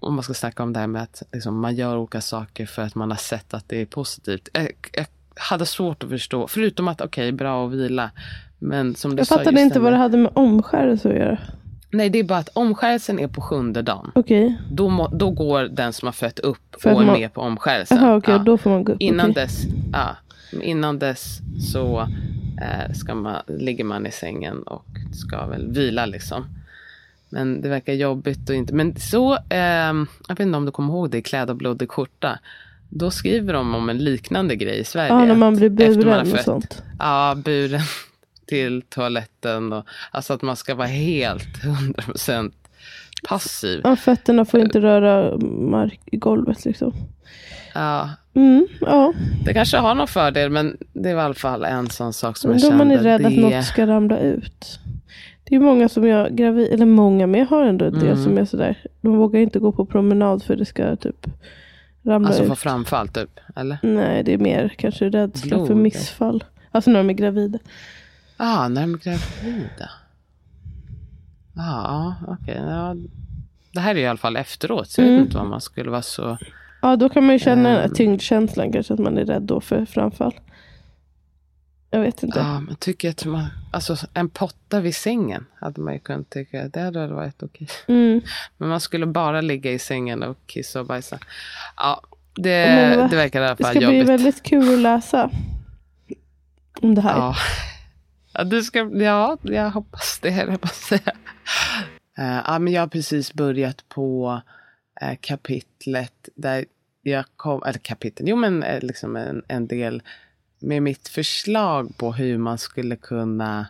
om 0.00 0.14
man 0.14 0.22
ska 0.22 0.34
snacka 0.34 0.62
om 0.62 0.72
det 0.72 0.80
här 0.80 0.86
med 0.86 1.02
att 1.02 1.22
liksom, 1.32 1.60
man 1.60 1.74
gör 1.74 1.96
olika 1.96 2.20
saker 2.20 2.66
för 2.66 2.82
att 2.82 2.94
man 2.94 3.10
har 3.10 3.18
sett 3.18 3.54
att 3.54 3.68
det 3.68 3.80
är 3.80 3.86
positivt. 3.86 4.48
Jag, 4.52 4.68
jag 4.92 5.06
hade 5.34 5.66
svårt 5.66 6.02
att 6.02 6.08
förstå, 6.10 6.46
förutom 6.48 6.88
att 6.88 7.00
okej, 7.00 7.32
bra 7.32 7.66
att 7.66 7.72
vila. 7.72 8.10
Men 8.58 8.94
som 8.94 9.10
du 9.10 9.20
Jag 9.20 9.26
sa, 9.26 9.36
fattade 9.38 9.60
inte 9.60 9.74
det 9.74 9.80
vad 9.80 9.92
det 9.92 9.96
hade 9.96 10.16
med 10.18 10.30
omskärelse 10.34 11.08
att 11.08 11.14
göra. 11.14 11.38
Nej, 11.92 12.10
det 12.10 12.18
är 12.18 12.24
bara 12.24 12.38
att 12.38 12.48
omskärelsen 12.48 13.18
är 13.18 13.28
på 13.28 13.40
sjunde 13.40 13.82
dagen. 13.82 14.10
Okej. 14.14 14.58
Då, 14.70 14.88
må, 14.88 15.08
då 15.08 15.30
går 15.30 15.62
den 15.62 15.92
som 15.92 16.06
har 16.06 16.12
fött 16.12 16.38
upp 16.38 16.76
För 16.82 16.94
och 16.94 17.02
är 17.02 17.06
man- 17.06 17.20
med 17.20 17.32
på 17.34 17.40
omskärelsen. 17.40 17.98
Jaha, 17.98 18.16
okej. 18.16 18.34
Ja. 18.34 18.38
Då 18.42 18.58
får 18.58 18.70
man 18.70 18.84
gå 18.84 18.92
upp. 18.92 19.00
Innan, 19.00 19.30
okej. 19.30 19.42
dess, 19.44 19.62
ja, 19.92 20.16
innan 20.62 20.98
dess 20.98 21.38
så 21.72 22.00
eh, 22.62 22.92
ska 22.94 23.14
man, 23.14 23.42
ligger 23.46 23.84
man 23.84 24.06
i 24.06 24.10
sängen 24.10 24.62
och 24.62 24.86
ska 25.12 25.46
väl 25.46 25.72
vila 25.72 26.06
liksom. 26.06 26.44
Men 27.30 27.60
det 27.62 27.68
verkar 27.68 27.92
jobbigt 27.92 28.50
och 28.50 28.56
inte. 28.56 28.74
Men 28.74 28.96
så, 28.96 29.38
ehm, 29.48 30.06
jag 30.28 30.34
vet 30.34 30.46
inte 30.46 30.56
om 30.56 30.64
du 30.64 30.72
kommer 30.72 30.92
ihåg 30.92 31.10
det 31.10 31.18
i 31.18 31.22
Kläd 31.22 31.50
och 31.50 31.56
blodig 31.56 31.90
skjorta. 31.90 32.38
Då 32.88 33.10
skriver 33.10 33.52
de 33.52 33.74
om 33.74 33.88
en 33.88 33.98
liknande 33.98 34.56
grej 34.56 34.78
i 34.78 34.84
Sverige. 34.84 35.08
Ja, 35.12 35.24
när 35.24 35.34
man 35.34 35.54
att 35.54 35.58
blir 35.72 35.88
man 35.88 35.96
buren 35.96 36.32
och 36.32 36.38
sånt. 36.38 36.82
Ja, 36.98 37.34
buren 37.44 37.80
till 38.46 38.82
toaletten. 38.82 39.72
Och, 39.72 39.84
alltså 40.10 40.32
att 40.32 40.42
man 40.42 40.56
ska 40.56 40.74
vara 40.74 40.88
helt 40.88 41.58
100% 41.62 42.52
passiv. 43.28 43.80
Ja, 43.84 43.96
fötterna 43.96 44.44
får 44.44 44.60
inte 44.60 44.80
röra 44.80 45.38
mark 45.70 46.00
i 46.06 46.16
golvet 46.16 46.64
liksom. 46.64 46.92
Ja, 47.74 48.10
Mm, 48.34 48.66
ja. 48.80 49.12
det 49.44 49.54
kanske 49.54 49.76
har 49.76 49.94
någon 49.94 50.08
fördel, 50.08 50.50
men 50.50 50.76
det 50.92 51.14
var 51.14 51.22
i 51.22 51.24
alla 51.24 51.34
fall 51.34 51.64
en 51.64 51.90
sån 51.90 52.12
sak 52.12 52.36
som 52.36 52.50
Men 52.50 52.58
jag 52.60 52.72
då 52.72 52.78
kände. 52.78 52.84
man 52.84 52.98
är 52.98 53.02
rädd 53.02 53.26
att 53.26 53.34
det... 53.34 53.40
något 53.40 53.64
ska 53.64 53.86
ramla 53.86 54.18
ut. 54.18 54.78
Det 55.50 55.56
är 55.56 55.60
många 55.60 55.88
som 55.88 56.06
jag 56.06 56.36
gravid, 56.36 56.68
eller 56.72 56.86
många, 56.86 57.26
men 57.26 57.40
jag 57.40 57.46
har 57.46 57.62
ändå 57.64 57.84
en 57.84 57.92
del 57.92 58.02
Mm. 58.08 58.24
som 58.24 58.38
är 58.38 58.44
sådär. 58.44 58.78
De 59.00 59.16
vågar 59.16 59.40
inte 59.40 59.58
gå 59.58 59.72
på 59.72 59.86
promenad 59.86 60.42
för 60.42 60.56
det 60.56 60.64
ska 60.64 60.96
typ 60.96 61.26
ramla 62.02 62.28
Alltså 62.28 62.42
ut. 62.42 62.48
få 62.48 62.54
framfall 62.54 63.08
typ, 63.08 63.40
eller? 63.56 63.78
Nej, 63.82 64.22
det 64.24 64.32
är 64.34 64.38
mer 64.38 64.68
kanske 64.78 65.08
rädsla 65.10 65.58
för 65.58 65.64
Blod. 65.66 65.76
missfall. 65.78 66.44
Alltså 66.70 66.90
när 66.90 66.98
de 66.98 67.10
är 67.10 67.14
gravida. 67.14 67.58
Ja, 68.38 68.58
ah, 68.64 68.68
när 68.68 68.80
de 68.80 68.94
är 68.94 68.98
gravida. 68.98 69.90
Ja, 71.56 72.14
okej. 72.28 72.62
Ja. 72.68 72.94
Det 73.72 73.80
här 73.80 73.94
är 73.94 73.98
i 73.98 74.06
alla 74.06 74.16
fall 74.18 74.36
efteråt, 74.36 74.88
så 74.88 75.00
jag 75.00 75.08
Mm. 75.08 75.18
vet 75.20 75.26
inte 75.26 75.36
vad 75.38 75.46
man 75.46 75.60
skulle 75.60 75.90
vara 75.90 76.02
så... 76.02 76.38
Ja, 76.82 76.96
då 76.96 77.08
kan 77.08 77.26
man 77.26 77.32
ju 77.32 77.38
känna 77.38 77.82
Ehm. 77.82 77.94
tyngdkänslan 77.94 78.72
kanske, 78.72 78.94
att 78.94 79.00
man 79.00 79.18
är 79.18 79.24
rädd 79.24 79.42
då 79.42 79.60
för 79.60 79.84
framfall. 79.84 80.34
Jag 81.90 82.00
vet 82.00 82.22
inte. 82.22 82.38
Ja, 82.38 82.60
men 82.60 82.76
tycker 82.76 83.08
jag 83.08 83.12
att 83.12 83.24
man... 83.24 83.46
Alltså 83.72 83.96
en 84.14 84.28
potta 84.30 84.80
vid 84.80 84.96
sängen 84.96 85.46
hade 85.60 85.80
man 85.80 85.92
ju 85.92 85.98
kunnat 85.98 86.30
tycka, 86.30 86.68
det 86.68 86.80
hade 86.80 87.06
varit 87.06 87.42
okej. 87.42 87.68
Mm. 87.88 88.20
Men 88.58 88.68
man 88.68 88.80
skulle 88.80 89.06
bara 89.06 89.40
ligga 89.40 89.72
i 89.72 89.78
sängen 89.78 90.22
och 90.22 90.36
kissa 90.46 90.80
och 90.80 90.86
bajsa. 90.86 91.18
Ja, 91.76 92.02
det, 92.34 92.64
det 93.10 93.16
verkar 93.16 93.40
i 93.40 93.44
alla 93.44 93.54
Det 93.54 93.64
fall 93.64 93.72
ska 93.74 93.78
bli 93.86 93.96
jobbigt. 93.96 94.08
väldigt 94.08 94.42
kul 94.42 94.74
att 94.74 94.80
läsa 94.80 95.30
om 96.82 96.94
det 96.94 97.00
här. 97.00 97.16
Ja. 97.16 97.34
Ja, 98.32 98.44
du 98.44 98.62
ska, 98.62 98.78
ja, 98.94 99.38
jag 99.42 99.70
hoppas 99.70 100.18
det. 100.22 100.30
höll 100.30 100.48
Jag, 100.48 100.60
på 100.60 100.66
att 100.66 100.74
säga. 100.74 101.12
Eh, 102.18 102.40
ja, 102.46 102.58
men 102.58 102.72
jag 102.72 102.82
har 102.82 102.86
precis 102.86 103.32
börjat 103.34 103.88
på 103.88 104.40
eh, 105.00 105.16
kapitlet 105.20 106.28
där 106.36 106.64
jag 107.02 107.24
kom, 107.36 107.62
eller 107.62 107.78
kapitel, 107.78 108.28
jo 108.28 108.36
men 108.36 108.62
eh, 108.62 108.80
liksom 108.82 109.16
en, 109.16 109.42
en 109.48 109.66
del 109.66 110.02
med 110.60 110.82
mitt 110.82 111.08
förslag 111.08 111.96
på 111.96 112.12
hur 112.12 112.38
man 112.38 112.58
skulle 112.58 112.96
kunna, 112.96 113.66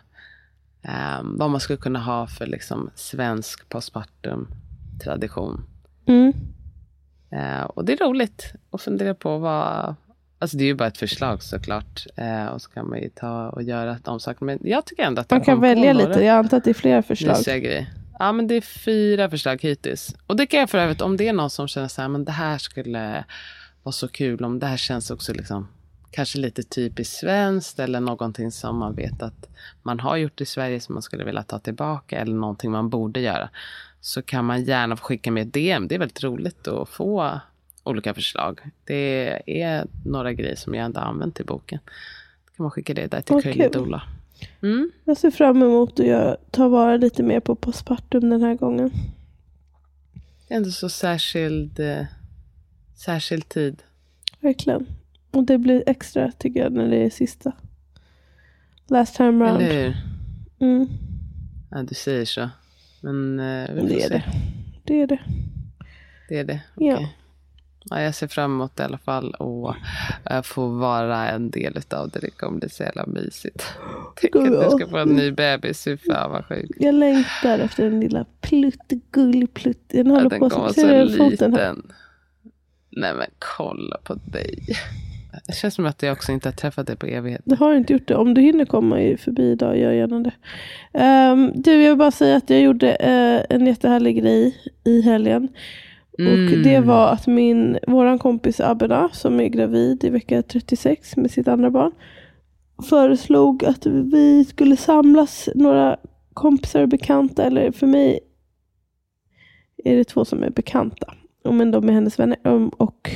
um, 1.21 1.37
vad 1.37 1.49
man 1.49 1.59
skulle 1.59 1.77
kunna 1.77 1.99
ha 1.99 2.27
för 2.27 2.45
liksom 2.45 2.89
svensk 2.95 3.69
postpartum 3.69 4.47
tradition. 5.03 5.63
Mm. 6.05 6.33
Uh, 7.33 7.63
och 7.63 7.85
det 7.85 7.93
är 7.93 8.05
roligt 8.05 8.53
att 8.71 8.81
fundera 8.81 9.13
på 9.13 9.37
vad, 9.37 9.95
alltså 10.39 10.57
det 10.57 10.63
är 10.63 10.65
ju 10.65 10.75
bara 10.75 10.87
ett 10.87 10.97
förslag 10.97 11.43
såklart. 11.43 12.05
Uh, 12.19 12.45
och 12.45 12.61
så 12.61 12.69
kan 12.69 12.89
man 12.89 13.01
ju 13.01 13.09
ta 13.09 13.49
och 13.49 13.63
göra 13.63 13.97
de 14.03 14.19
sakerna. 14.19 14.45
Men 14.45 14.69
jag 14.71 14.85
tycker 14.85 15.03
ändå 15.03 15.21
att 15.21 15.31
Man 15.31 15.41
kan 15.41 15.61
välja 15.61 15.93
lite, 15.93 16.23
jag 16.23 16.37
antar 16.37 16.57
att 16.57 16.63
det 16.63 16.69
är 16.69 16.73
flera 16.73 17.03
förslag. 17.03 17.87
Ja 18.19 18.31
men 18.31 18.47
det 18.47 18.55
är 18.55 18.61
fyra 18.61 19.29
förslag 19.29 19.61
hittills. 19.61 20.15
Och 20.27 20.35
det 20.35 20.45
kan 20.45 20.59
jag 20.59 20.69
för 20.69 20.77
övrigt, 20.77 21.01
om 21.01 21.17
det 21.17 21.27
är 21.27 21.33
någon 21.33 21.49
som 21.49 21.67
känner 21.67 21.87
så 21.87 22.01
här, 22.01 22.09
men 22.09 22.25
det 22.25 22.31
här 22.31 22.57
skulle 22.57 23.25
vara 23.83 23.93
så 23.93 24.07
kul, 24.07 24.43
om 24.45 24.59
det 24.59 24.65
här 24.65 24.77
känns 24.77 25.11
också 25.11 25.33
liksom 25.33 25.67
kanske 26.11 26.37
lite 26.37 26.63
typiskt 26.63 27.15
svenskt 27.15 27.79
eller 27.79 27.99
någonting 27.99 28.51
som 28.51 28.77
man 28.77 28.95
vet 28.95 29.21
att 29.21 29.49
man 29.83 29.99
har 29.99 30.17
gjort 30.17 30.41
i 30.41 30.45
Sverige 30.45 30.79
som 30.79 30.95
man 30.95 31.01
skulle 31.01 31.23
vilja 31.23 31.43
ta 31.43 31.59
tillbaka 31.59 32.19
eller 32.19 32.35
någonting 32.35 32.71
man 32.71 32.89
borde 32.89 33.19
göra. 33.19 33.49
Så 34.01 34.21
kan 34.21 34.45
man 34.45 34.63
gärna 34.63 34.97
skicka 34.97 35.31
med 35.31 35.47
ett 35.47 35.53
DM. 35.53 35.87
Det 35.87 35.95
är 35.95 35.99
väldigt 35.99 36.23
roligt 36.23 36.67
att 36.67 36.89
få 36.89 37.39
olika 37.83 38.13
förslag. 38.13 38.61
Det 38.85 39.41
är 39.45 39.87
några 40.05 40.33
grejer 40.33 40.55
som 40.55 40.73
jag 40.73 40.85
ändå 40.85 40.99
använt 40.99 41.39
i 41.39 41.43
boken. 41.43 41.79
Då 42.45 42.55
kan 42.55 42.63
man 42.63 42.71
skicka 42.71 42.93
det 42.93 43.07
där 43.07 43.21
till 43.21 43.35
okay. 43.35 43.53
Köjlidola. 43.53 44.03
Mm. 44.61 44.91
Jag 45.05 45.17
ser 45.17 45.31
fram 45.31 45.63
emot 45.63 45.99
att 45.99 46.51
ta 46.51 46.67
vara 46.67 46.97
lite 46.97 47.23
mer 47.23 47.39
på 47.39 47.55
postpartum 47.55 48.29
den 48.29 48.41
här 48.41 48.55
gången. 48.55 48.91
Det 50.47 50.53
är 50.53 50.57
ändå 50.57 50.69
så 50.71 50.89
särskild, 50.89 51.79
eh, 51.79 52.05
särskild 52.95 53.49
tid. 53.49 53.83
Verkligen. 54.39 54.87
Och 55.31 55.43
det 55.43 55.57
blir 55.57 55.83
extra 55.85 56.31
tycker 56.31 56.59
jag 56.59 56.71
när 56.71 56.87
det 56.87 56.97
är 56.97 57.09
sista. 57.09 57.51
Last 58.87 59.15
time 59.15 59.45
round. 59.45 59.61
Eller 59.61 59.83
hur? 59.83 59.97
Mm. 60.59 60.87
Ja, 61.71 61.83
du 61.83 61.95
säger 61.95 62.25
så. 62.25 62.49
Men 63.01 63.39
eh, 63.39 63.73
vi 63.73 63.81
det 63.81 64.03
är 64.03 64.07
se. 64.07 64.13
det. 64.13 64.23
Det 64.83 65.01
är 65.01 65.07
det. 65.07 65.19
Det 66.29 66.39
är 66.39 66.43
det? 66.43 66.61
Okay. 66.75 66.87
Ja. 66.87 67.09
Ja, 67.83 68.01
jag 68.01 68.15
ser 68.15 68.27
fram 68.27 68.51
emot 68.51 68.75
det 68.75 68.83
i 68.83 68.85
alla 68.85 68.97
fall 68.97 69.31
och 69.31 69.75
äh, 70.25 70.41
få 70.41 70.67
vara 70.67 71.29
en 71.29 71.49
del 71.49 71.81
av 71.89 72.09
det. 72.09 72.19
Det 72.19 72.29
kommer 72.29 72.59
bli 72.59 72.69
så 72.69 72.83
jävla 72.83 73.05
mysigt. 73.05 73.63
Tänk 74.15 74.35
att 74.35 74.45
du 74.45 74.69
ska 74.77 74.89
få 74.89 74.97
en 74.97 75.09
ny 75.09 75.31
bebis. 75.31 75.83
Fy 75.83 75.97
fan 75.97 76.31
vad 76.31 76.45
sjukt. 76.45 76.71
Jag 76.79 76.95
längtar 76.95 77.59
efter 77.59 77.83
den 77.83 77.99
lilla 77.99 78.25
plutt-gull-plutt. 78.41 79.89
Den 79.89 80.07
håller 80.07 80.29
ja, 80.31 80.49
på 80.49 80.65
att 80.65 80.75
så 80.75 81.03
liten. 81.03 81.53
Här. 81.53 81.75
Nej 82.89 83.13
men 83.13 83.27
kolla 83.57 83.97
på 84.03 84.13
dig. 84.13 84.65
Det 85.51 85.57
känns 85.57 85.75
som 85.75 85.85
att 85.85 86.03
jag 86.03 86.11
också 86.11 86.31
inte 86.31 86.47
har 86.47 86.53
träffat 86.53 86.87
dig 86.87 86.95
på 86.95 87.05
evighet. 87.05 87.41
Du 87.45 87.55
har 87.55 87.73
inte 87.73 87.93
gjort 87.93 88.07
det. 88.07 88.15
Om 88.15 88.33
du 88.33 88.41
hinner 88.41 88.65
komma 88.65 88.95
förbi 89.17 89.51
idag, 89.51 89.77
gör 89.77 89.91
gärna 89.91 90.19
det. 90.19 90.33
Um, 91.31 91.51
du, 91.55 91.71
jag 91.71 91.89
vill 91.89 91.97
bara 91.97 92.11
säga 92.11 92.35
att 92.35 92.49
jag 92.49 92.61
gjorde 92.61 92.87
uh, 92.87 93.55
en 93.55 93.67
jättehärlig 93.67 94.17
grej 94.17 94.57
i 94.83 95.01
helgen. 95.01 95.47
Mm. 96.19 96.45
Och 96.45 96.59
det 96.63 96.79
var 96.79 97.09
att 97.09 97.27
min, 97.27 97.77
våran 97.87 98.19
kompis 98.19 98.59
Abena, 98.59 99.09
som 99.13 99.39
är 99.39 99.47
gravid 99.47 100.03
i 100.03 100.09
vecka 100.09 100.43
36 100.43 101.17
med 101.17 101.31
sitt 101.31 101.47
andra 101.47 101.69
barn, 101.69 101.91
föreslog 102.89 103.65
att 103.65 103.85
vi 103.85 104.45
skulle 104.45 104.77
samlas, 104.77 105.49
några 105.55 105.97
kompisar 106.33 106.81
och 106.81 106.89
bekanta, 106.89 107.43
eller 107.43 107.71
för 107.71 107.87
mig 107.87 108.19
är 109.83 109.95
det 109.95 110.03
två 110.03 110.25
som 110.25 110.43
är 110.43 110.49
bekanta. 110.49 111.13
Men 111.43 111.71
de 111.71 111.89
är 111.89 111.93
hennes 111.93 112.19
vänner. 112.19 112.37
Och 112.77 113.11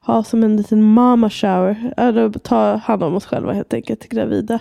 ha 0.00 0.24
som 0.24 0.44
en 0.44 0.56
liten 0.56 0.82
mama 0.82 1.30
shower. 1.30 1.92
Eller 1.96 2.30
ta 2.30 2.76
hand 2.76 3.02
om 3.02 3.14
oss 3.14 3.26
själva 3.26 3.52
helt 3.52 3.74
enkelt, 3.74 4.08
gravida. 4.08 4.60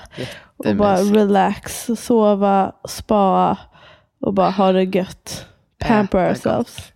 Och 0.58 0.76
bara 0.76 0.98
relax, 0.98 1.90
sova, 1.98 2.72
spa 2.88 3.58
och 4.22 4.34
bara 4.34 4.50
ha 4.50 4.72
det 4.72 4.84
gött. 4.84 5.46
Pamper 5.80 6.26
äh, 6.26 6.30
ourselves. 6.30 6.94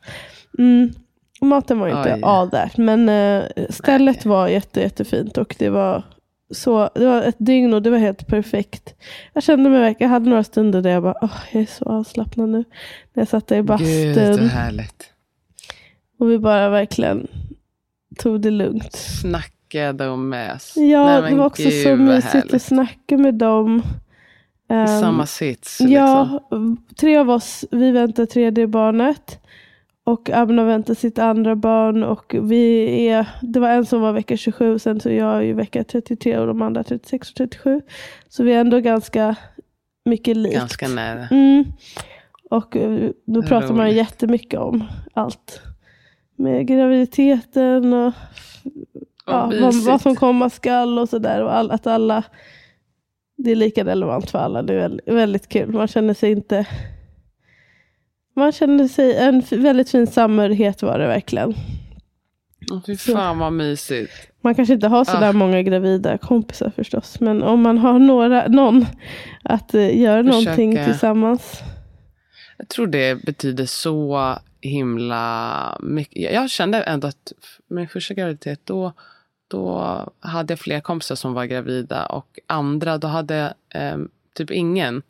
Mm. 0.58 0.94
Maten 1.42 1.80
var 1.80 1.88
inte 1.88 2.14
Oj. 2.14 2.22
all 2.24 2.50
that. 2.50 2.78
Men 2.78 3.10
uh, 3.10 3.44
stället 3.70 4.26
var 4.26 4.48
jätte, 4.48 4.82
jättefint. 4.82 5.38
Och 5.38 5.56
det 5.60 5.70
var, 5.70 6.04
så, 6.52 6.90
det 6.96 7.06
var 7.06 7.22
ett 7.22 7.36
dygn 7.38 7.74
och 7.74 7.82
det 7.82 7.90
var 7.90 7.98
helt 7.98 8.28
perfekt. 8.28 8.94
Jag 9.34 9.44
kände 9.44 9.70
mig 9.70 9.80
verkligen, 9.80 10.10
jag 10.10 10.16
hade 10.16 10.30
några 10.30 10.44
stunder 10.44 10.82
där 10.82 10.90
jag 10.90 11.04
bara, 11.04 11.16
oh, 11.22 11.38
jag 11.52 11.62
är 11.62 11.66
så 11.66 11.86
avslappnad 11.86 12.50
nu. 12.50 12.58
När 13.14 13.22
jag 13.22 13.28
satt 13.28 13.48
där 13.48 13.58
i 13.58 13.64
bastun. 13.64 13.88
Gud, 13.88 14.36
så 14.36 14.44
härligt. 14.44 15.11
Och 16.22 16.32
vi 16.32 16.40
bara 16.40 16.70
verkligen 16.70 17.28
tog 18.18 18.42
det 18.42 18.52
lugnt. 18.52 18.94
Snackade 18.94 20.08
och 20.08 20.20
mös. 20.20 20.74
Ja, 20.76 21.06
Nej, 21.06 21.32
det 21.32 21.38
var 21.38 21.46
också 21.46 21.64
Gud, 21.64 21.84
så 21.84 21.96
mysigt 21.96 22.54
att 22.54 22.62
snacka 22.62 23.18
med 23.18 23.34
dem. 23.34 23.84
I 24.70 24.74
um, 24.74 24.88
samma 24.88 25.26
sits? 25.26 25.78
Ja, 25.80 26.40
liksom. 26.42 26.86
tre 27.00 27.18
av 27.18 27.30
oss, 27.30 27.66
vi 27.72 27.92
väntar 27.92 28.26
tredje 28.26 28.68
barnet. 28.68 29.40
Och 30.04 30.30
Abna 30.30 30.64
väntar 30.64 30.94
sitt 30.94 31.20
andra 31.20 31.56
barn 31.56 32.04
och 32.04 32.36
vi 32.42 33.08
är, 33.08 33.30
det 33.42 33.60
var 33.60 33.70
en 33.70 33.86
som 33.86 34.02
var 34.02 34.14
vecka 34.14 34.38
27, 34.38 34.80
sen 34.80 35.00
så 35.00 35.10
jag 35.10 35.38
är 35.38 35.42
ju 35.42 35.54
vecka 35.54 35.84
33 35.84 36.38
och 36.38 36.48
de 36.48 36.62
andra 36.62 36.84
36 36.84 37.30
och 37.30 37.36
37. 37.36 37.82
Så 38.30 38.44
vi 38.44 38.54
är 38.54 38.60
ändå 38.60 38.80
ganska 38.80 39.36
mycket 40.06 40.38
likt. 40.38 40.56
Ganska 40.56 40.88
nära. 40.88 41.28
Mm. 41.32 41.66
Och 42.50 42.78
eh, 42.78 43.10
då 43.26 43.42
pratar 43.42 43.68
roligt. 43.68 43.78
man 43.78 43.92
jättemycket 43.92 44.60
om 44.60 44.84
allt. 45.14 45.62
Med 46.42 46.68
graviditeten 46.68 47.94
och 47.94 48.14
ja, 49.26 49.52
vad, 49.62 49.76
vad, 49.76 50.02
som 50.02 50.16
komma 50.16 50.50
skall 50.50 51.00
och 51.00 51.10
sådär. 51.10 51.44
Och 51.44 51.56
all, 51.56 51.72
att 51.72 51.88
alla, 51.88 52.24
det 53.38 53.52
är 53.52 53.56
lika 53.56 53.86
relevant 53.86 54.30
för 54.30 54.40
alla. 54.40 54.62
Det 54.62 54.74
är 54.74 54.78
väldigt, 54.78 55.08
väldigt 55.08 55.48
kul. 55.48 55.72
Man 55.72 55.88
känner 55.88 56.14
sig 56.14 56.32
inte 56.32 56.68
man 58.36 58.52
kände 58.52 58.90
sig, 58.90 59.18
en 59.18 59.44
väldigt 59.52 59.90
fin 59.90 60.08
samhörighet 60.08 60.82
var 60.82 61.00
det 61.00 61.08
verkligen. 61.08 61.56
Oh, 62.72 62.82
fy 62.86 62.98
fan 62.98 63.40
vad 63.40 63.54
mysigt. 63.54 64.12
Man 64.42 64.56
kanske 64.56 64.74
inte 64.74 64.88
har 64.88 65.06
sådär 65.06 65.30
ah. 65.30 65.34
många 65.34 65.62
gravida 65.62 66.18
kompisar 66.18 66.72
förstås. 66.76 67.20
Men 67.20 67.44
om 67.44 67.62
man 67.62 67.78
har 67.78 68.00
några, 68.00 68.48
någon 68.48 68.86
att 69.44 69.76
uh, 69.76 70.00
göra 70.00 70.24
Försöka. 70.24 70.40
någonting 70.40 70.86
tillsammans. 70.86 71.62
Jag 72.58 72.68
tror 72.68 72.88
det 72.88 73.24
betyder 73.24 73.66
så 73.66 74.18
himla 74.62 75.78
mycket. 75.82 76.34
Jag 76.34 76.50
kände 76.50 76.82
ändå 76.82 77.08
att 77.08 77.34
min 77.68 77.88
första 77.88 78.14
graviditet 78.14 78.60
då, 78.64 78.94
då 79.48 80.10
hade 80.20 80.52
jag 80.52 80.60
fler 80.60 80.80
kompisar 80.80 81.16
som 81.16 81.34
var 81.34 81.46
gravida 81.46 82.06
och 82.06 82.40
andra 82.48 82.98
då 82.98 83.08
hade 83.08 83.54
eh, 83.70 83.98
typ 84.34 84.52
ingen. 84.52 85.02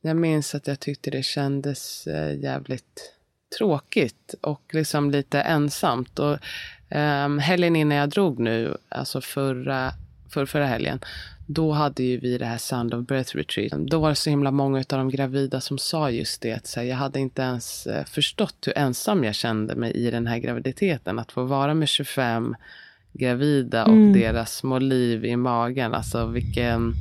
Jag 0.00 0.16
minns 0.16 0.54
att 0.54 0.66
jag 0.66 0.80
tyckte 0.80 1.10
det 1.10 1.22
kändes 1.22 2.06
eh, 2.06 2.38
jävligt 2.38 3.14
tråkigt 3.58 4.34
och 4.40 4.62
liksom 4.72 5.10
lite 5.10 5.40
ensamt. 5.40 6.18
Och, 6.18 6.38
eh, 6.88 7.38
helgen 7.38 7.76
innan 7.76 7.98
jag 7.98 8.08
drog 8.08 8.38
nu, 8.38 8.76
alltså 8.88 9.20
förra, 9.20 9.92
för 10.30 10.46
förra 10.46 10.66
helgen, 10.66 11.00
då 11.52 11.72
hade 11.72 12.02
ju 12.02 12.18
vi 12.18 12.38
det 12.38 12.44
här 12.44 12.58
Sound 12.58 12.94
of 12.94 13.06
Birth 13.06 13.36
Retreat. 13.36 13.72
Då 13.72 13.98
var 13.98 14.08
det 14.08 14.14
så 14.14 14.30
himla 14.30 14.50
många 14.50 14.78
av 14.78 14.84
de 14.88 15.08
gravida 15.08 15.60
som 15.60 15.78
sa 15.78 16.10
just 16.10 16.42
det. 16.42 16.52
Att 16.52 16.66
så 16.66 16.80
här, 16.80 16.86
jag 16.86 16.96
hade 16.96 17.20
inte 17.20 17.42
ens 17.42 17.86
eh, 17.86 18.04
förstått 18.04 18.56
hur 18.66 18.78
ensam 18.78 19.24
jag 19.24 19.34
kände 19.34 19.74
mig 19.74 19.92
i 19.92 20.10
den 20.10 20.26
här 20.26 20.38
graviditeten. 20.38 21.18
Att 21.18 21.32
få 21.32 21.44
vara 21.44 21.74
med 21.74 21.88
25 21.88 22.56
gravida 23.12 23.84
och 23.84 23.92
mm. 23.92 24.12
deras 24.12 24.56
små 24.56 24.78
liv 24.78 25.24
i 25.24 25.36
magen. 25.36 25.94
Alltså 25.94 26.26
vilken 26.26 26.94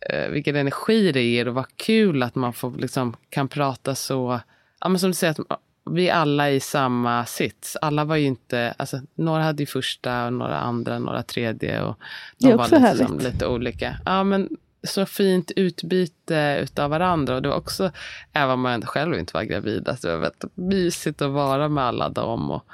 eh, 0.00 0.28
vilken 0.28 0.56
energi 0.56 1.12
det 1.12 1.22
ger 1.22 1.48
och 1.48 1.54
vad 1.54 1.76
kul 1.76 2.22
att 2.22 2.34
man 2.34 2.52
får, 2.52 2.70
liksom, 2.78 3.16
kan 3.28 3.48
prata 3.48 3.94
så. 3.94 4.40
Ja, 4.80 4.88
men 4.88 4.98
som 4.98 5.10
du 5.10 5.14
säger, 5.14 5.34
att 5.48 5.60
vi 5.90 6.10
alla 6.10 6.50
i 6.50 6.60
samma 6.60 7.26
sits. 7.26 7.76
Alla 7.80 8.04
var 8.04 8.16
ju 8.16 8.26
inte, 8.26 8.74
alltså, 8.76 9.00
några 9.14 9.42
hade 9.42 9.62
ju 9.62 9.66
första, 9.66 10.26
och 10.26 10.32
några 10.32 10.58
andra, 10.58 10.98
några 10.98 11.22
tredje. 11.22 11.82
Och 11.82 11.98
de 12.38 12.46
det 12.46 12.52
är 12.52 12.58
också 12.58 12.78
var 12.78 12.94
liksom, 12.94 13.18
lite 13.18 13.46
olika. 13.46 13.96
Ja, 14.04 14.24
men 14.24 14.48
så 14.82 15.06
fint 15.06 15.50
utbyte 15.56 16.58
utav 16.62 16.90
varandra. 16.90 17.34
Och 17.34 17.42
det 17.42 17.48
var 17.48 17.56
också, 17.56 17.90
även 18.32 18.50
om 18.50 18.60
man 18.60 18.82
själv 18.82 19.18
inte 19.18 19.34
var 19.34 19.42
gravid, 19.42 19.88
alltså, 19.88 20.08
det 20.08 20.14
var 20.14 20.20
väldigt 20.20 20.56
mysigt 20.56 21.22
att 21.22 21.30
vara 21.30 21.68
med 21.68 21.84
alla 21.84 22.08
dem. 22.08 22.50
Och, 22.50 22.64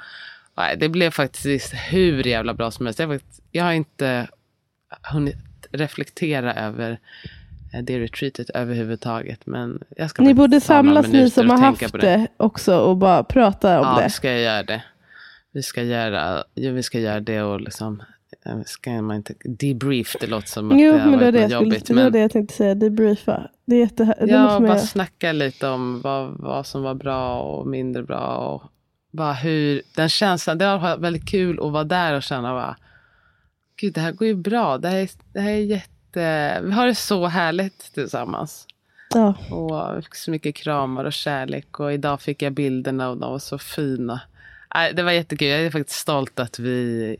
nej, 0.57 0.77
det 0.77 0.89
blev 0.89 1.11
faktiskt 1.11 1.73
hur 1.73 2.27
jävla 2.27 2.53
bra 2.53 2.71
som 2.71 2.85
helst. 2.85 2.99
Jag, 2.99 3.21
jag 3.51 3.63
har 3.63 3.73
inte 3.73 4.27
hunnit 5.01 5.37
reflektera 5.71 6.53
över 6.53 6.99
det 7.81 7.99
retreatet 7.99 8.49
överhuvudtaget. 8.49 9.45
Men 9.45 9.83
jag 9.97 10.09
ska 10.09 10.23
ni 10.23 10.33
borde 10.33 10.61
samlas 10.61 11.07
ni 11.07 11.29
som 11.29 11.49
har 11.49 11.57
haft 11.57 11.91
det. 11.91 11.97
det 11.97 12.27
också 12.37 12.77
och 12.77 12.97
bara 12.97 13.23
prata 13.23 13.79
om 13.79 13.87
ja, 13.87 13.95
det. 13.95 14.01
Ja, 14.01 14.09
ska 14.09 14.31
jag 14.31 14.41
göra 14.41 14.63
det. 14.63 14.83
Vi 15.51 15.63
ska 15.63 15.83
göra, 15.83 16.43
ja, 16.53 16.71
vi 16.71 16.83
ska 16.83 16.99
göra 16.99 17.19
det 17.19 17.41
och 17.41 17.61
liksom 17.61 18.03
eh, 18.45 18.57
ska 18.65 19.01
man 19.01 19.15
inte 19.15 19.33
debrief, 19.43 20.15
det 20.19 20.27
låter 20.27 20.47
som 20.47 20.71
att 20.71 20.79
jo, 20.79 20.91
det 20.91 20.99
har 20.99 21.09
men 21.09 21.19
varit 21.19 21.33
det, 21.33 21.47
det 21.47 21.53
jobbigt. 21.53 21.83
Skulle, 21.83 21.95
men... 21.95 22.03
Det 22.05 22.09
var 22.09 22.11
det 22.11 22.19
jag 22.19 22.31
tänkte 22.31 22.55
säga, 22.55 22.75
debriefa. 22.75 23.49
Det 23.65 23.75
är 23.75 23.79
jätte, 23.79 24.15
ja, 24.27 24.59
bara 24.59 24.79
snacka 24.79 25.31
lite 25.31 25.67
om 25.67 26.01
vad, 26.01 26.37
vad 26.39 26.67
som 26.67 26.83
var 26.83 26.93
bra 26.93 27.39
och 27.39 27.67
mindre 27.67 28.03
bra. 28.03 28.37
Och 28.37 28.63
bara 29.11 29.33
hur, 29.33 29.81
den 29.95 30.09
känslan, 30.09 30.57
det 30.57 30.65
var 30.65 30.97
väldigt 30.97 31.29
kul 31.29 31.59
att 31.59 31.71
vara 31.71 31.83
där 31.83 32.13
och 32.13 32.23
känna 32.23 32.53
bara, 32.53 32.77
gud 33.75 33.93
det 33.93 34.01
här 34.01 34.11
går 34.11 34.27
ju 34.27 34.35
bra, 34.35 34.77
det 34.77 34.87
här 34.87 34.97
är, 34.97 35.09
det 35.33 35.39
här 35.39 35.51
är 35.51 35.57
jätte, 35.57 35.92
vi 36.61 36.71
har 36.71 36.87
det 36.87 36.95
så 36.95 37.25
härligt 37.25 37.93
tillsammans. 37.93 38.67
Ja. 39.13 39.33
Och 39.55 40.15
så 40.15 40.31
mycket 40.31 40.55
kramar 40.55 41.05
och 41.05 41.13
kärlek 41.13 41.79
och 41.79 41.93
idag 41.93 42.21
fick 42.21 42.41
jag 42.41 42.53
bilderna 42.53 43.09
och 43.09 43.17
de 43.17 43.31
var 43.31 43.39
så 43.39 43.57
fina. 43.57 44.21
Nej, 44.75 44.93
Det 44.93 45.03
var 45.03 45.11
jättekul, 45.11 45.47
jag 45.47 45.59
är 45.61 45.69
faktiskt 45.71 45.99
stolt 45.99 46.39
att 46.39 46.59
vi 46.59 47.17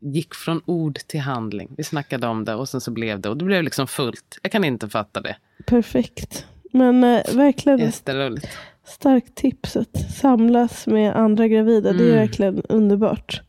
gick 0.00 0.34
från 0.34 0.60
ord 0.64 0.98
till 1.06 1.20
handling. 1.20 1.68
Vi 1.76 1.84
snackade 1.84 2.26
om 2.26 2.44
det 2.44 2.54
och 2.54 2.68
sen 2.68 2.80
så 2.80 2.90
blev 2.90 3.20
det 3.20 3.28
och 3.28 3.36
det 3.36 3.44
blev 3.44 3.62
liksom 3.62 3.86
fullt. 3.86 4.38
Jag 4.42 4.52
kan 4.52 4.64
inte 4.64 4.88
fatta 4.88 5.20
det. 5.20 5.36
Perfekt. 5.66 6.46
Men 6.72 7.04
eh, 7.04 7.34
verkligen 7.34 7.78
Jätteroligt. 7.78 8.48
starkt 8.84 9.34
tips 9.34 9.76
att 9.76 10.12
samlas 10.14 10.86
med 10.86 11.16
andra 11.16 11.48
gravida. 11.48 11.92
Det 11.92 12.04
är 12.04 12.06
Mm. 12.08 12.16
verkligen 12.16 12.62
underbart. 12.68 13.40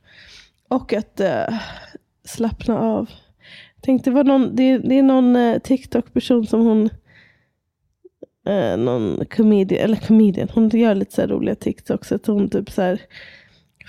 Och 0.68 0.94
att 0.94 1.20
eh, 1.20 1.60
slappna 2.26 2.80
av. 2.80 3.10
Tänk, 3.82 4.06
det, 4.06 4.12
var 4.12 4.24
någon, 4.24 4.56
det, 4.56 4.78
det 4.78 5.00
är 5.00 5.04
någon 5.04 5.36
eh, 5.36 5.60
TikTok-person 5.60 6.48
som 6.48 6.62
hon 6.62 6.90
eh, 8.48 8.78
någon 8.78 9.26
comedian, 9.26 9.84
eller 9.84 9.96
comedian, 9.96 10.50
hon 10.54 10.70
gör 10.70 10.96
lite 10.96 11.16
så 11.16 11.22
roliga 11.22 11.56
TikToks. 11.56 12.12
Att 12.12 12.26
hon 12.26 12.50
typ 12.50 12.72
så 12.72 12.82
här 12.82 13.02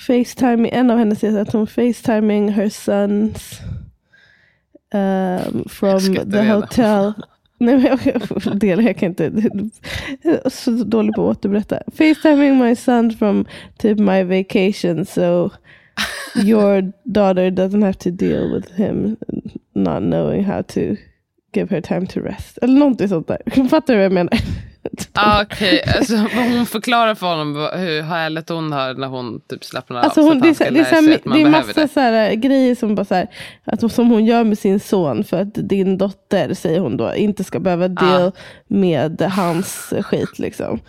Facetiming, 0.06 0.72
en 0.72 0.90
av 0.90 0.98
hennes 0.98 1.24
är 1.24 1.40
att 1.40 1.52
hon 1.52 1.66
facetiming 1.66 2.48
her 2.48 2.68
sons 2.68 3.60
um, 4.94 5.64
from 5.68 6.30
the 6.30 6.42
hotel. 6.42 7.12
Nej, 7.58 7.76
men 7.76 7.84
jag, 7.84 8.60
del, 8.60 8.84
jag 8.84 8.96
kan 8.96 9.08
inte. 9.08 9.24
Jag 10.22 10.46
är 10.46 10.50
så 10.50 10.70
dålig 10.70 11.14
på 11.14 11.30
att 11.30 11.36
återberätta. 11.36 11.82
Facetiming 11.86 12.58
my 12.58 12.76
son 12.76 13.10
from 13.10 13.46
typ 13.78 13.98
my 13.98 14.22
vacation 14.22 15.06
so 15.06 15.50
your 16.44 16.92
daughter 17.04 17.50
doesn't 17.50 17.82
have 17.82 17.98
to 17.98 18.10
deal 18.10 18.54
with 18.54 18.72
him 18.74 19.16
not 19.74 19.98
knowing 20.00 20.44
how 20.44 20.62
to 20.62 20.80
give 21.54 21.74
her 21.74 21.80
time 21.80 22.06
to 22.06 22.20
rest. 22.20 22.58
Eller 22.62 22.74
någonting 22.78 23.08
sånt 23.08 23.28
där. 23.28 23.68
Fattar 23.68 23.94
du 23.94 23.96
vad 23.98 24.04
jag 24.04 24.12
menar? 24.12 24.38
Ah, 25.12 25.42
Okej, 25.42 25.82
alltså, 25.98 26.14
vad 26.16 26.44
hon 26.50 26.66
förklarar 26.66 27.14
för 27.14 27.26
honom 27.26 27.68
hur 27.74 28.02
härligt 28.02 28.48
hon 28.48 28.72
har 28.72 28.94
när 28.94 29.06
hon 29.08 29.40
typ 29.50 29.64
slappnar 29.64 30.00
Alltså 30.00 30.20
av. 30.20 30.26
hon, 30.26 30.54
så 30.54 30.64
det, 30.64 30.66
är 30.66 30.70
det, 30.70 30.80
är 30.80 30.84
ska 30.84 30.96
så, 30.96 31.00
lära 31.02 31.02
sig 31.02 31.08
här- 31.10 31.14
att 31.18 31.24
man 31.24 31.38
det 31.38 31.44
är 31.44 31.50
massa 31.50 31.80
det. 31.80 31.88
så 31.88 32.00
här, 32.00 32.34
grejer 32.34 32.74
som, 32.74 32.94
bara 32.94 33.04
så 33.04 33.14
här, 33.14 33.26
att, 33.64 33.92
som 33.92 34.10
hon 34.10 34.26
gör 34.26 34.44
med 34.44 34.58
sin 34.58 34.80
son 34.80 35.24
för 35.24 35.40
att 35.40 35.54
din 35.54 35.98
dotter, 35.98 36.54
säger 36.54 36.80
hon 36.80 36.96
då, 36.96 37.14
inte 37.14 37.44
ska 37.44 37.60
behöva 37.60 37.88
deal 37.88 38.32
med 38.68 39.20
hans 39.22 39.92
skit. 40.02 40.38
Liksom. 40.38 40.80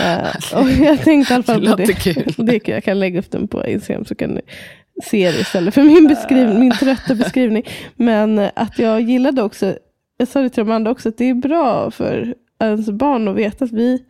Eh, 0.00 0.54
och 0.62 0.70
jag 0.70 1.02
tänkte 1.02 1.32
i 1.32 1.34
alla 1.34 1.44
fall 1.44 1.64
Det 1.64 1.70
på 1.70 1.76
det. 1.76 1.92
kul. 1.94 2.34
det. 2.46 2.68
Jag 2.68 2.84
kan 2.84 2.98
lägga 3.00 3.18
upp 3.18 3.30
den 3.30 3.48
på 3.48 3.66
Instagram 3.66 4.04
så 4.04 4.14
kan 4.14 4.30
ni 4.30 4.40
se 5.04 5.30
det 5.30 5.40
istället 5.40 5.74
för 5.74 5.82
min, 5.82 6.08
beskrivning, 6.08 6.60
min 6.60 6.72
trötta 6.72 7.14
beskrivning. 7.14 7.62
Men 7.96 8.38
eh, 8.38 8.50
att 8.56 8.78
jag 8.78 9.00
gillade 9.00 9.42
också, 9.42 9.76
jag 10.16 10.28
sa 10.28 10.40
det 10.40 10.48
till 10.48 10.64
de 10.66 10.72
andra 10.72 10.90
också, 10.90 11.08
att 11.08 11.18
det 11.18 11.30
är 11.30 11.34
bra 11.34 11.90
för 11.90 12.34
ens 12.60 12.90
barn 12.90 13.28
att 13.28 13.36
veta 13.36 13.64
att 13.64 13.72
vi 13.72 14.04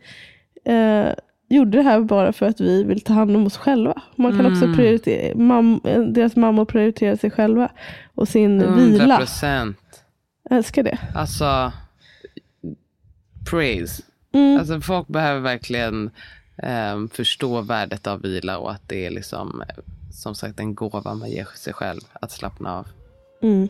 eh, 0.65 1.13
gjorde 1.49 1.77
det 1.77 1.83
här 1.83 1.99
bara 1.99 2.33
för 2.33 2.45
att 2.45 2.61
vi 2.61 2.83
vill 2.83 3.01
ta 3.01 3.13
hand 3.13 3.35
om 3.35 3.45
oss 3.45 3.57
själva. 3.57 4.01
Man 4.15 4.37
kan 4.37 4.45
också 4.45 4.63
Mm. 4.65 4.75
prioritera, 4.77 5.37
mam, 5.37 5.81
eh, 5.83 6.01
deras 6.01 6.35
mammor 6.35 6.65
prioriterar 6.65 7.15
sig 7.15 7.31
själva 7.31 7.69
och 8.15 8.27
sin 8.27 8.61
100 8.61 8.75
vila. 8.75 9.17
procent. 9.17 9.77
Jag 10.49 10.57
älskar 10.57 10.83
det. 10.83 10.97
Alltså, 11.15 11.71
praise. 13.49 14.03
Mm. 14.33 14.59
Alltså, 14.59 14.81
folk 14.81 15.07
behöver 15.07 15.39
verkligen 15.39 16.09
ehm, 16.57 17.09
förstå 17.09 17.61
värdet 17.61 18.07
av 18.07 18.21
vila 18.21 18.57
och 18.57 18.71
att 18.71 18.89
det 18.89 19.05
är 19.05 19.11
liksom, 19.11 19.61
eh, 19.69 19.75
som 20.13 20.35
sagt 20.35 20.59
en 20.59 20.75
gåva 20.75 21.13
man 21.13 21.31
ger 21.31 21.47
sig 21.55 21.73
själv 21.73 22.01
att 22.13 22.31
slappna 22.31 22.77
av. 22.77 22.87
Mm. 23.41 23.69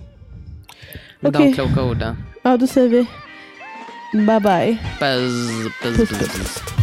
Med 1.19 1.35
Okej. 1.35 1.47
de 1.47 1.53
kloka 1.53 1.83
orden. 1.83 2.15
Ja, 2.41 2.57
då 2.57 2.67
säger 2.67 2.89
vi 2.89 3.05
bye 4.13 4.39
bye. 4.39 4.77
Buzz, 4.99 5.73
buzz, 5.83 5.97
buzz, 5.97 6.19
buzz. 6.19 6.82